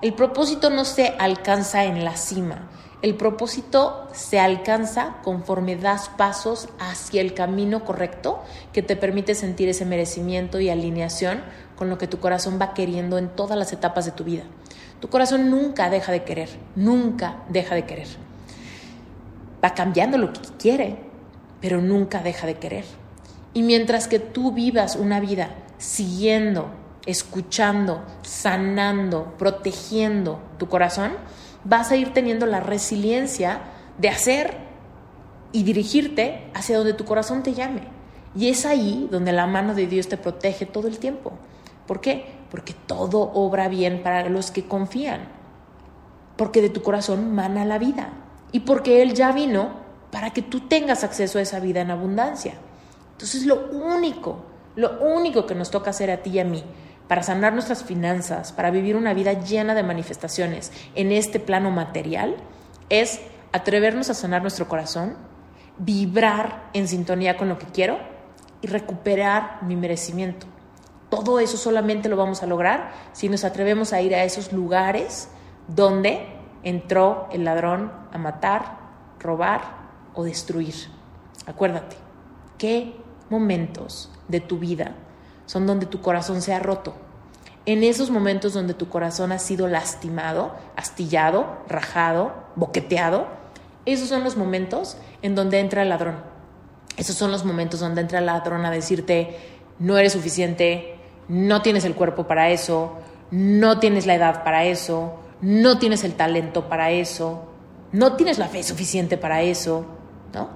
El 0.00 0.14
propósito 0.14 0.70
no 0.70 0.84
se 0.84 1.08
alcanza 1.18 1.84
en 1.84 2.04
la 2.04 2.16
cima, 2.16 2.70
el 3.02 3.16
propósito 3.16 4.06
se 4.12 4.38
alcanza 4.38 5.16
conforme 5.24 5.74
das 5.74 6.08
pasos 6.08 6.68
hacia 6.78 7.20
el 7.20 7.34
camino 7.34 7.84
correcto 7.84 8.40
que 8.72 8.82
te 8.82 8.94
permite 8.94 9.34
sentir 9.34 9.68
ese 9.68 9.84
merecimiento 9.84 10.60
y 10.60 10.70
alineación 10.70 11.42
con 11.76 11.90
lo 11.90 11.98
que 11.98 12.06
tu 12.06 12.20
corazón 12.20 12.60
va 12.60 12.74
queriendo 12.74 13.18
en 13.18 13.28
todas 13.28 13.58
las 13.58 13.72
etapas 13.72 14.04
de 14.04 14.12
tu 14.12 14.22
vida. 14.22 14.44
Tu 15.02 15.08
corazón 15.08 15.50
nunca 15.50 15.90
deja 15.90 16.12
de 16.12 16.22
querer, 16.22 16.48
nunca 16.76 17.42
deja 17.48 17.74
de 17.74 17.84
querer. 17.86 18.06
Va 19.62 19.74
cambiando 19.74 20.16
lo 20.16 20.32
que 20.32 20.40
quiere, 20.60 20.96
pero 21.60 21.80
nunca 21.80 22.22
deja 22.22 22.46
de 22.46 22.54
querer. 22.54 22.84
Y 23.52 23.64
mientras 23.64 24.06
que 24.06 24.20
tú 24.20 24.52
vivas 24.52 24.94
una 24.94 25.18
vida 25.18 25.56
siguiendo, 25.76 26.70
escuchando, 27.04 28.04
sanando, 28.22 29.34
protegiendo 29.38 30.38
tu 30.56 30.68
corazón, 30.68 31.14
vas 31.64 31.90
a 31.90 31.96
ir 31.96 32.12
teniendo 32.12 32.46
la 32.46 32.60
resiliencia 32.60 33.60
de 33.98 34.08
hacer 34.08 34.56
y 35.50 35.64
dirigirte 35.64 36.48
hacia 36.54 36.78
donde 36.78 36.94
tu 36.94 37.04
corazón 37.04 37.42
te 37.42 37.54
llame. 37.54 37.82
Y 38.36 38.50
es 38.50 38.64
ahí 38.64 39.08
donde 39.10 39.32
la 39.32 39.48
mano 39.48 39.74
de 39.74 39.88
Dios 39.88 40.06
te 40.06 40.16
protege 40.16 40.64
todo 40.64 40.86
el 40.86 41.00
tiempo. 41.00 41.32
¿Por 41.88 42.00
qué? 42.00 42.41
Porque 42.52 42.74
todo 42.74 43.32
obra 43.32 43.68
bien 43.68 44.02
para 44.02 44.28
los 44.28 44.50
que 44.50 44.68
confían. 44.68 45.22
Porque 46.36 46.60
de 46.60 46.68
tu 46.68 46.82
corazón 46.82 47.34
mana 47.34 47.64
la 47.64 47.78
vida. 47.78 48.10
Y 48.52 48.60
porque 48.60 49.00
Él 49.00 49.14
ya 49.14 49.32
vino 49.32 49.70
para 50.10 50.30
que 50.30 50.42
tú 50.42 50.60
tengas 50.68 51.02
acceso 51.02 51.38
a 51.38 51.42
esa 51.42 51.60
vida 51.60 51.80
en 51.80 51.90
abundancia. 51.90 52.52
Entonces 53.12 53.46
lo 53.46 53.70
único, 53.70 54.44
lo 54.76 55.00
único 55.00 55.46
que 55.46 55.54
nos 55.54 55.70
toca 55.70 55.90
hacer 55.90 56.10
a 56.10 56.18
ti 56.18 56.30
y 56.30 56.38
a 56.40 56.44
mí 56.44 56.62
para 57.08 57.22
sanar 57.22 57.52
nuestras 57.52 57.84
finanzas, 57.84 58.52
para 58.52 58.70
vivir 58.70 58.96
una 58.96 59.14
vida 59.14 59.32
llena 59.32 59.74
de 59.74 59.82
manifestaciones 59.82 60.72
en 60.94 61.12
este 61.12 61.40
plano 61.40 61.70
material, 61.70 62.36
es 62.88 63.20
atrevernos 63.52 64.10
a 64.10 64.14
sanar 64.14 64.42
nuestro 64.42 64.68
corazón, 64.68 65.16
vibrar 65.78 66.70
en 66.74 66.86
sintonía 66.86 67.36
con 67.36 67.48
lo 67.48 67.58
que 67.58 67.66
quiero 67.66 67.98
y 68.60 68.66
recuperar 68.66 69.62
mi 69.62 69.76
merecimiento. 69.76 70.46
Todo 71.12 71.40
eso 71.40 71.58
solamente 71.58 72.08
lo 72.08 72.16
vamos 72.16 72.42
a 72.42 72.46
lograr 72.46 72.90
si 73.12 73.28
nos 73.28 73.44
atrevemos 73.44 73.92
a 73.92 74.00
ir 74.00 74.14
a 74.14 74.24
esos 74.24 74.50
lugares 74.50 75.28
donde 75.68 76.26
entró 76.62 77.28
el 77.30 77.44
ladrón 77.44 77.92
a 78.12 78.16
matar, 78.16 78.78
robar 79.20 79.60
o 80.14 80.24
destruir. 80.24 80.74
Acuérdate, 81.44 81.96
¿qué 82.56 82.96
momentos 83.28 84.10
de 84.28 84.40
tu 84.40 84.58
vida 84.58 84.94
son 85.44 85.66
donde 85.66 85.84
tu 85.84 86.00
corazón 86.00 86.40
se 86.40 86.54
ha 86.54 86.60
roto? 86.60 86.94
En 87.66 87.84
esos 87.84 88.10
momentos 88.10 88.54
donde 88.54 88.72
tu 88.72 88.88
corazón 88.88 89.32
ha 89.32 89.38
sido 89.38 89.68
lastimado, 89.68 90.54
astillado, 90.76 91.58
rajado, 91.68 92.32
boqueteado, 92.56 93.26
esos 93.84 94.08
son 94.08 94.24
los 94.24 94.38
momentos 94.38 94.96
en 95.20 95.34
donde 95.34 95.60
entra 95.60 95.82
el 95.82 95.90
ladrón. 95.90 96.16
Esos 96.96 97.16
son 97.16 97.30
los 97.30 97.44
momentos 97.44 97.80
donde 97.80 98.00
entra 98.00 98.20
el 98.20 98.24
ladrón 98.24 98.64
a 98.64 98.70
decirte, 98.70 99.36
no 99.78 99.98
eres 99.98 100.12
suficiente, 100.12 100.91
no 101.28 101.62
tienes 101.62 101.84
el 101.84 101.94
cuerpo 101.94 102.26
para 102.26 102.50
eso, 102.50 102.98
no 103.30 103.78
tienes 103.78 104.06
la 104.06 104.14
edad 104.14 104.44
para 104.44 104.64
eso, 104.64 105.14
no 105.40 105.78
tienes 105.78 106.04
el 106.04 106.14
talento 106.14 106.68
para 106.68 106.90
eso, 106.90 107.44
no 107.92 108.16
tienes 108.16 108.38
la 108.38 108.48
fe 108.48 108.62
suficiente 108.62 109.16
para 109.16 109.42
eso, 109.42 109.86
¿no? 110.34 110.48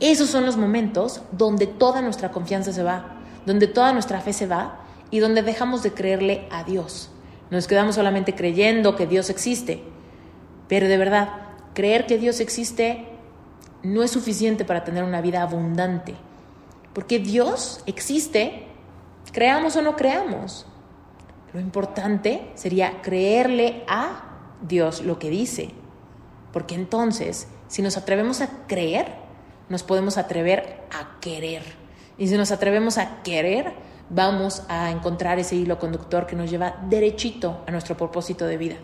Esos 0.00 0.28
son 0.28 0.44
los 0.44 0.56
momentos 0.56 1.22
donde 1.32 1.66
toda 1.66 2.02
nuestra 2.02 2.30
confianza 2.30 2.72
se 2.72 2.82
va, 2.82 3.16
donde 3.46 3.66
toda 3.66 3.92
nuestra 3.92 4.20
fe 4.20 4.32
se 4.32 4.46
va 4.46 4.80
y 5.10 5.20
donde 5.20 5.42
dejamos 5.42 5.82
de 5.82 5.92
creerle 5.92 6.46
a 6.50 6.64
Dios. 6.64 7.10
Nos 7.50 7.66
quedamos 7.66 7.94
solamente 7.94 8.34
creyendo 8.34 8.96
que 8.96 9.06
Dios 9.06 9.30
existe. 9.30 9.82
Pero 10.68 10.88
de 10.88 10.98
verdad, 10.98 11.30
creer 11.74 12.06
que 12.06 12.18
Dios 12.18 12.40
existe 12.40 13.06
no 13.82 14.02
es 14.02 14.10
suficiente 14.10 14.64
para 14.64 14.84
tener 14.84 15.04
una 15.04 15.20
vida 15.20 15.42
abundante. 15.42 16.14
Porque 16.92 17.18
Dios 17.18 17.80
existe, 17.86 18.65
creamos 19.36 19.76
o 19.76 19.82
no 19.82 19.96
creamos. 19.96 20.64
Lo 21.52 21.60
importante 21.60 22.50
sería 22.54 23.02
creerle 23.02 23.84
a 23.86 24.30
Dios 24.62 25.02
lo 25.02 25.18
que 25.18 25.28
dice. 25.28 25.72
Porque 26.54 26.74
entonces, 26.74 27.46
si 27.68 27.82
nos 27.82 27.98
atrevemos 27.98 28.40
a 28.40 28.48
creer, 28.66 29.12
nos 29.68 29.82
podemos 29.82 30.16
atrever 30.16 30.80
a 30.90 31.20
querer. 31.20 31.62
Y 32.16 32.28
si 32.28 32.36
nos 32.38 32.50
atrevemos 32.50 32.96
a 32.96 33.22
querer, 33.22 33.74
vamos 34.08 34.62
a 34.70 34.90
encontrar 34.90 35.38
ese 35.38 35.54
hilo 35.54 35.78
conductor 35.78 36.26
que 36.26 36.34
nos 36.34 36.50
lleva 36.50 36.74
derechito 36.88 37.62
a 37.66 37.72
nuestro 37.72 37.94
propósito 37.94 38.46
de 38.46 38.56
vida. 38.56 38.76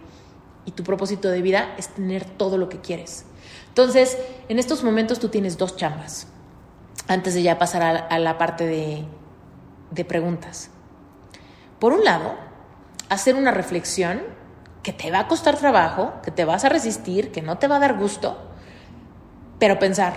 Y 0.67 0.73
tu 0.73 0.85
propósito 0.85 1.31
de 1.31 1.41
vida 1.41 1.75
es 1.79 1.89
tener 1.89 2.27
todo 2.27 2.59
lo 2.59 2.69
que 2.69 2.83
quieres. 2.83 3.25
Entonces, 3.69 4.19
en 4.51 4.59
estos 4.59 4.85
momentos 4.85 5.19
tú 5.19 5.31
tienes 5.31 5.57
dos 5.57 5.77
chambas, 5.77 6.27
antes 7.09 7.33
de 7.33 7.43
ya 7.43 7.59
pasar 7.59 8.07
a, 8.11 8.19
la 8.19 8.37
parte 8.37 8.67
de, 8.67 9.07
de 9.93 10.05
preguntas. 10.05 10.71
Por 11.79 11.93
un 11.93 12.05
lado, 12.05 12.35
hacer 13.09 13.37
una 13.37 13.51
reflexión 13.53 14.23
que 14.83 14.93
te 14.93 15.11
va 15.11 15.21
a 15.21 15.29
costar 15.29 15.57
trabajo, 15.57 16.15
que 16.25 16.31
te 16.31 16.45
vas 16.45 16.65
a 16.65 16.69
resistir, 16.69 17.31
que 17.31 17.43
no 17.43 17.59
te 17.59 17.69
va 17.69 17.77
a 17.77 17.81
dar 17.81 17.97
gusto, 17.97 18.37
pero 19.61 19.79
pensar, 19.79 20.15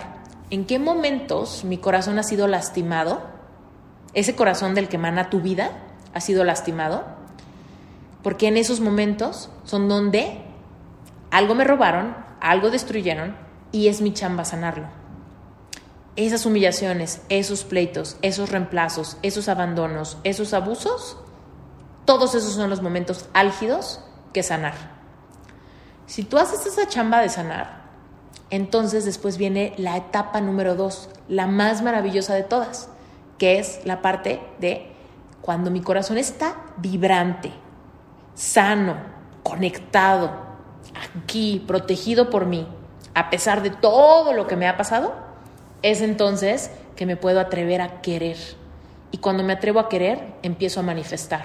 ¿en 0.50 0.66
qué 0.66 0.78
momentos 0.78 1.62
mi 1.64 1.78
corazón 1.78 2.18
ha 2.18 2.24
sido 2.24 2.48
lastimado 2.48 3.36
ese 4.16 4.34
corazón 4.34 4.74
del 4.74 4.88
que 4.88 4.96
emana 4.96 5.28
tu 5.28 5.40
vida 5.42 5.72
ha 6.14 6.20
sido 6.20 6.42
lastimado, 6.42 7.04
porque 8.22 8.48
en 8.48 8.56
esos 8.56 8.80
momentos 8.80 9.50
son 9.64 9.88
donde 9.88 10.40
algo 11.30 11.54
me 11.54 11.64
robaron, 11.64 12.16
algo 12.40 12.70
destruyeron 12.70 13.36
y 13.72 13.88
es 13.88 14.00
mi 14.00 14.14
chamba 14.14 14.46
sanarlo. 14.46 14.86
Esas 16.16 16.46
humillaciones, 16.46 17.20
esos 17.28 17.64
pleitos, 17.64 18.16
esos 18.22 18.50
reemplazos, 18.50 19.18
esos 19.22 19.48
abandonos, 19.48 20.16
esos 20.24 20.54
abusos, 20.54 21.18
todos 22.06 22.34
esos 22.34 22.54
son 22.54 22.70
los 22.70 22.80
momentos 22.80 23.28
álgidos 23.34 24.00
que 24.32 24.42
sanar. 24.42 24.74
Si 26.06 26.22
tú 26.22 26.38
haces 26.38 26.64
esa 26.64 26.88
chamba 26.88 27.20
de 27.20 27.28
sanar, 27.28 27.84
entonces 28.48 29.04
después 29.04 29.36
viene 29.38 29.74
la 29.76 29.96
etapa 29.96 30.40
número 30.40 30.74
dos, 30.76 31.10
la 31.28 31.46
más 31.46 31.82
maravillosa 31.82 32.34
de 32.34 32.44
todas, 32.44 32.88
que 33.38 33.58
es 33.58 33.80
la 33.84 34.02
parte 34.02 34.40
de 34.60 34.92
cuando 35.42 35.70
mi 35.70 35.80
corazón 35.80 36.16
está 36.16 36.56
vibrante, 36.76 37.52
sano, 38.34 38.96
conectado, 39.42 40.30
aquí, 41.20 41.64
protegido 41.66 42.30
por 42.30 42.46
mí, 42.46 42.68
a 43.14 43.30
pesar 43.30 43.62
de 43.62 43.70
todo 43.70 44.32
lo 44.32 44.46
que 44.46 44.56
me 44.56 44.68
ha 44.68 44.76
pasado, 44.76 45.25
es 45.90 46.00
entonces 46.00 46.70
que 46.94 47.06
me 47.06 47.16
puedo 47.16 47.40
atrever 47.40 47.80
a 47.80 48.00
querer. 48.00 48.36
Y 49.10 49.18
cuando 49.18 49.42
me 49.42 49.52
atrevo 49.52 49.80
a 49.80 49.88
querer, 49.88 50.34
empiezo 50.42 50.80
a 50.80 50.82
manifestar, 50.82 51.44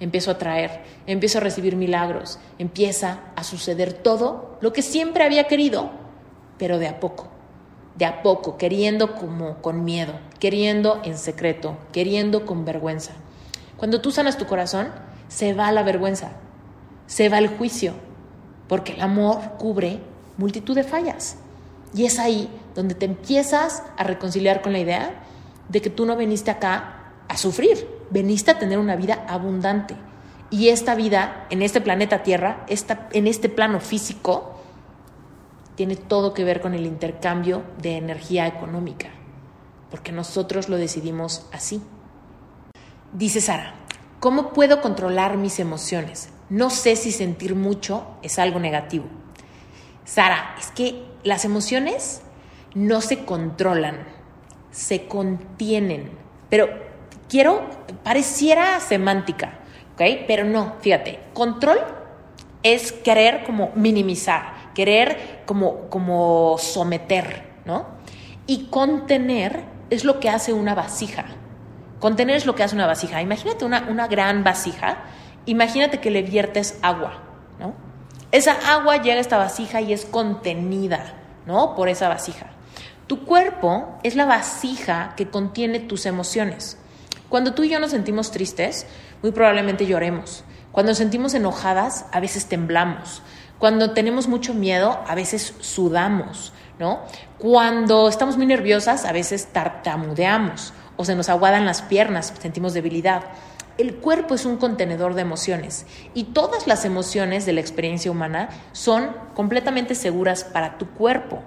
empiezo 0.00 0.30
a 0.30 0.38
traer, 0.38 0.82
empiezo 1.06 1.38
a 1.38 1.42
recibir 1.42 1.76
milagros, 1.76 2.38
empieza 2.58 3.20
a 3.36 3.44
suceder 3.44 3.92
todo 3.92 4.58
lo 4.60 4.72
que 4.72 4.82
siempre 4.82 5.24
había 5.24 5.44
querido, 5.44 5.90
pero 6.58 6.78
de 6.78 6.88
a 6.88 7.00
poco 7.00 7.28
de 8.00 8.06
a 8.06 8.22
poco, 8.22 8.56
queriendo 8.56 9.14
como 9.14 9.56
con 9.60 9.84
miedo, 9.84 10.14
queriendo 10.38 11.02
en 11.04 11.18
secreto, 11.18 11.76
queriendo 11.92 12.46
con 12.46 12.64
vergüenza. 12.64 13.12
Cuando 13.76 14.00
tú 14.00 14.10
sanas 14.10 14.38
tu 14.38 14.46
corazón, 14.46 14.88
se 15.28 15.52
va 15.52 15.70
la 15.70 15.82
vergüenza, 15.82 16.32
se 17.06 17.28
va 17.28 17.38
el 17.38 17.48
juicio, 17.48 17.92
porque 18.68 18.94
el 18.94 19.02
amor 19.02 19.38
cubre 19.58 20.00
multitud 20.38 20.74
de 20.74 20.82
fallas. 20.82 21.36
Y 21.94 22.06
es 22.06 22.18
ahí 22.18 22.48
donde 22.80 22.94
te 22.94 23.04
empiezas 23.04 23.82
a 23.98 24.04
reconciliar 24.04 24.62
con 24.62 24.72
la 24.72 24.78
idea 24.78 25.22
de 25.68 25.82
que 25.82 25.90
tú 25.90 26.06
no 26.06 26.16
veniste 26.16 26.50
acá 26.50 27.12
a 27.28 27.36
sufrir, 27.36 27.86
veniste 28.08 28.52
a 28.52 28.58
tener 28.58 28.78
una 28.78 28.96
vida 28.96 29.26
abundante. 29.28 29.94
Y 30.48 30.70
esta 30.70 30.94
vida 30.94 31.46
en 31.50 31.60
este 31.60 31.82
planeta 31.82 32.22
Tierra, 32.22 32.64
esta, 32.68 33.06
en 33.12 33.26
este 33.26 33.50
plano 33.50 33.80
físico, 33.80 34.62
tiene 35.74 35.94
todo 35.94 36.32
que 36.32 36.42
ver 36.42 36.62
con 36.62 36.72
el 36.72 36.86
intercambio 36.86 37.64
de 37.82 37.98
energía 37.98 38.46
económica, 38.46 39.10
porque 39.90 40.10
nosotros 40.10 40.70
lo 40.70 40.78
decidimos 40.78 41.44
así. 41.52 41.82
Dice 43.12 43.42
Sara, 43.42 43.74
¿cómo 44.20 44.54
puedo 44.54 44.80
controlar 44.80 45.36
mis 45.36 45.60
emociones? 45.60 46.30
No 46.48 46.70
sé 46.70 46.96
si 46.96 47.12
sentir 47.12 47.54
mucho 47.54 48.06
es 48.22 48.38
algo 48.38 48.58
negativo. 48.58 49.04
Sara, 50.06 50.56
es 50.58 50.70
que 50.70 51.04
las 51.22 51.44
emociones 51.44 52.22
no 52.74 53.00
se 53.00 53.24
controlan, 53.24 54.06
se 54.70 55.06
contienen. 55.06 56.10
Pero 56.48 56.68
quiero, 57.28 57.68
pareciera 58.02 58.80
semántica, 58.80 59.58
¿ok? 59.94 60.02
Pero 60.26 60.44
no, 60.44 60.74
fíjate, 60.80 61.20
control 61.32 61.78
es 62.62 62.92
querer 62.92 63.44
como 63.44 63.70
minimizar, 63.74 64.72
querer 64.74 65.42
como, 65.46 65.88
como 65.88 66.56
someter, 66.58 67.44
¿no? 67.64 67.86
Y 68.46 68.66
contener 68.66 69.64
es 69.90 70.04
lo 70.04 70.20
que 70.20 70.28
hace 70.28 70.52
una 70.52 70.74
vasija. 70.74 71.24
Contener 72.00 72.36
es 72.36 72.46
lo 72.46 72.54
que 72.54 72.62
hace 72.62 72.74
una 72.74 72.86
vasija. 72.86 73.20
Imagínate 73.20 73.64
una, 73.64 73.86
una 73.88 74.06
gran 74.08 74.42
vasija, 74.44 74.98
imagínate 75.46 76.00
que 76.00 76.10
le 76.10 76.22
viertes 76.22 76.78
agua, 76.82 77.22
¿no? 77.58 77.74
Esa 78.32 78.52
agua 78.72 78.98
llega 78.98 79.16
a 79.16 79.20
esta 79.20 79.38
vasija 79.38 79.80
y 79.80 79.92
es 79.92 80.04
contenida, 80.04 81.14
¿no? 81.46 81.74
Por 81.74 81.88
esa 81.88 82.08
vasija. 82.08 82.46
Tu 83.10 83.24
cuerpo 83.24 83.98
es 84.04 84.14
la 84.14 84.24
vasija 84.24 85.14
que 85.16 85.28
contiene 85.28 85.80
tus 85.80 86.06
emociones. 86.06 86.76
Cuando 87.28 87.54
tú 87.54 87.64
y 87.64 87.68
yo 87.68 87.80
nos 87.80 87.90
sentimos 87.90 88.30
tristes, 88.30 88.86
muy 89.20 89.32
probablemente 89.32 89.84
lloremos. 89.84 90.44
Cuando 90.70 90.92
nos 90.92 90.98
sentimos 90.98 91.34
enojadas, 91.34 92.04
a 92.12 92.20
veces 92.20 92.46
temblamos. 92.46 93.22
Cuando 93.58 93.94
tenemos 93.94 94.28
mucho 94.28 94.54
miedo, 94.54 95.00
a 95.08 95.16
veces 95.16 95.54
sudamos, 95.58 96.52
¿no? 96.78 97.00
Cuando 97.38 98.08
estamos 98.08 98.36
muy 98.36 98.46
nerviosas, 98.46 99.04
a 99.04 99.10
veces 99.10 99.46
tartamudeamos 99.46 100.72
o 100.96 101.04
se 101.04 101.16
nos 101.16 101.28
aguadan 101.28 101.66
las 101.66 101.82
piernas, 101.82 102.32
sentimos 102.40 102.74
debilidad. 102.74 103.24
El 103.76 103.96
cuerpo 103.96 104.36
es 104.36 104.44
un 104.44 104.56
contenedor 104.56 105.14
de 105.14 105.22
emociones 105.22 105.84
y 106.14 106.26
todas 106.26 106.68
las 106.68 106.84
emociones 106.84 107.44
de 107.44 107.54
la 107.54 107.60
experiencia 107.60 108.12
humana 108.12 108.50
son 108.70 109.10
completamente 109.34 109.96
seguras 109.96 110.44
para 110.44 110.78
tu 110.78 110.90
cuerpo. 110.90 111.42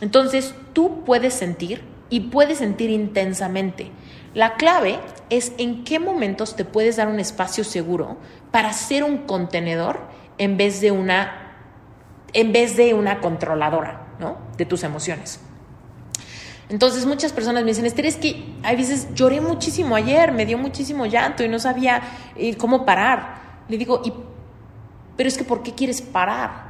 Entonces, 0.00 0.54
tú 0.72 1.04
puedes 1.04 1.34
sentir 1.34 1.82
y 2.08 2.20
puedes 2.20 2.58
sentir 2.58 2.90
intensamente. 2.90 3.90
La 4.34 4.54
clave 4.54 4.98
es 5.28 5.52
en 5.58 5.84
qué 5.84 5.98
momentos 5.98 6.56
te 6.56 6.64
puedes 6.64 6.96
dar 6.96 7.08
un 7.08 7.20
espacio 7.20 7.64
seguro 7.64 8.16
para 8.50 8.72
ser 8.72 9.04
un 9.04 9.18
contenedor 9.18 10.00
en 10.38 10.56
vez 10.56 10.80
de 10.80 10.90
una 10.90 11.46
en 12.32 12.52
vez 12.52 12.76
de 12.76 12.94
una 12.94 13.20
controladora, 13.20 14.06
¿no? 14.20 14.38
De 14.56 14.64
tus 14.64 14.84
emociones. 14.84 15.40
Entonces 16.68 17.04
muchas 17.04 17.32
personas 17.32 17.64
me 17.64 17.70
dicen, 17.70 17.84
Esther, 17.84 18.06
es 18.06 18.14
que 18.14 18.54
hay 18.62 18.76
veces 18.76 19.08
lloré 19.14 19.40
muchísimo 19.40 19.96
ayer, 19.96 20.30
me 20.30 20.46
dio 20.46 20.56
muchísimo 20.56 21.06
llanto 21.06 21.42
y 21.42 21.48
no 21.48 21.58
sabía 21.58 22.00
eh, 22.36 22.56
cómo 22.56 22.86
parar. 22.86 23.64
Le 23.68 23.76
digo, 23.76 24.00
¿y, 24.04 24.12
pero 25.16 25.28
es 25.28 25.36
que 25.36 25.42
¿por 25.42 25.64
qué 25.64 25.74
quieres 25.74 26.00
parar? 26.00 26.69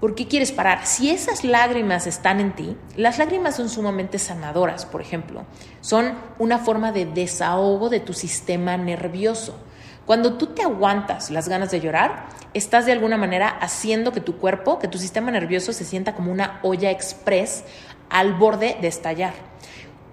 ¿Por 0.00 0.14
qué 0.14 0.28
quieres 0.28 0.52
parar? 0.52 0.84
Si 0.84 1.08
esas 1.08 1.42
lágrimas 1.42 2.06
están 2.06 2.38
en 2.38 2.54
ti, 2.54 2.76
las 2.96 3.18
lágrimas 3.18 3.56
son 3.56 3.70
sumamente 3.70 4.18
sanadoras, 4.18 4.84
por 4.84 5.00
ejemplo. 5.00 5.46
Son 5.80 6.12
una 6.38 6.58
forma 6.58 6.92
de 6.92 7.06
desahogo 7.06 7.88
de 7.88 8.00
tu 8.00 8.12
sistema 8.12 8.76
nervioso. 8.76 9.56
Cuando 10.04 10.34
tú 10.34 10.48
te 10.48 10.62
aguantas 10.62 11.30
las 11.30 11.48
ganas 11.48 11.70
de 11.70 11.80
llorar, 11.80 12.26
estás 12.52 12.84
de 12.84 12.92
alguna 12.92 13.16
manera 13.16 13.48
haciendo 13.48 14.12
que 14.12 14.20
tu 14.20 14.36
cuerpo, 14.36 14.78
que 14.78 14.86
tu 14.86 14.98
sistema 14.98 15.30
nervioso 15.30 15.72
se 15.72 15.86
sienta 15.86 16.14
como 16.14 16.30
una 16.30 16.60
olla 16.62 16.90
express 16.90 17.64
al 18.10 18.34
borde 18.34 18.76
de 18.80 18.88
estallar. 18.88 19.32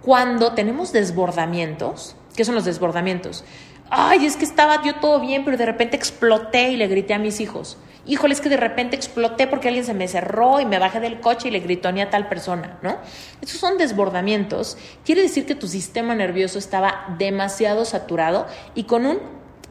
Cuando 0.01 0.53
tenemos 0.53 0.93
desbordamientos, 0.93 2.15
¿qué 2.37 2.45
son 2.45 2.55
los 2.55 2.63
desbordamientos? 2.63 3.43
Ay, 3.89 4.25
es 4.25 4.37
que 4.37 4.45
estaba 4.45 4.81
yo 4.81 4.95
todo 4.95 5.19
bien, 5.19 5.43
pero 5.43 5.57
de 5.57 5.65
repente 5.65 5.97
exploté 5.97 6.71
y 6.71 6.77
le 6.77 6.87
grité 6.87 7.13
a 7.13 7.19
mis 7.19 7.41
hijos. 7.41 7.77
Híjole, 8.05 8.33
es 8.33 8.41
que 8.41 8.49
de 8.49 8.57
repente 8.57 8.97
exploté 8.97 9.47
porque 9.47 9.69
alguien 9.69 9.85
se 9.85 9.93
me 9.93 10.09
cerró 10.09 10.59
y 10.59 10.65
me 10.65 10.77
bajé 10.77 10.99
del 10.99 11.21
coche 11.21 11.47
y 11.47 11.51
le 11.51 11.59
gritó 11.59 11.91
ni 11.91 12.01
a 12.01 12.09
tal 12.09 12.27
persona, 12.27 12.77
¿no? 12.81 12.97
Esos 13.41 13.59
son 13.59 13.77
desbordamientos. 13.77 14.77
Quiere 15.05 15.21
decir 15.21 15.45
que 15.45 15.55
tu 15.55 15.67
sistema 15.67 16.13
nervioso 16.13 16.59
estaba 16.59 17.15
demasiado 17.17 17.85
saturado 17.85 18.45
y 18.75 18.83
con 18.83 19.05
un 19.05 19.19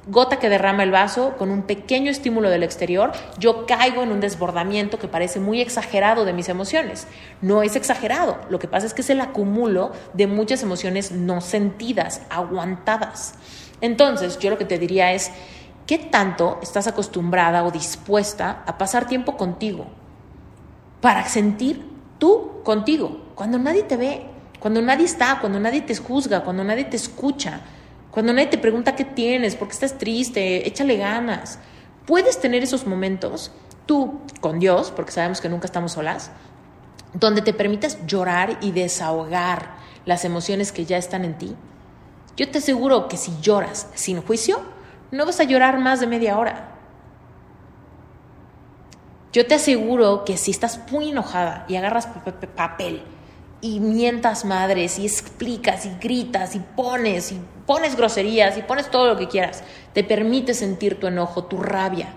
gota 0.06 0.38
que 0.38 0.48
derrama 0.48 0.82
el 0.82 0.90
vaso, 0.90 1.34
con 1.38 1.50
un 1.50 1.62
pequeño 1.62 2.10
estímulo 2.10 2.50
del 2.50 2.62
exterior, 2.62 3.12
yo 3.38 3.66
caigo 3.66 4.02
en 4.02 4.10
un 4.10 4.20
desbordamiento 4.20 4.98
que 4.98 5.08
parece 5.08 5.38
muy 5.38 5.60
exagerado 5.60 6.24
de 6.24 6.32
mis 6.32 6.48
emociones. 6.48 7.06
No 7.40 7.62
es 7.62 7.76
exagerado, 7.76 8.38
lo 8.50 8.58
que 8.58 8.68
pasa 8.68 8.86
es 8.86 8.94
que 8.94 9.02
es 9.02 9.10
el 9.10 9.20
acumulo 9.20 9.92
de 10.12 10.26
muchas 10.26 10.62
emociones 10.62 11.12
no 11.12 11.40
sentidas, 11.40 12.22
aguantadas. 12.30 13.34
Entonces, 13.80 14.38
yo 14.38 14.50
lo 14.50 14.58
que 14.58 14.64
te 14.64 14.78
diría 14.78 15.12
es, 15.12 15.30
¿qué 15.86 15.98
tanto 15.98 16.58
estás 16.62 16.86
acostumbrada 16.86 17.64
o 17.64 17.70
dispuesta 17.70 18.62
a 18.66 18.78
pasar 18.78 19.06
tiempo 19.06 19.36
contigo? 19.36 19.86
Para 21.00 21.28
sentir 21.28 21.90
tú 22.18 22.62
contigo, 22.64 23.22
cuando 23.34 23.58
nadie 23.58 23.82
te 23.82 23.96
ve, 23.96 24.26
cuando 24.60 24.80
nadie 24.80 25.04
está, 25.04 25.38
cuando 25.40 25.58
nadie 25.58 25.82
te 25.82 25.96
juzga, 25.96 26.44
cuando 26.44 26.62
nadie 26.62 26.84
te 26.84 26.96
escucha 26.96 27.62
cuando 28.12 28.34
nadie 28.34 28.48
te 28.48 28.58
pregunta 28.58 28.94
qué 28.94 29.06
tienes, 29.06 29.56
por 29.56 29.68
qué 29.68 29.72
estás 29.72 29.96
triste, 29.96 30.68
échale 30.68 30.98
ganas. 30.98 31.58
Puedes 32.06 32.38
tener 32.38 32.62
esos 32.62 32.86
momentos 32.86 33.50
tú 33.86 34.20
con 34.42 34.58
Dios, 34.58 34.92
porque 34.94 35.12
sabemos 35.12 35.40
que 35.40 35.48
nunca 35.48 35.64
estamos 35.64 35.92
solas, 35.92 36.30
donde 37.14 37.40
te 37.40 37.54
permitas 37.54 38.06
llorar 38.06 38.58
y 38.60 38.72
desahogar 38.72 39.76
las 40.04 40.26
emociones 40.26 40.72
que 40.72 40.84
ya 40.84 40.98
están 40.98 41.24
en 41.24 41.38
ti. 41.38 41.56
Yo 42.36 42.50
te 42.50 42.58
aseguro 42.58 43.08
que 43.08 43.16
si 43.16 43.32
lloras 43.40 43.88
sin 43.94 44.20
juicio, 44.20 44.60
no 45.12 45.26
vas 45.26 45.38
a 45.38 45.44
llorar 45.44 45.78
más 45.78 46.00
de 46.00 46.06
media 46.08 46.38
hora. 46.38 46.70
Yo 49.32 49.46
te 49.46 49.54
aseguro 49.54 50.24
que 50.24 50.36
si 50.36 50.50
estás 50.50 50.80
muy 50.90 51.10
enojada 51.10 51.64
y 51.68 51.76
agarras 51.76 52.08
papel 52.56 53.02
y 53.60 53.80
mientas 53.80 54.44
madres 54.44 54.98
y 54.98 55.06
explicas 55.06 55.86
y 55.86 55.90
gritas 56.00 56.56
y 56.56 56.60
pones 56.60 57.30
y 57.30 57.40
pones 57.66 57.94
groserías 57.96 58.58
y 58.58 58.62
pones 58.62 58.90
todo 58.90 59.06
lo 59.06 59.16
que 59.16 59.28
quieras, 59.28 59.62
te 59.92 60.02
permite 60.02 60.54
sentir 60.54 60.98
tu 60.98 61.06
enojo, 61.06 61.44
tu 61.44 61.58
rabia. 61.58 62.14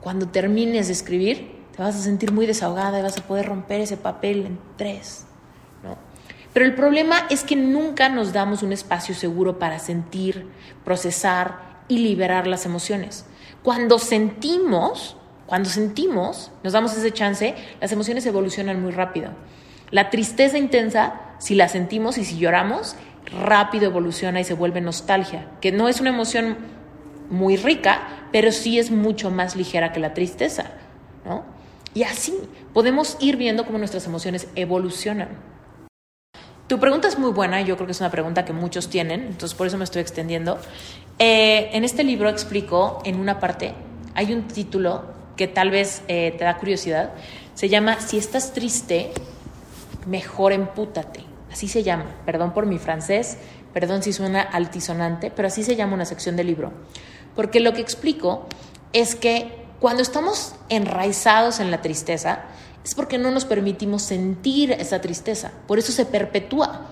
Cuando 0.00 0.28
termines 0.28 0.88
de 0.88 0.92
escribir, 0.92 1.64
te 1.74 1.82
vas 1.82 1.94
a 1.94 2.00
sentir 2.00 2.32
muy 2.32 2.46
desahogada 2.46 2.98
y 2.98 3.02
vas 3.02 3.18
a 3.18 3.22
poder 3.22 3.46
romper 3.46 3.80
ese 3.80 3.96
papel 3.96 4.46
en 4.46 4.60
tres. 4.76 5.26
Pero 6.52 6.66
el 6.66 6.74
problema 6.74 7.26
es 7.30 7.44
que 7.44 7.56
nunca 7.56 8.08
nos 8.08 8.32
damos 8.32 8.62
un 8.62 8.72
espacio 8.72 9.14
seguro 9.14 9.58
para 9.58 9.78
sentir, 9.78 10.46
procesar 10.84 11.82
y 11.88 11.98
liberar 11.98 12.46
las 12.46 12.66
emociones. 12.66 13.24
Cuando 13.62 13.98
sentimos, 13.98 15.16
cuando 15.46 15.70
sentimos, 15.70 16.50
nos 16.62 16.72
damos 16.72 16.96
ese 16.96 17.12
chance, 17.12 17.54
las 17.80 17.92
emociones 17.92 18.26
evolucionan 18.26 18.82
muy 18.82 18.92
rápido. 18.92 19.30
La 19.90 20.10
tristeza 20.10 20.58
intensa, 20.58 21.14
si 21.38 21.54
la 21.54 21.68
sentimos 21.68 22.18
y 22.18 22.24
si 22.24 22.38
lloramos, 22.38 22.96
rápido 23.26 23.86
evoluciona 23.86 24.40
y 24.40 24.44
se 24.44 24.54
vuelve 24.54 24.80
nostalgia, 24.80 25.48
que 25.60 25.72
no 25.72 25.88
es 25.88 26.00
una 26.00 26.10
emoción 26.10 26.56
muy 27.30 27.56
rica, 27.56 28.26
pero 28.30 28.52
sí 28.52 28.78
es 28.78 28.90
mucho 28.90 29.30
más 29.30 29.56
ligera 29.56 29.92
que 29.92 30.00
la 30.00 30.14
tristeza, 30.14 30.72
¿no? 31.24 31.44
Y 31.94 32.04
así 32.04 32.34
podemos 32.72 33.16
ir 33.20 33.36
viendo 33.36 33.64
cómo 33.64 33.78
nuestras 33.78 34.06
emociones 34.06 34.48
evolucionan. 34.54 35.28
Tu 36.66 36.78
pregunta 36.78 37.08
es 37.08 37.18
muy 37.18 37.30
buena 37.32 37.60
yo 37.60 37.76
creo 37.76 37.86
que 37.86 37.92
es 37.92 38.00
una 38.00 38.10
pregunta 38.10 38.44
que 38.44 38.52
muchos 38.52 38.88
tienen, 38.88 39.22
entonces 39.22 39.54
por 39.54 39.66
eso 39.66 39.76
me 39.78 39.84
estoy 39.84 40.02
extendiendo. 40.02 40.58
Eh, 41.18 41.70
en 41.72 41.84
este 41.84 42.04
libro 42.04 42.28
explico 42.28 43.00
en 43.04 43.20
una 43.20 43.40
parte, 43.40 43.74
hay 44.14 44.32
un 44.32 44.48
título 44.48 45.04
que 45.36 45.48
tal 45.48 45.70
vez 45.70 46.02
eh, 46.08 46.34
te 46.38 46.44
da 46.44 46.58
curiosidad, 46.58 47.12
se 47.54 47.68
llama 47.68 48.00
Si 48.00 48.16
estás 48.16 48.52
triste, 48.52 49.12
mejor 50.06 50.52
empútate. 50.52 51.20
Así 51.50 51.68
se 51.68 51.82
llama. 51.82 52.06
Perdón 52.24 52.54
por 52.54 52.66
mi 52.66 52.78
francés, 52.78 53.36
perdón 53.74 54.02
si 54.02 54.12
suena 54.12 54.40
altisonante, 54.40 55.30
pero 55.30 55.48
así 55.48 55.62
se 55.62 55.76
llama 55.76 55.94
una 55.94 56.04
sección 56.06 56.36
del 56.36 56.46
libro. 56.46 56.72
Porque 57.36 57.60
lo 57.60 57.72
que 57.72 57.80
explico 57.80 58.46
es 58.92 59.14
que 59.14 59.62
cuando 59.80 60.02
estamos 60.02 60.54
enraizados 60.68 61.60
en 61.60 61.70
la 61.70 61.82
tristeza, 61.82 62.44
es 62.84 62.94
porque 62.94 63.18
no 63.18 63.30
nos 63.30 63.44
permitimos 63.44 64.02
sentir 64.02 64.72
esa 64.72 65.00
tristeza. 65.00 65.52
Por 65.66 65.78
eso 65.78 65.92
se 65.92 66.06
perpetúa. 66.06 66.88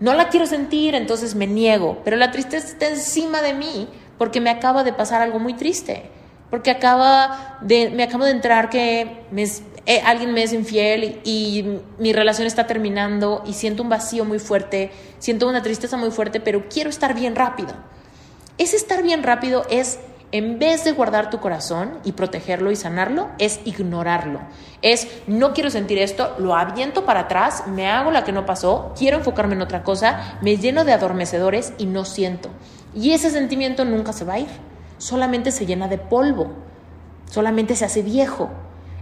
No 0.00 0.14
la 0.14 0.28
quiero 0.28 0.46
sentir, 0.46 0.94
entonces 0.94 1.34
me 1.34 1.46
niego, 1.46 2.00
pero 2.04 2.16
la 2.16 2.30
tristeza 2.32 2.66
está 2.66 2.88
encima 2.88 3.40
de 3.40 3.54
mí 3.54 3.88
porque 4.18 4.40
me 4.40 4.50
acaba 4.50 4.84
de 4.84 4.92
pasar 4.92 5.22
algo 5.22 5.38
muy 5.38 5.54
triste 5.54 6.10
porque 6.52 6.70
acaba 6.70 7.56
de, 7.62 7.88
me 7.88 8.02
acabo 8.02 8.26
de 8.26 8.30
enterar 8.30 8.68
que 8.68 9.24
eh, 9.86 10.02
alguien 10.04 10.34
me 10.34 10.42
es 10.42 10.52
infiel 10.52 11.22
y, 11.24 11.78
mi 11.98 12.12
relación 12.12 12.46
está 12.46 12.66
terminando 12.66 13.42
y 13.46 13.54
siento 13.54 13.82
un 13.82 13.88
vacío 13.88 14.26
muy 14.26 14.38
fuerte, 14.38 14.90
siento 15.18 15.48
una 15.48 15.62
tristeza 15.62 15.96
muy 15.96 16.10
fuerte, 16.10 16.40
pero 16.40 16.68
quiero 16.68 16.90
estar 16.90 17.14
bien 17.14 17.36
rápido. 17.36 17.72
Ese 18.58 18.76
estar 18.76 19.02
bien 19.02 19.22
rápido 19.22 19.64
es, 19.70 19.98
en 20.32 20.58
vez 20.58 20.84
de 20.84 20.92
guardar 20.92 21.30
tu 21.30 21.38
corazón 21.38 21.98
y 22.04 22.12
protegerlo 22.12 22.70
y 22.70 22.76
sanarlo, 22.76 23.28
es 23.38 23.60
ignorarlo. 23.64 24.40
Es, 24.80 25.06
no 25.26 25.52
quiero 25.52 25.70
sentir 25.70 25.98
esto, 25.98 26.34
lo 26.38 26.56
aviento 26.56 27.04
para 27.04 27.20
atrás, 27.20 27.64
me 27.66 27.88
hago 27.88 28.10
la 28.10 28.24
que 28.24 28.32
no 28.32 28.46
pasó, 28.46 28.92
quiero 28.98 29.18
enfocarme 29.18 29.54
en 29.54 29.62
otra 29.62 29.84
cosa, 29.84 30.38
me 30.40 30.56
lleno 30.56 30.84
de 30.84 30.92
adormecedores 30.92 31.74
y 31.78 31.86
no 31.86 32.04
siento. 32.04 32.48
Y 32.94 33.12
ese 33.12 33.30
sentimiento 33.30 33.84
nunca 33.84 34.12
se 34.12 34.24
va 34.24 34.34
a 34.34 34.38
ir 34.40 34.72
solamente 35.02 35.50
se 35.50 35.66
llena 35.66 35.88
de 35.88 35.98
polvo, 35.98 36.52
solamente 37.28 37.74
se 37.74 37.84
hace 37.84 38.02
viejo. 38.02 38.50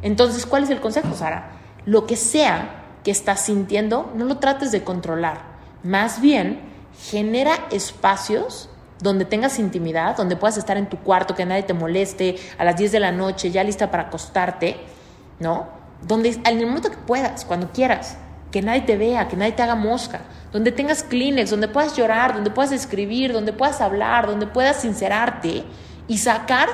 Entonces, 0.01 0.47
¿cuál 0.47 0.63
es 0.63 0.71
el 0.71 0.81
consejo, 0.81 1.15
Sara? 1.15 1.61
Lo 1.85 2.07
que 2.07 2.17
sea 2.17 2.87
que 3.05 3.11
estás 3.11 3.43
sintiendo, 3.43 4.11
no 4.15 4.25
lo 4.25 4.39
trates 4.39 4.73
de 4.73 4.83
controlar. 4.83 5.43
Más 5.83 6.23
bien, 6.23 6.63
genera 6.99 7.53
espacios 7.71 8.70
donde 9.01 9.25
tengas 9.25 9.59
intimidad, 9.59 10.17
donde 10.17 10.37
puedas 10.37 10.57
estar 10.57 10.77
en 10.77 10.89
tu 10.89 10.99
cuarto, 10.99 11.35
que 11.35 11.47
nadie 11.47 11.63
te 11.63 11.75
moleste, 11.75 12.37
a 12.59 12.65
las 12.65 12.77
10 12.77 12.93
de 12.93 13.01
la 13.01 13.13
noche, 13.13 13.51
ya 13.51 13.65
lista 13.65 13.91
para 13.91 14.05
acostarte, 14.05 14.77
¿no? 15.39 15.69
Donde 16.03 16.31
en 16.31 16.47
el 16.47 16.67
momento 16.67 16.91
que 16.91 16.97
puedas, 16.97 17.45
cuando 17.45 17.71
quieras, 17.73 18.17
que 18.51 18.63
nadie 18.63 18.83
te 18.83 18.97
vea, 18.97 19.29
que 19.29 19.37
nadie 19.37 19.53
te 19.53 19.63
haga 19.63 19.75
mosca, 19.75 20.21
donde 20.53 20.73
tengas 20.73 21.03
Kleenex, 21.03 21.51
donde 21.51 21.69
puedas 21.69 21.97
llorar, 21.97 22.35
donde 22.35 22.51
puedas 22.51 22.73
escribir, 22.73 23.33
donde 23.33 23.53
puedas 23.53 23.81
hablar, 23.81 24.27
donde 24.27 24.47
puedas 24.47 24.77
sincerarte 24.77 25.65
y 26.09 26.19
sacar 26.19 26.69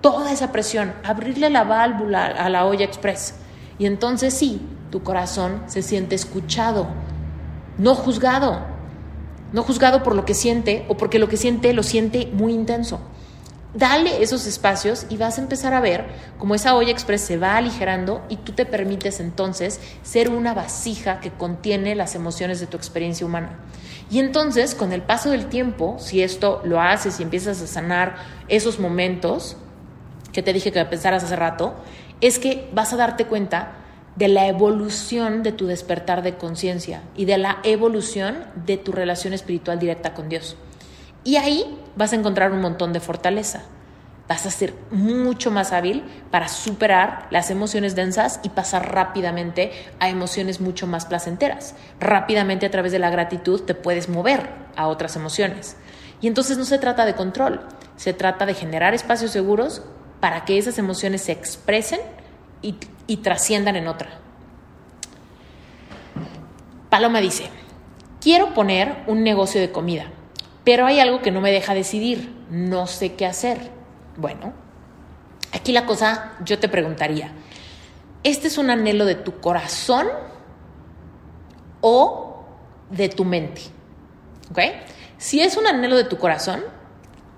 toda 0.00 0.32
esa 0.32 0.50
presión, 0.52 0.94
abrirle 1.04 1.50
la 1.50 1.64
válvula 1.64 2.26
a 2.26 2.48
la 2.48 2.64
olla 2.64 2.84
express. 2.84 3.34
Y 3.78 3.86
entonces 3.86 4.34
sí, 4.34 4.66
tu 4.90 5.02
corazón 5.02 5.62
se 5.66 5.82
siente 5.82 6.14
escuchado, 6.14 6.88
no 7.76 7.94
juzgado, 7.94 8.77
no 9.52 9.62
juzgado 9.62 10.02
por 10.02 10.14
lo 10.14 10.24
que 10.24 10.34
siente 10.34 10.84
o 10.88 10.96
porque 10.96 11.18
lo 11.18 11.28
que 11.28 11.36
siente 11.36 11.72
lo 11.72 11.82
siente 11.82 12.28
muy 12.32 12.52
intenso. 12.52 13.00
Dale 13.74 14.22
esos 14.22 14.46
espacios 14.46 15.04
y 15.10 15.18
vas 15.18 15.38
a 15.38 15.42
empezar 15.42 15.74
a 15.74 15.80
ver 15.80 16.06
cómo 16.38 16.54
esa 16.54 16.74
olla 16.74 16.90
express 16.90 17.20
se 17.20 17.36
va 17.36 17.56
aligerando 17.56 18.24
y 18.30 18.36
tú 18.36 18.52
te 18.52 18.64
permites 18.64 19.20
entonces 19.20 19.78
ser 20.02 20.30
una 20.30 20.54
vasija 20.54 21.20
que 21.20 21.30
contiene 21.30 21.94
las 21.94 22.14
emociones 22.14 22.60
de 22.60 22.66
tu 22.66 22.78
experiencia 22.78 23.26
humana. 23.26 23.58
Y 24.10 24.20
entonces, 24.20 24.74
con 24.74 24.92
el 24.92 25.02
paso 25.02 25.30
del 25.30 25.46
tiempo, 25.46 25.96
si 25.98 26.22
esto 26.22 26.62
lo 26.64 26.80
haces 26.80 27.20
y 27.20 27.22
empiezas 27.22 27.60
a 27.60 27.66
sanar 27.66 28.16
esos 28.48 28.80
momentos 28.80 29.58
que 30.32 30.42
te 30.42 30.54
dije 30.54 30.72
que 30.72 30.82
pensaras 30.86 31.24
hace 31.24 31.36
rato, 31.36 31.74
es 32.22 32.38
que 32.38 32.70
vas 32.72 32.92
a 32.94 32.96
darte 32.96 33.26
cuenta 33.26 33.72
de 34.18 34.26
la 34.26 34.48
evolución 34.48 35.44
de 35.44 35.52
tu 35.52 35.68
despertar 35.68 36.22
de 36.22 36.34
conciencia 36.34 37.02
y 37.16 37.24
de 37.24 37.38
la 37.38 37.60
evolución 37.62 38.46
de 38.66 38.76
tu 38.76 38.90
relación 38.90 39.32
espiritual 39.32 39.78
directa 39.78 40.12
con 40.12 40.28
Dios. 40.28 40.56
Y 41.22 41.36
ahí 41.36 41.78
vas 41.94 42.12
a 42.12 42.16
encontrar 42.16 42.50
un 42.50 42.60
montón 42.60 42.92
de 42.92 42.98
fortaleza. 42.98 43.62
Vas 44.26 44.44
a 44.44 44.50
ser 44.50 44.74
mucho 44.90 45.52
más 45.52 45.72
hábil 45.72 46.02
para 46.32 46.48
superar 46.48 47.28
las 47.30 47.50
emociones 47.50 47.94
densas 47.94 48.40
y 48.42 48.48
pasar 48.48 48.92
rápidamente 48.92 49.70
a 50.00 50.08
emociones 50.08 50.60
mucho 50.60 50.88
más 50.88 51.06
placenteras. 51.06 51.76
Rápidamente 52.00 52.66
a 52.66 52.70
través 52.72 52.90
de 52.90 52.98
la 52.98 53.10
gratitud 53.10 53.60
te 53.62 53.74
puedes 53.74 54.08
mover 54.08 54.48
a 54.74 54.88
otras 54.88 55.14
emociones. 55.14 55.76
Y 56.20 56.26
entonces 56.26 56.58
no 56.58 56.64
se 56.64 56.78
trata 56.78 57.06
de 57.06 57.14
control, 57.14 57.60
se 57.96 58.12
trata 58.12 58.46
de 58.46 58.54
generar 58.54 58.94
espacios 58.94 59.30
seguros 59.30 59.82
para 60.18 60.44
que 60.44 60.58
esas 60.58 60.78
emociones 60.78 61.22
se 61.22 61.32
expresen 61.32 62.00
y, 62.62 63.16
trasciendan 63.18 63.76
en 63.76 63.88
otra. 63.88 64.10
Paloma 66.90 67.20
dice, 67.20 67.50
quiero 68.20 68.54
poner 68.54 69.04
un 69.06 69.22
negocio 69.22 69.60
de 69.60 69.70
comida 69.70 70.10
pero 70.68 70.84
hay 70.84 71.00
algo 71.00 71.22
que 71.22 71.30
no 71.30 71.40
me 71.40 71.50
deja 71.50 71.72
decidir, 71.72 72.30
no 72.50 72.86
sé 72.86 73.14
qué 73.14 73.24
hacer. 73.24 73.70
Bueno, 74.18 74.52
aquí 75.50 75.72
la 75.72 75.86
cosa, 75.86 76.34
yo 76.44 76.58
te 76.58 76.68
preguntaría, 76.68 77.32
¿este 78.22 78.48
es 78.48 78.58
un 78.58 78.68
anhelo 78.68 79.06
de 79.06 79.14
tu 79.14 79.40
corazón 79.40 80.08
o 81.80 82.44
de 82.90 83.08
tu 83.08 83.24
mente? 83.24 83.62
¿Ok? 84.50 84.58
Si 85.16 85.40
es 85.40 85.56
un 85.56 85.66
anhelo 85.66 85.96
de 85.96 86.04
tu 86.04 86.18
corazón, 86.18 86.62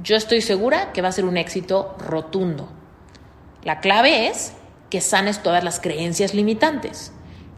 yo 0.00 0.16
estoy 0.16 0.40
segura 0.40 0.90
que 0.92 1.00
va 1.00 1.06
a 1.06 1.12
ser 1.12 1.24
un 1.24 1.36
éxito 1.36 1.94
rotundo. 2.00 2.68
La 3.62 3.78
clave 3.78 4.26
es 4.26 4.54
que 4.90 5.00
sanes 5.00 5.42
todas 5.42 5.64
las 5.64 5.80
creencias 5.80 6.34
limitantes. 6.34 7.12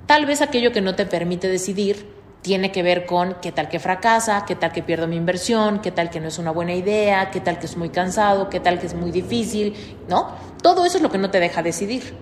Tal 0.07 0.27
vez 0.27 0.43
aquello 0.43 0.73
que 0.73 0.81
no 0.81 0.95
te 0.95 1.07
permite 1.07 1.49
decidir 1.49 2.07
tiene 2.43 2.73
que 2.73 2.83
ver 2.83 3.07
con 3.07 3.37
qué 3.41 3.53
tal 3.53 3.69
que 3.69 3.79
fracasa, 3.79 4.45
qué 4.45 4.57
tal 4.57 4.73
que 4.73 4.83
pierdo 4.83 5.07
mi 5.07 5.17
inversión, 5.17 5.81
qué 5.81 5.93
tal 5.93 6.11
que 6.11 6.21
no 6.21 6.29
es 6.29 6.39
una 6.39 6.51
buena 6.51 6.75
idea, 6.75 7.31
qué 7.31 7.41
tal 7.41 7.59
que 7.59 7.67
es 7.67 7.77
muy 7.77 7.89
cansado, 7.89 8.51
qué 8.51 8.61
tal 8.61 8.81
que 8.81 8.87
es 8.87 8.95
muy 8.95 9.13
difícil, 9.13 9.75
¿no? 10.09 10.33
Todo 10.61 10.85
eso 10.85 10.97
es 10.97 11.03
lo 11.03 11.11
que 11.11 11.19
no 11.19 11.31
te 11.31 11.41
deja 11.41 11.63
decidir. 11.63 12.15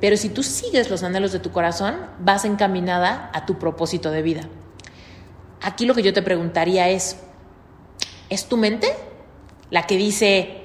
Pero 0.00 0.16
si 0.16 0.30
tú 0.30 0.42
sigues 0.42 0.90
los 0.90 1.02
anhelos 1.02 1.32
de 1.32 1.38
tu 1.38 1.52
corazón, 1.52 1.96
vas 2.18 2.44
encaminada 2.44 3.30
a 3.34 3.44
tu 3.46 3.58
propósito 3.58 4.10
de 4.10 4.22
vida. 4.22 4.48
Aquí 5.60 5.86
lo 5.86 5.94
que 5.94 6.02
yo 6.02 6.12
te 6.12 6.22
preguntaría 6.22 6.88
es, 6.88 7.18
¿es 8.30 8.46
tu 8.46 8.56
mente 8.56 8.94
la 9.70 9.86
que 9.86 9.96
dice, 9.96 10.62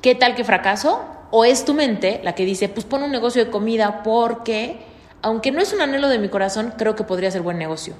¿qué 0.00 0.14
tal 0.14 0.34
que 0.34 0.44
fracaso? 0.44 1.04
¿O 1.32 1.44
es 1.44 1.64
tu 1.64 1.74
mente 1.74 2.20
la 2.22 2.36
que 2.36 2.44
dice, 2.44 2.68
pues 2.68 2.86
pon 2.86 3.02
un 3.02 3.10
negocio 3.10 3.44
de 3.44 3.50
comida 3.50 4.04
porque, 4.04 4.78
aunque 5.22 5.50
no 5.50 5.60
es 5.60 5.72
un 5.72 5.80
anhelo 5.80 6.08
de 6.08 6.20
mi 6.20 6.28
corazón, 6.28 6.74
creo 6.78 6.94
que 6.94 7.02
podría 7.02 7.32
ser 7.32 7.42
buen 7.42 7.58
negocio? 7.58 7.96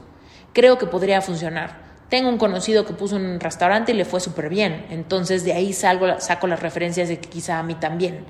creo 0.52 0.78
que 0.78 0.86
podría 0.86 1.20
funcionar. 1.20 1.92
Tengo 2.08 2.28
un 2.28 2.38
conocido 2.38 2.84
que 2.84 2.92
puso 2.92 3.16
un 3.16 3.40
restaurante 3.40 3.92
y 3.92 3.94
le 3.94 4.04
fue 4.04 4.20
súper 4.20 4.48
bien, 4.48 4.86
entonces 4.90 5.44
de 5.44 5.54
ahí 5.54 5.72
salgo, 5.72 6.20
saco 6.20 6.46
las 6.46 6.60
referencias 6.60 7.08
de 7.08 7.18
que 7.18 7.28
quizá 7.28 7.58
a 7.58 7.62
mí 7.62 7.74
también. 7.74 8.24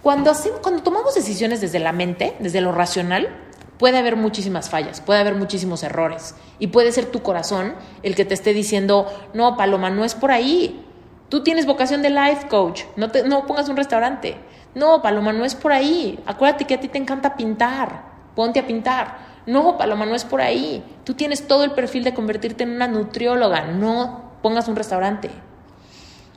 Cuando, 0.00 0.32
cuando 0.62 0.82
tomamos 0.82 1.14
decisiones 1.14 1.60
desde 1.60 1.80
la 1.80 1.92
mente, 1.92 2.36
desde 2.38 2.60
lo 2.60 2.72
racional, 2.72 3.28
puede 3.78 3.98
haber 3.98 4.14
muchísimas 4.14 4.70
fallas, 4.70 5.00
puede 5.00 5.18
haber 5.18 5.34
muchísimos 5.34 5.82
errores 5.82 6.36
y 6.60 6.68
puede 6.68 6.92
ser 6.92 7.06
tu 7.06 7.22
corazón 7.22 7.74
el 8.02 8.14
que 8.14 8.24
te 8.24 8.34
esté 8.34 8.52
diciendo, 8.52 9.06
no, 9.32 9.56
Paloma, 9.56 9.90
no 9.90 10.04
es 10.04 10.14
por 10.14 10.30
ahí. 10.30 10.84
Tú 11.28 11.42
tienes 11.42 11.66
vocación 11.66 12.02
de 12.02 12.10
life 12.10 12.48
coach, 12.48 12.82
no, 12.96 13.10
te, 13.10 13.22
no 13.24 13.46
pongas 13.46 13.68
un 13.68 13.76
restaurante. 13.76 14.36
No, 14.74 15.02
Paloma, 15.02 15.32
no 15.32 15.44
es 15.44 15.54
por 15.54 15.72
ahí. 15.72 16.18
Acuérdate 16.26 16.64
que 16.64 16.74
a 16.74 16.80
ti 16.80 16.88
te 16.88 16.98
encanta 16.98 17.36
pintar, 17.36 18.02
ponte 18.34 18.60
a 18.60 18.66
pintar. 18.66 19.18
No, 19.46 19.76
Paloma, 19.76 20.06
no 20.06 20.14
es 20.14 20.24
por 20.24 20.40
ahí. 20.40 20.82
Tú 21.04 21.14
tienes 21.14 21.46
todo 21.46 21.64
el 21.64 21.72
perfil 21.72 22.02
de 22.04 22.14
convertirte 22.14 22.64
en 22.64 22.70
una 22.70 22.88
nutrióloga. 22.88 23.66
No 23.66 24.32
pongas 24.42 24.68
un 24.68 24.76
restaurante. 24.76 25.30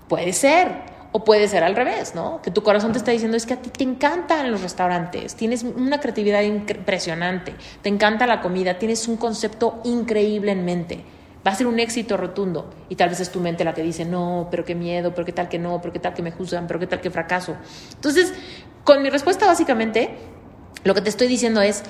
Puede 0.07 0.33
ser. 0.33 0.97
O 1.13 1.23
puede 1.23 1.47
ser 1.47 1.63
al 1.63 1.75
revés, 1.75 2.15
¿no? 2.15 2.41
Que 2.41 2.51
tu 2.51 2.63
corazón 2.63 2.91
te 2.91 2.97
está 2.97 3.11
diciendo 3.11 3.37
es 3.37 3.45
que 3.45 3.53
a 3.53 3.61
ti 3.61 3.69
te 3.69 3.83
encantan 3.83 4.51
los 4.51 4.61
restaurantes, 4.61 5.35
tienes 5.35 5.63
una 5.63 6.01
creatividad 6.01 6.41
impresionante, 6.41 7.55
te 7.81 7.87
encanta 7.87 8.27
la 8.27 8.41
comida, 8.41 8.77
tienes 8.77 9.07
un 9.07 9.15
concepto 9.15 9.79
increíble 9.85 10.51
en 10.51 10.65
mente. 10.65 11.05
Va 11.45 11.51
a 11.51 11.55
ser 11.55 11.67
un 11.67 11.79
éxito 11.79 12.17
rotundo. 12.17 12.69
Y 12.89 12.95
tal 12.95 13.09
vez 13.09 13.19
es 13.19 13.31
tu 13.31 13.39
mente 13.39 13.63
la 13.63 13.73
que 13.73 13.83
dice, 13.83 14.05
no, 14.05 14.47
pero 14.51 14.65
qué 14.65 14.75
miedo, 14.75 15.13
pero 15.13 15.25
qué 15.25 15.31
tal 15.31 15.49
que 15.49 15.59
no, 15.59 15.79
pero 15.81 15.93
qué 15.93 15.99
tal 15.99 16.13
que 16.13 16.21
me 16.21 16.31
juzgan, 16.31 16.67
pero 16.67 16.79
qué 16.79 16.87
tal 16.87 17.01
que 17.01 17.09
fracaso. 17.09 17.55
Entonces, 17.93 18.33
con 18.83 19.01
mi 19.01 19.09
respuesta 19.09 19.45
básicamente, 19.45 20.17
lo 20.83 20.93
que 20.93 21.01
te 21.01 21.09
estoy 21.09 21.27
diciendo 21.27 21.61
es, 21.61 21.83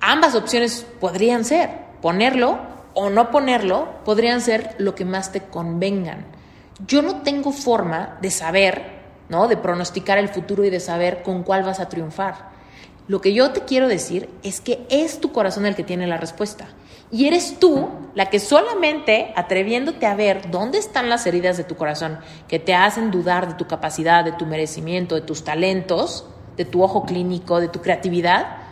ambas 0.00 0.34
opciones 0.34 0.86
podrían 1.00 1.44
ser, 1.44 1.70
ponerlo 2.00 2.58
o 2.94 3.10
no 3.10 3.30
ponerlo, 3.30 3.88
podrían 4.04 4.40
ser 4.40 4.74
lo 4.78 4.94
que 4.94 5.04
más 5.04 5.32
te 5.32 5.40
convengan. 5.40 6.26
Yo 6.86 7.02
no 7.02 7.22
tengo 7.22 7.52
forma 7.52 8.18
de 8.20 8.30
saber, 8.30 8.82
¿no? 9.28 9.48
De 9.48 9.56
pronosticar 9.56 10.18
el 10.18 10.28
futuro 10.28 10.64
y 10.64 10.70
de 10.70 10.80
saber 10.80 11.22
con 11.22 11.42
cuál 11.42 11.62
vas 11.62 11.80
a 11.80 11.88
triunfar. 11.88 12.51
Lo 13.08 13.20
que 13.20 13.32
yo 13.34 13.50
te 13.50 13.62
quiero 13.62 13.88
decir 13.88 14.28
es 14.42 14.60
que 14.60 14.86
es 14.88 15.20
tu 15.20 15.32
corazón 15.32 15.66
el 15.66 15.74
que 15.74 15.84
tiene 15.84 16.06
la 16.06 16.16
respuesta. 16.16 16.68
Y 17.10 17.26
eres 17.26 17.58
tú 17.58 17.88
la 18.14 18.30
que 18.30 18.38
solamente 18.40 19.32
atreviéndote 19.36 20.06
a 20.06 20.14
ver 20.14 20.50
dónde 20.50 20.78
están 20.78 21.08
las 21.08 21.26
heridas 21.26 21.56
de 21.56 21.64
tu 21.64 21.76
corazón 21.76 22.18
que 22.48 22.58
te 22.58 22.74
hacen 22.74 23.10
dudar 23.10 23.48
de 23.48 23.54
tu 23.54 23.66
capacidad, 23.66 24.24
de 24.24 24.32
tu 24.32 24.46
merecimiento, 24.46 25.14
de 25.14 25.20
tus 25.20 25.44
talentos, 25.44 26.26
de 26.56 26.64
tu 26.64 26.82
ojo 26.82 27.04
clínico, 27.04 27.60
de 27.60 27.68
tu 27.68 27.82
creatividad, 27.82 28.62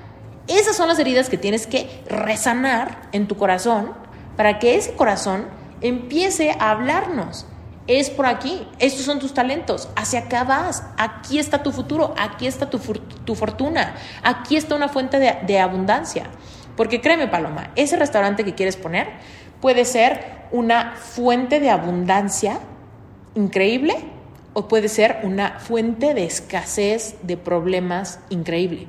esas 0.50 0.76
son 0.76 0.88
las 0.88 0.98
heridas 0.98 1.28
que 1.28 1.38
tienes 1.38 1.68
que 1.68 1.88
resanar 2.08 3.08
en 3.12 3.28
tu 3.28 3.36
corazón 3.36 3.92
para 4.36 4.58
que 4.58 4.74
ese 4.74 4.94
corazón 4.94 5.46
empiece 5.80 6.50
a 6.58 6.72
hablarnos. 6.72 7.46
Es 7.92 8.08
por 8.08 8.26
aquí, 8.26 8.68
estos 8.78 9.04
son 9.04 9.18
tus 9.18 9.34
talentos, 9.34 9.88
hacia 9.96 10.20
acá 10.20 10.44
vas, 10.44 10.84
aquí 10.96 11.40
está 11.40 11.64
tu 11.64 11.72
futuro, 11.72 12.14
aquí 12.16 12.46
está 12.46 12.70
tu, 12.70 12.78
fortuna, 13.34 13.96
aquí 14.22 14.54
está 14.54 14.76
una 14.76 14.88
fuente 14.88 15.18
de, 15.18 15.38
de 15.44 15.58
abundancia. 15.58 16.26
Porque 16.76 17.00
créeme, 17.00 17.26
Paloma, 17.26 17.72
ese 17.74 17.96
restaurante 17.96 18.44
que 18.44 18.54
quieres 18.54 18.76
poner 18.76 19.08
puede 19.60 19.84
ser 19.84 20.46
una 20.52 20.92
fuente 20.92 21.58
de 21.58 21.68
abundancia 21.68 22.60
increíble 23.34 23.96
o 24.52 24.68
puede 24.68 24.86
ser 24.86 25.18
una 25.24 25.58
fuente 25.58 26.14
de 26.14 26.26
escasez, 26.26 27.16
de 27.22 27.36
problemas 27.36 28.20
increíble. 28.28 28.86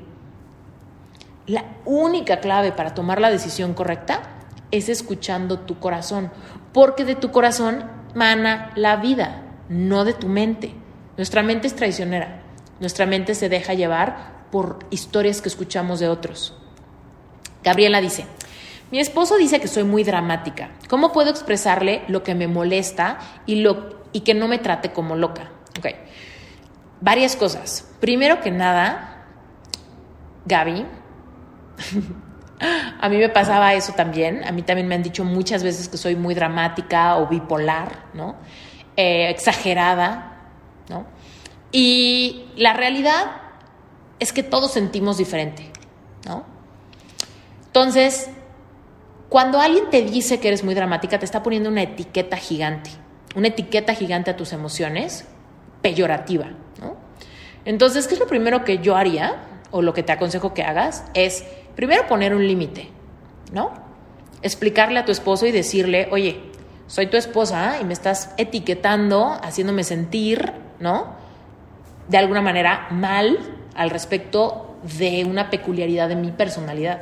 La 1.47 1.65
única 1.85 2.39
clave 2.39 2.71
para 2.71 2.93
tomar 2.93 3.19
la 3.19 3.31
decisión 3.31 3.73
correcta 3.73 4.21
es 4.69 4.89
escuchando 4.89 5.61
tu 5.61 5.79
corazón, 5.79 6.31
porque 6.71 7.03
de 7.03 7.15
tu 7.15 7.31
corazón 7.31 7.99
mana 8.15 8.71
la 8.75 8.97
vida, 8.97 9.43
no 9.69 10.05
de 10.05 10.13
tu 10.13 10.27
mente. 10.27 10.73
Nuestra 11.17 11.43
mente 11.43 11.67
es 11.67 11.75
traicionera, 11.75 12.41
nuestra 12.79 13.05
mente 13.05 13.35
se 13.35 13.49
deja 13.49 13.73
llevar 13.73 14.47
por 14.51 14.79
historias 14.89 15.41
que 15.41 15.49
escuchamos 15.49 15.99
de 15.99 16.09
otros. 16.09 16.57
Gabriela 17.63 18.01
dice, 18.01 18.25
mi 18.91 18.99
esposo 18.99 19.37
dice 19.37 19.61
que 19.61 19.67
soy 19.67 19.83
muy 19.83 20.03
dramática. 20.03 20.71
¿Cómo 20.89 21.11
puedo 21.11 21.29
expresarle 21.29 22.03
lo 22.07 22.23
que 22.23 22.35
me 22.35 22.47
molesta 22.47 23.19
y, 23.45 23.55
lo, 23.55 24.03
y 24.11 24.21
que 24.21 24.33
no 24.33 24.47
me 24.47 24.57
trate 24.57 24.91
como 24.91 25.15
loca? 25.15 25.51
Okay. 25.77 25.95
Varias 26.99 27.35
cosas. 27.35 27.89
Primero 27.99 28.41
que 28.41 28.51
nada, 28.51 29.25
Gaby, 30.45 30.85
A 32.99 33.09
mí 33.09 33.17
me 33.17 33.29
pasaba 33.29 33.73
eso 33.73 33.93
también. 33.93 34.43
A 34.43 34.51
mí 34.51 34.61
también 34.61 34.87
me 34.87 34.95
han 34.95 35.03
dicho 35.03 35.23
muchas 35.23 35.63
veces 35.63 35.89
que 35.89 35.97
soy 35.97 36.15
muy 36.15 36.35
dramática 36.35 37.17
o 37.17 37.27
bipolar, 37.27 38.05
¿no? 38.13 38.35
Eh, 38.95 39.29
exagerada, 39.29 40.37
¿no? 40.89 41.05
Y 41.71 42.45
la 42.55 42.73
realidad 42.73 43.31
es 44.19 44.33
que 44.33 44.43
todos 44.43 44.71
sentimos 44.71 45.17
diferente, 45.17 45.71
¿no? 46.25 46.45
Entonces, 47.65 48.29
cuando 49.29 49.59
alguien 49.59 49.89
te 49.89 50.01
dice 50.01 50.39
que 50.39 50.49
eres 50.49 50.63
muy 50.63 50.75
dramática, 50.75 51.17
te 51.17 51.25
está 51.25 51.41
poniendo 51.41 51.69
una 51.69 51.81
etiqueta 51.81 52.37
gigante, 52.37 52.91
una 53.35 53.47
etiqueta 53.47 53.95
gigante 53.95 54.29
a 54.29 54.35
tus 54.35 54.51
emociones, 54.51 55.25
peyorativa, 55.81 56.47
¿no? 56.79 56.97
Entonces, 57.65 58.07
¿qué 58.07 58.15
es 58.15 58.19
lo 58.19 58.27
primero 58.27 58.63
que 58.65 58.79
yo 58.79 58.95
haría, 58.95 59.37
o 59.71 59.81
lo 59.81 59.93
que 59.93 60.03
te 60.03 60.11
aconsejo 60.11 60.53
que 60.53 60.63
hagas? 60.63 61.05
Es 61.13 61.45
primero 61.75 62.07
poner 62.07 62.35
un 62.35 62.45
límite, 62.47 62.89
¿no? 63.51 63.71
Explicarle 64.41 64.99
a 64.99 65.05
tu 65.05 65.11
esposo 65.11 65.45
y 65.45 65.51
decirle, 65.51 66.07
oye, 66.11 66.41
soy 66.87 67.07
tu 67.07 67.17
esposa 67.17 67.77
y 67.79 67.85
me 67.85 67.93
estás 67.93 68.33
etiquetando, 68.37 69.39
haciéndome 69.41 69.83
sentir, 69.83 70.51
¿no? 70.79 71.15
De 72.09 72.17
alguna 72.17 72.41
manera 72.41 72.87
mal 72.91 73.39
al 73.75 73.89
respecto 73.89 74.75
de 74.99 75.23
una 75.25 75.49
peculiaridad 75.49 76.09
de 76.09 76.15
mi 76.15 76.31
personalidad. 76.31 77.01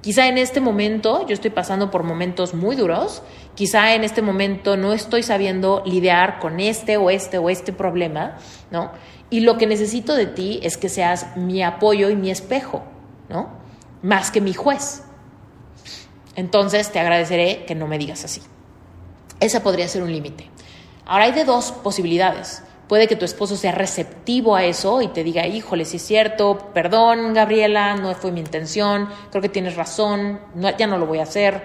Quizá 0.00 0.28
en 0.28 0.38
este 0.38 0.60
momento 0.60 1.26
yo 1.26 1.34
estoy 1.34 1.50
pasando 1.50 1.90
por 1.90 2.04
momentos 2.04 2.54
muy 2.54 2.74
duros, 2.74 3.22
quizá 3.54 3.94
en 3.94 4.02
este 4.02 4.22
momento 4.22 4.78
no 4.78 4.94
estoy 4.94 5.22
sabiendo 5.22 5.82
lidiar 5.84 6.38
con 6.38 6.58
este 6.58 6.96
o 6.96 7.10
este 7.10 7.36
o 7.36 7.50
este 7.50 7.74
problema, 7.74 8.38
¿no? 8.70 8.92
Y 9.28 9.40
lo 9.40 9.58
que 9.58 9.66
necesito 9.66 10.14
de 10.14 10.26
ti 10.26 10.58
es 10.62 10.78
que 10.78 10.88
seas 10.88 11.36
mi 11.36 11.62
apoyo 11.62 12.08
y 12.08 12.16
mi 12.16 12.30
espejo, 12.30 12.82
¿no? 13.28 13.59
Más 14.02 14.30
que 14.30 14.40
mi 14.40 14.54
juez. 14.54 15.02
Entonces 16.36 16.90
te 16.90 16.98
agradeceré 17.00 17.64
que 17.66 17.74
no 17.74 17.86
me 17.86 17.98
digas 17.98 18.24
así. 18.24 18.42
Esa 19.40 19.62
podría 19.62 19.88
ser 19.88 20.02
un 20.02 20.12
límite. 20.12 20.50
Ahora 21.06 21.24
hay 21.24 21.32
de 21.32 21.44
dos 21.44 21.72
posibilidades. 21.72 22.62
Puede 22.88 23.08
que 23.08 23.16
tu 23.16 23.24
esposo 23.24 23.56
sea 23.56 23.72
receptivo 23.72 24.56
a 24.56 24.64
eso 24.64 25.00
y 25.00 25.08
te 25.08 25.22
diga, 25.22 25.46
híjole, 25.46 25.84
si 25.84 25.98
es 25.98 26.02
cierto, 26.02 26.70
perdón, 26.74 27.34
Gabriela, 27.34 27.94
no 27.96 28.12
fue 28.14 28.32
mi 28.32 28.40
intención, 28.40 29.08
creo 29.30 29.40
que 29.40 29.48
tienes 29.48 29.76
razón, 29.76 30.40
ya 30.76 30.86
no 30.86 30.98
lo 30.98 31.06
voy 31.06 31.20
a 31.20 31.22
hacer. 31.22 31.62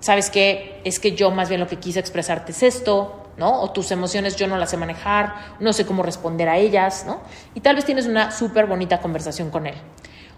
¿Sabes 0.00 0.30
qué? 0.30 0.80
Es 0.84 0.98
que 0.98 1.12
yo 1.12 1.30
más 1.30 1.48
bien 1.48 1.60
lo 1.60 1.68
que 1.68 1.76
quise 1.78 2.00
expresarte 2.00 2.52
es 2.52 2.62
esto, 2.62 3.30
¿no? 3.36 3.62
O 3.62 3.70
tus 3.70 3.90
emociones 3.90 4.36
yo 4.36 4.46
no 4.46 4.58
las 4.58 4.70
sé 4.70 4.76
manejar, 4.76 5.56
no 5.60 5.72
sé 5.72 5.86
cómo 5.86 6.02
responder 6.02 6.48
a 6.48 6.58
ellas, 6.58 7.04
¿no? 7.06 7.20
Y 7.54 7.60
tal 7.60 7.76
vez 7.76 7.84
tienes 7.84 8.06
una 8.06 8.30
súper 8.30 8.66
bonita 8.66 9.00
conversación 9.00 9.50
con 9.50 9.66
él. 9.66 9.74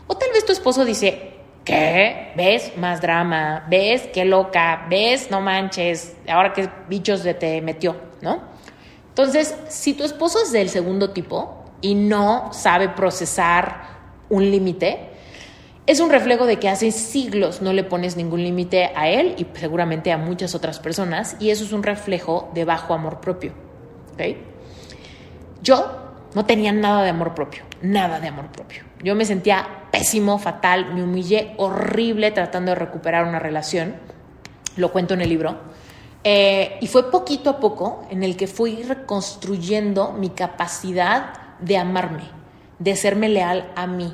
O 0.06 0.16
tal 0.16 0.30
vez 0.32 0.44
tu 0.44 0.52
esposo 0.52 0.84
dice, 0.84 1.35
¿qué? 1.66 2.32
¿Ves? 2.34 2.72
Más 2.78 3.02
drama, 3.02 3.66
¿ves? 3.68 4.08
Qué 4.14 4.24
loca, 4.24 4.86
¿ves? 4.88 5.30
No 5.30 5.42
manches, 5.42 6.16
ahora 6.26 6.54
qué 6.54 6.70
bichos 6.88 7.22
te 7.38 7.60
metió, 7.60 7.96
¿no? 8.22 8.40
Entonces, 9.08 9.54
si 9.68 9.92
tu 9.92 10.04
esposo 10.04 10.38
es 10.42 10.52
del 10.52 10.70
segundo 10.70 11.10
tipo 11.10 11.64
y 11.82 11.94
no 11.94 12.52
sabe 12.54 12.88
procesar 12.88 13.96
un 14.30 14.50
límite, 14.50 15.10
es 15.86 16.00
un 16.00 16.10
reflejo 16.10 16.46
de 16.46 16.58
que 16.58 16.68
hace 16.68 16.90
siglos 16.90 17.62
no 17.62 17.72
le 17.72 17.84
pones 17.84 18.16
ningún 18.16 18.42
límite 18.42 18.90
a 18.94 19.08
él 19.08 19.34
y 19.38 19.46
seguramente 19.58 20.12
a 20.12 20.18
muchas 20.18 20.54
otras 20.54 20.80
personas, 20.80 21.36
y 21.40 21.50
eso 21.50 21.64
es 21.64 21.72
un 21.72 21.82
reflejo 21.82 22.50
de 22.54 22.64
bajo 22.64 22.94
amor 22.94 23.20
propio. 23.20 23.52
Yo 25.62 25.96
no 26.34 26.44
tenía 26.44 26.72
nada 26.72 27.02
de 27.02 27.10
amor 27.10 27.34
propio, 27.34 27.64
nada 27.82 28.20
de 28.20 28.28
amor 28.28 28.46
propio. 28.52 28.85
Yo 29.02 29.14
me 29.14 29.24
sentía 29.24 29.66
pésimo, 29.90 30.38
fatal, 30.38 30.94
me 30.94 31.02
humillé 31.02 31.54
horrible 31.58 32.30
tratando 32.30 32.70
de 32.70 32.76
recuperar 32.76 33.26
una 33.26 33.38
relación, 33.38 33.96
lo 34.76 34.92
cuento 34.92 35.14
en 35.14 35.20
el 35.22 35.28
libro 35.28 35.58
eh, 36.28 36.78
y 36.80 36.88
fue 36.88 37.12
poquito 37.12 37.50
a 37.50 37.60
poco 37.60 38.04
en 38.10 38.24
el 38.24 38.36
que 38.36 38.48
fui 38.48 38.82
reconstruyendo 38.82 40.10
mi 40.10 40.30
capacidad 40.30 41.34
de 41.60 41.78
amarme, 41.78 42.24
de 42.80 42.96
serme 42.96 43.28
leal 43.28 43.70
a 43.76 43.86
mí, 43.86 44.12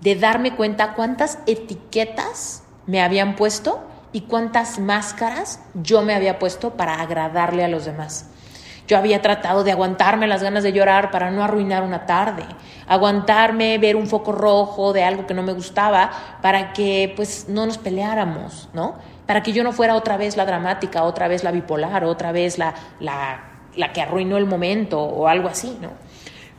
de 0.00 0.14
darme 0.14 0.56
cuenta 0.56 0.94
cuántas 0.94 1.40
etiquetas 1.46 2.62
me 2.86 3.02
habían 3.02 3.36
puesto 3.36 3.84
y 4.12 4.22
cuántas 4.22 4.78
máscaras 4.78 5.60
yo 5.74 6.00
me 6.00 6.14
había 6.14 6.38
puesto 6.38 6.70
para 6.70 7.02
agradarle 7.02 7.64
a 7.64 7.68
los 7.68 7.84
demás. 7.84 8.30
Yo 8.86 8.98
había 8.98 9.22
tratado 9.22 9.64
de 9.64 9.72
aguantarme 9.72 10.26
las 10.26 10.42
ganas 10.42 10.62
de 10.62 10.72
llorar 10.72 11.10
para 11.10 11.30
no 11.30 11.42
arruinar 11.44 11.82
una 11.82 12.06
tarde, 12.06 12.44
aguantarme 12.86 13.78
ver 13.78 13.96
un 13.96 14.06
foco 14.06 14.32
rojo 14.32 14.92
de 14.92 15.04
algo 15.04 15.26
que 15.26 15.34
no 15.34 15.42
me 15.42 15.52
gustaba 15.52 16.10
para 16.42 16.72
que 16.72 17.12
pues 17.16 17.46
no 17.48 17.66
nos 17.66 17.78
peleáramos, 17.78 18.68
¿no? 18.72 18.96
para 19.26 19.42
que 19.42 19.52
yo 19.52 19.64
no 19.64 19.72
fuera 19.72 19.94
otra 19.94 20.16
vez 20.16 20.36
la 20.36 20.44
dramática, 20.44 21.04
otra 21.04 21.28
vez 21.28 21.44
la 21.44 21.52
bipolar, 21.52 22.04
otra 22.04 22.32
vez 22.32 22.58
la, 22.58 22.74
la, 23.00 23.92
que 23.92 24.02
arruinó 24.02 24.36
el 24.36 24.46
momento 24.46 25.00
o 25.00 25.28
algo 25.28 25.48
así, 25.48 25.78
¿no? 25.80 25.90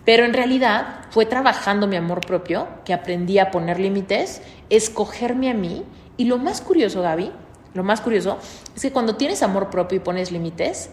Pero 0.06 0.26
en 0.26 0.34
realidad 0.34 1.02
fue 1.12 1.26
trabajando 1.26 1.88
mi 1.88 1.96
amor 1.96 2.22
propio 2.22 2.68
que 2.84 2.94
aprendí 2.94 3.40
a 3.40 3.52
poner 3.52 3.80
límites, 3.80 4.42
escogerme 4.70 5.50
a 5.50 5.54
mí 5.54 5.86
y 6.18 6.26
lo 6.26 6.38
más 6.38 6.62
curioso, 6.62 7.02
Gaby, 7.02 7.32
lo 7.74 7.84
más 7.84 8.02
curioso 8.02 8.38
es 8.76 8.82
que 8.82 8.92
cuando 8.92 9.16
tienes 9.16 9.44
amor 9.44 9.70
propio 9.70 9.98
y 9.98 10.00
pones 10.00 10.32
límites 10.32 10.90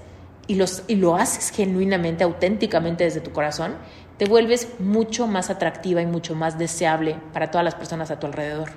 y, 0.51 0.57
los, 0.57 0.83
y 0.89 0.97
lo 0.97 1.15
haces 1.15 1.51
genuinamente, 1.51 2.25
auténticamente 2.25 3.05
desde 3.05 3.21
tu 3.21 3.31
corazón, 3.31 3.77
te 4.17 4.25
vuelves 4.25 4.67
mucho 4.81 5.29
más 5.29 5.49
atractiva 5.49 6.03
y 6.03 6.07
mucho 6.07 6.35
más 6.35 6.59
deseable 6.59 7.17
para 7.33 7.53
todas 7.53 7.65
las 7.65 7.77
personas 7.77 8.11
a 8.11 8.19
tu 8.19 8.27
alrededor. 8.27 8.69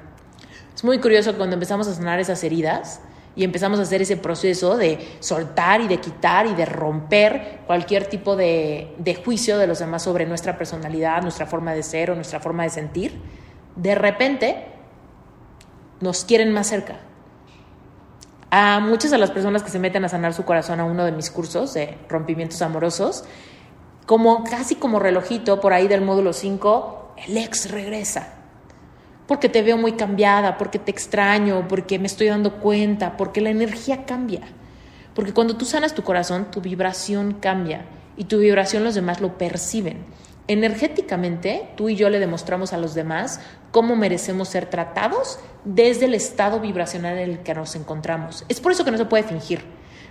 Es 0.76 0.84
muy 0.84 0.99
curioso 0.99 1.36
cuando 1.36 1.55
empezamos 1.55 1.88
a 1.88 1.95
sanar 1.95 2.19
esas 2.19 2.43
heridas 2.43 3.01
y 3.36 3.43
empezamos 3.43 3.80
a 3.80 3.82
hacer 3.82 4.03
ese 4.03 4.17
proceso 4.17 4.78
de 4.78 4.99
soltar 5.19 5.82
y 5.82 5.88
de 5.88 5.97
quitar 5.97 6.45
y 6.45 6.53
de 6.53 6.65
romper 6.65 7.61
cualquier 7.65 8.05
tipo 8.05 8.36
de, 8.36 8.95
juicio 9.26 9.57
de 9.57 9.65
los 9.65 9.80
demás 9.80 10.03
sobre 10.03 10.28
nuestra 10.28 10.55
personalidad, 10.55 11.24
nuestra 11.24 11.47
forma 11.47 11.74
de 11.74 11.82
ser 11.82 12.11
o 12.11 12.15
nuestra 12.15 12.39
forma 12.39 12.61
de 12.61 12.69
sentir, 12.69 13.19
de 13.76 13.95
repente 13.95 14.67
nos 16.01 16.24
quieren 16.24 16.53
más 16.53 16.67
cerca. 16.67 16.99
A 18.56 18.80
muchas 18.80 19.10
de 19.10 19.18
las 19.18 19.32
personas 19.32 19.64
que 19.64 19.72
se 19.72 19.80
meten 19.80 20.06
a 20.06 20.10
sanar 20.10 20.36
su 20.36 20.45
corazón 20.45 20.80
a 20.80 20.84
uno 20.84 21.06
de 21.06 21.12
mis 21.12 21.32
cursos 21.32 21.74
de 21.74 21.97
rompimientos 22.08 22.62
amorosos, 22.62 23.24
como 24.06 24.43
casi 24.43 24.76
como 24.76 24.99
relojito 24.99 25.60
por 25.60 25.74
ahí 25.74 25.88
del 25.88 26.01
módulo 26.01 26.34
5, 26.34 27.16
el 27.26 27.38
ex 27.38 27.72
regresa 27.72 28.36
porque 29.28 29.49
te 29.49 29.64
veo 29.64 29.76
muy 29.76 29.93
cambiada, 29.93 30.60
porque 30.60 30.78
te 30.78 30.91
extraño, 30.91 31.68
porque 31.68 31.97
me 31.97 32.06
estoy 32.06 32.28
dando 32.28 32.60
cuenta, 32.60 33.18
porque 33.18 33.41
la 33.41 33.49
energía 33.49 34.06
cambia. 34.06 34.41
Porque 35.16 35.34
cuando 35.34 35.58
tú 35.58 35.66
sanas 35.66 35.95
tu 35.95 36.04
corazón, 36.04 36.51
tu 36.51 36.62
vibración 36.62 37.38
cambia 37.39 37.86
y 38.18 38.26
tu 38.26 38.38
vibración 38.38 38.84
los 38.84 38.93
demás 38.93 39.20
lo 39.20 39.36
perciben. 39.39 40.06
Energéticamente, 40.47 41.69
tú 41.77 41.87
y 41.87 41.95
yo 41.95 42.09
le 42.09 42.19
demostramos 42.19 42.73
a 42.73 42.77
los 42.77 42.93
demás 42.93 43.39
cómo 43.71 43.95
merecemos 43.95 44.49
ser 44.49 44.65
tratados 44.65 45.39
desde 45.63 46.05
el 46.05 46.13
estado 46.13 46.59
vibracional 46.59 47.17
en 47.17 47.29
el 47.31 47.39
que 47.39 47.53
nos 47.53 47.75
encontramos. 47.75 48.43
Es 48.49 48.59
por 48.59 48.73
eso 48.73 48.83
que 48.83 48.91
no 48.91 48.97
se 48.97 49.05
puede 49.05 49.23
fingir. 49.23 49.63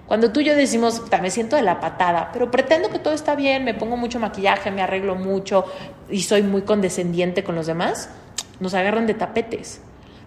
Cuando 0.07 0.33
tú 0.33 0.41
y 0.41 0.45
yo 0.45 0.57
decimos, 0.57 1.03
me 1.21 1.31
siento 1.31 1.57
de 1.57 1.63
la 1.63 1.81
patada, 1.81 2.31
pero 2.33 2.51
pretendo 2.51 2.91
que 2.91 2.99
todo 2.99 3.15
está 3.15 3.35
bien, 3.35 3.65
me 3.65 3.75
pongo 3.75 3.97
mucho 3.97 4.19
maquillaje, 4.19 4.71
me 4.71 4.83
arreglo 4.83 5.15
mucho 5.15 5.65
y 6.11 6.23
soy 6.23 6.43
muy 6.43 6.63
condescendiente 6.63 7.45
con 7.45 7.55
los 7.55 7.67
demás, 7.67 8.11
nos 8.59 8.75
agarran 8.75 9.07
de 9.07 9.15
tapetes. 9.15 9.81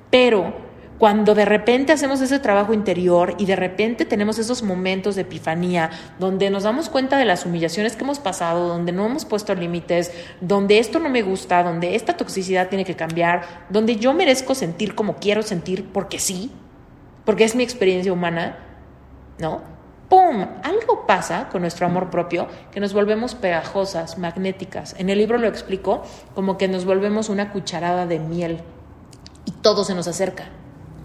Pero 0.10 0.54
cuando 0.98 1.36
de 1.36 1.46
repente 1.46 1.92
hacemos 1.92 2.22
ese 2.22 2.40
trabajo 2.40 2.74
interior 2.74 3.36
y 3.38 3.46
de 3.46 3.56
repente 3.56 4.06
tenemos 4.06 4.40
esos 4.40 4.64
momentos 4.64 5.16
de 5.16 5.24
epifanía 5.24 5.90
donde 6.20 6.50
nos 6.50 6.64
damos 6.64 6.90
cuenta 6.90 7.18
de 7.18 7.26
las 7.26 7.46
humillaciones 7.46 7.96
que 7.96 8.04
hemos 8.04 8.20
pasado, 8.20 8.68
donde 8.68 8.92
no 8.92 9.06
hemos 9.06 9.26
puesto 9.26 9.54
límites, 9.56 10.12
donde 10.40 10.80
esto 10.80 11.00
no 11.00 11.10
me 11.10 11.22
gusta, 11.22 11.64
donde 11.64 11.96
esta 11.96 12.16
toxicidad 12.16 12.70
tiene 12.70 12.86
que 12.86 12.96
cambiar, 12.96 13.66
donde 13.70 13.98
yo 13.98 14.14
merezco 14.14 14.56
sentir 14.56 14.96
como 14.96 15.18
quiero 15.18 15.44
sentir 15.44 15.90
porque 15.92 16.20
sí, 16.20 16.52
porque 17.26 17.44
es 17.44 17.56
mi 17.56 17.64
experiencia 17.64 18.14
humana, 18.14 18.58
¿no? 19.38 19.76
¡pum! 20.10 20.46
Algo 20.64 21.06
pasa 21.08 21.50
con 21.52 21.62
nuestro 21.62 21.86
amor 21.86 22.10
propio 22.10 22.48
que 22.72 22.80
nos 22.80 22.94
volvemos 22.94 23.36
pegajosas, 23.36 24.18
magnéticas. 24.18 24.96
En 24.98 25.10
el 25.10 25.18
libro 25.18 25.38
lo 25.38 25.48
explico 25.48 26.04
como 26.34 26.58
que 26.58 26.68
nos 26.68 26.86
volvemos 26.86 27.30
una 27.30 27.52
cucharada 27.52 28.06
de 28.06 28.20
miel 28.20 28.62
y 29.46 29.52
todo 29.52 29.84
se 29.84 29.96
nos 29.96 30.08
acerca, 30.08 30.46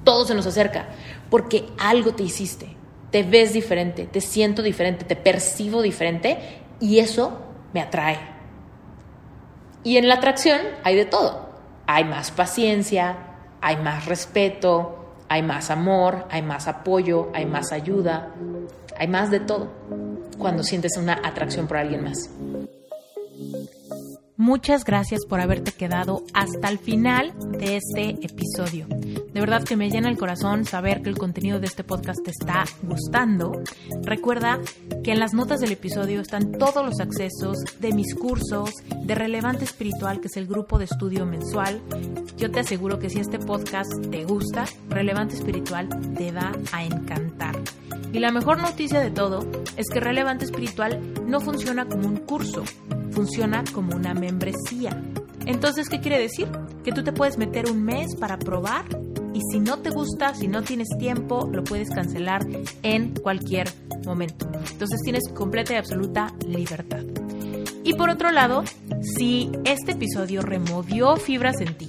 todo 0.04 0.24
se 0.24 0.34
nos 0.34 0.46
acerca, 0.46 0.88
porque 1.30 1.66
algo 1.78 2.14
te 2.14 2.22
hiciste, 2.22 2.76
te 3.10 3.22
ves 3.22 3.52
diferente, 3.52 4.06
te 4.06 4.20
siento 4.20 4.62
diferente, 4.62 5.04
te 5.04 5.16
percibo 5.16 5.82
diferente 5.82 6.38
y 6.80 6.98
eso 6.98 7.38
me 7.72 7.80
atrae. 7.80 8.18
Y 9.82 9.96
en 9.96 10.08
la 10.08 10.14
atracción 10.14 10.60
hay 10.84 10.96
de 10.96 11.06
todo. 11.06 11.50
Hay 11.86 12.04
más 12.04 12.30
paciencia, 12.30 13.16
hay 13.60 13.76
más 13.76 14.06
respeto, 14.06 15.14
hay 15.28 15.42
más 15.42 15.70
amor, 15.70 16.26
hay 16.30 16.42
más 16.42 16.68
apoyo, 16.68 17.30
hay 17.34 17.46
más 17.46 17.72
ayuda, 17.72 18.34
hay 18.98 19.08
más 19.08 19.30
de 19.30 19.40
todo 19.40 19.68
cuando 20.38 20.62
sientes 20.62 20.96
una 20.96 21.20
atracción 21.24 21.66
por 21.66 21.76
alguien 21.76 22.04
más. 22.04 22.30
Muchas 24.36 24.84
gracias 24.84 25.26
por 25.26 25.40
haberte 25.40 25.72
quedado 25.72 26.22
hasta 26.32 26.68
el 26.68 26.78
final 26.78 27.32
de 27.58 27.76
este 27.76 28.10
episodio. 28.24 28.86
De 29.32 29.40
verdad 29.40 29.62
que 29.62 29.76
me 29.76 29.90
llena 29.90 30.08
el 30.08 30.18
corazón 30.18 30.64
saber 30.64 31.02
que 31.02 31.08
el 31.08 31.16
contenido 31.16 31.60
de 31.60 31.66
este 31.66 31.84
podcast 31.84 32.22
te 32.24 32.32
está 32.32 32.64
gustando. 32.82 33.62
Recuerda 34.02 34.58
que 35.04 35.12
en 35.12 35.20
las 35.20 35.34
notas 35.34 35.60
del 35.60 35.72
episodio 35.72 36.20
están 36.20 36.52
todos 36.52 36.84
los 36.84 36.98
accesos 37.00 37.58
de 37.78 37.92
mis 37.92 38.14
cursos 38.14 38.70
de 38.90 39.14
Relevante 39.14 39.64
Espiritual, 39.64 40.20
que 40.20 40.26
es 40.26 40.36
el 40.36 40.46
grupo 40.46 40.78
de 40.78 40.86
estudio 40.86 41.26
mensual. 41.26 41.80
Yo 42.36 42.50
te 42.50 42.60
aseguro 42.60 42.98
que 42.98 43.08
si 43.08 43.20
este 43.20 43.38
podcast 43.38 43.90
te 44.10 44.24
gusta, 44.24 44.64
Relevante 44.88 45.36
Espiritual 45.36 45.88
te 46.16 46.32
va 46.32 46.52
a 46.72 46.84
encantar. 46.84 47.56
Y 48.12 48.18
la 48.18 48.32
mejor 48.32 48.60
noticia 48.60 49.00
de 49.00 49.12
todo 49.12 49.46
es 49.76 49.88
que 49.88 50.00
Relevante 50.00 50.44
Espiritual 50.44 51.00
no 51.26 51.40
funciona 51.40 51.86
como 51.86 52.08
un 52.08 52.16
curso, 52.16 52.64
funciona 53.12 53.62
como 53.72 53.94
una 53.94 54.12
membresía. 54.12 55.00
Entonces, 55.46 55.88
¿qué 55.88 56.00
quiere 56.00 56.18
decir? 56.18 56.48
Que 56.84 56.92
tú 56.92 57.04
te 57.04 57.12
puedes 57.12 57.38
meter 57.38 57.70
un 57.70 57.84
mes 57.84 58.16
para 58.16 58.36
probar 58.36 58.84
y 59.32 59.40
si 59.50 59.60
no 59.60 59.78
te 59.78 59.90
gusta, 59.90 60.34
si 60.34 60.48
no 60.48 60.62
tienes 60.62 60.88
tiempo, 60.98 61.48
lo 61.52 61.62
puedes 61.64 61.90
cancelar 61.90 62.46
en 62.82 63.14
cualquier 63.14 63.68
momento. 64.04 64.50
Entonces 64.72 65.00
tienes 65.02 65.28
completa 65.28 65.74
y 65.74 65.76
absoluta 65.76 66.34
libertad. 66.46 67.04
Y 67.84 67.94
por 67.94 68.10
otro 68.10 68.30
lado, 68.30 68.64
si 69.16 69.50
este 69.64 69.92
episodio 69.92 70.42
removió 70.42 71.16
fibras 71.16 71.60
en 71.60 71.76
ti 71.76 71.88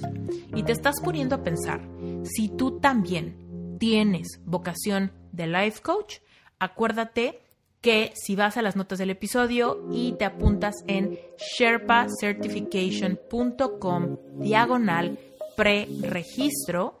y 0.54 0.62
te 0.62 0.72
estás 0.72 0.96
poniendo 1.02 1.36
a 1.36 1.42
pensar 1.42 1.80
si 2.24 2.48
tú 2.48 2.80
también 2.80 3.76
tienes 3.78 4.40
vocación 4.44 5.12
de 5.32 5.46
life 5.46 5.82
coach, 5.82 6.20
acuérdate 6.58 7.42
que 7.80 8.12
si 8.14 8.36
vas 8.36 8.56
a 8.56 8.62
las 8.62 8.76
notas 8.76 9.00
del 9.00 9.10
episodio 9.10 9.86
y 9.90 10.12
te 10.12 10.24
apuntas 10.24 10.76
en 10.86 11.18
sherpacertification.com 11.36 14.16
diagonal 14.38 15.18
pre-registro, 15.56 17.00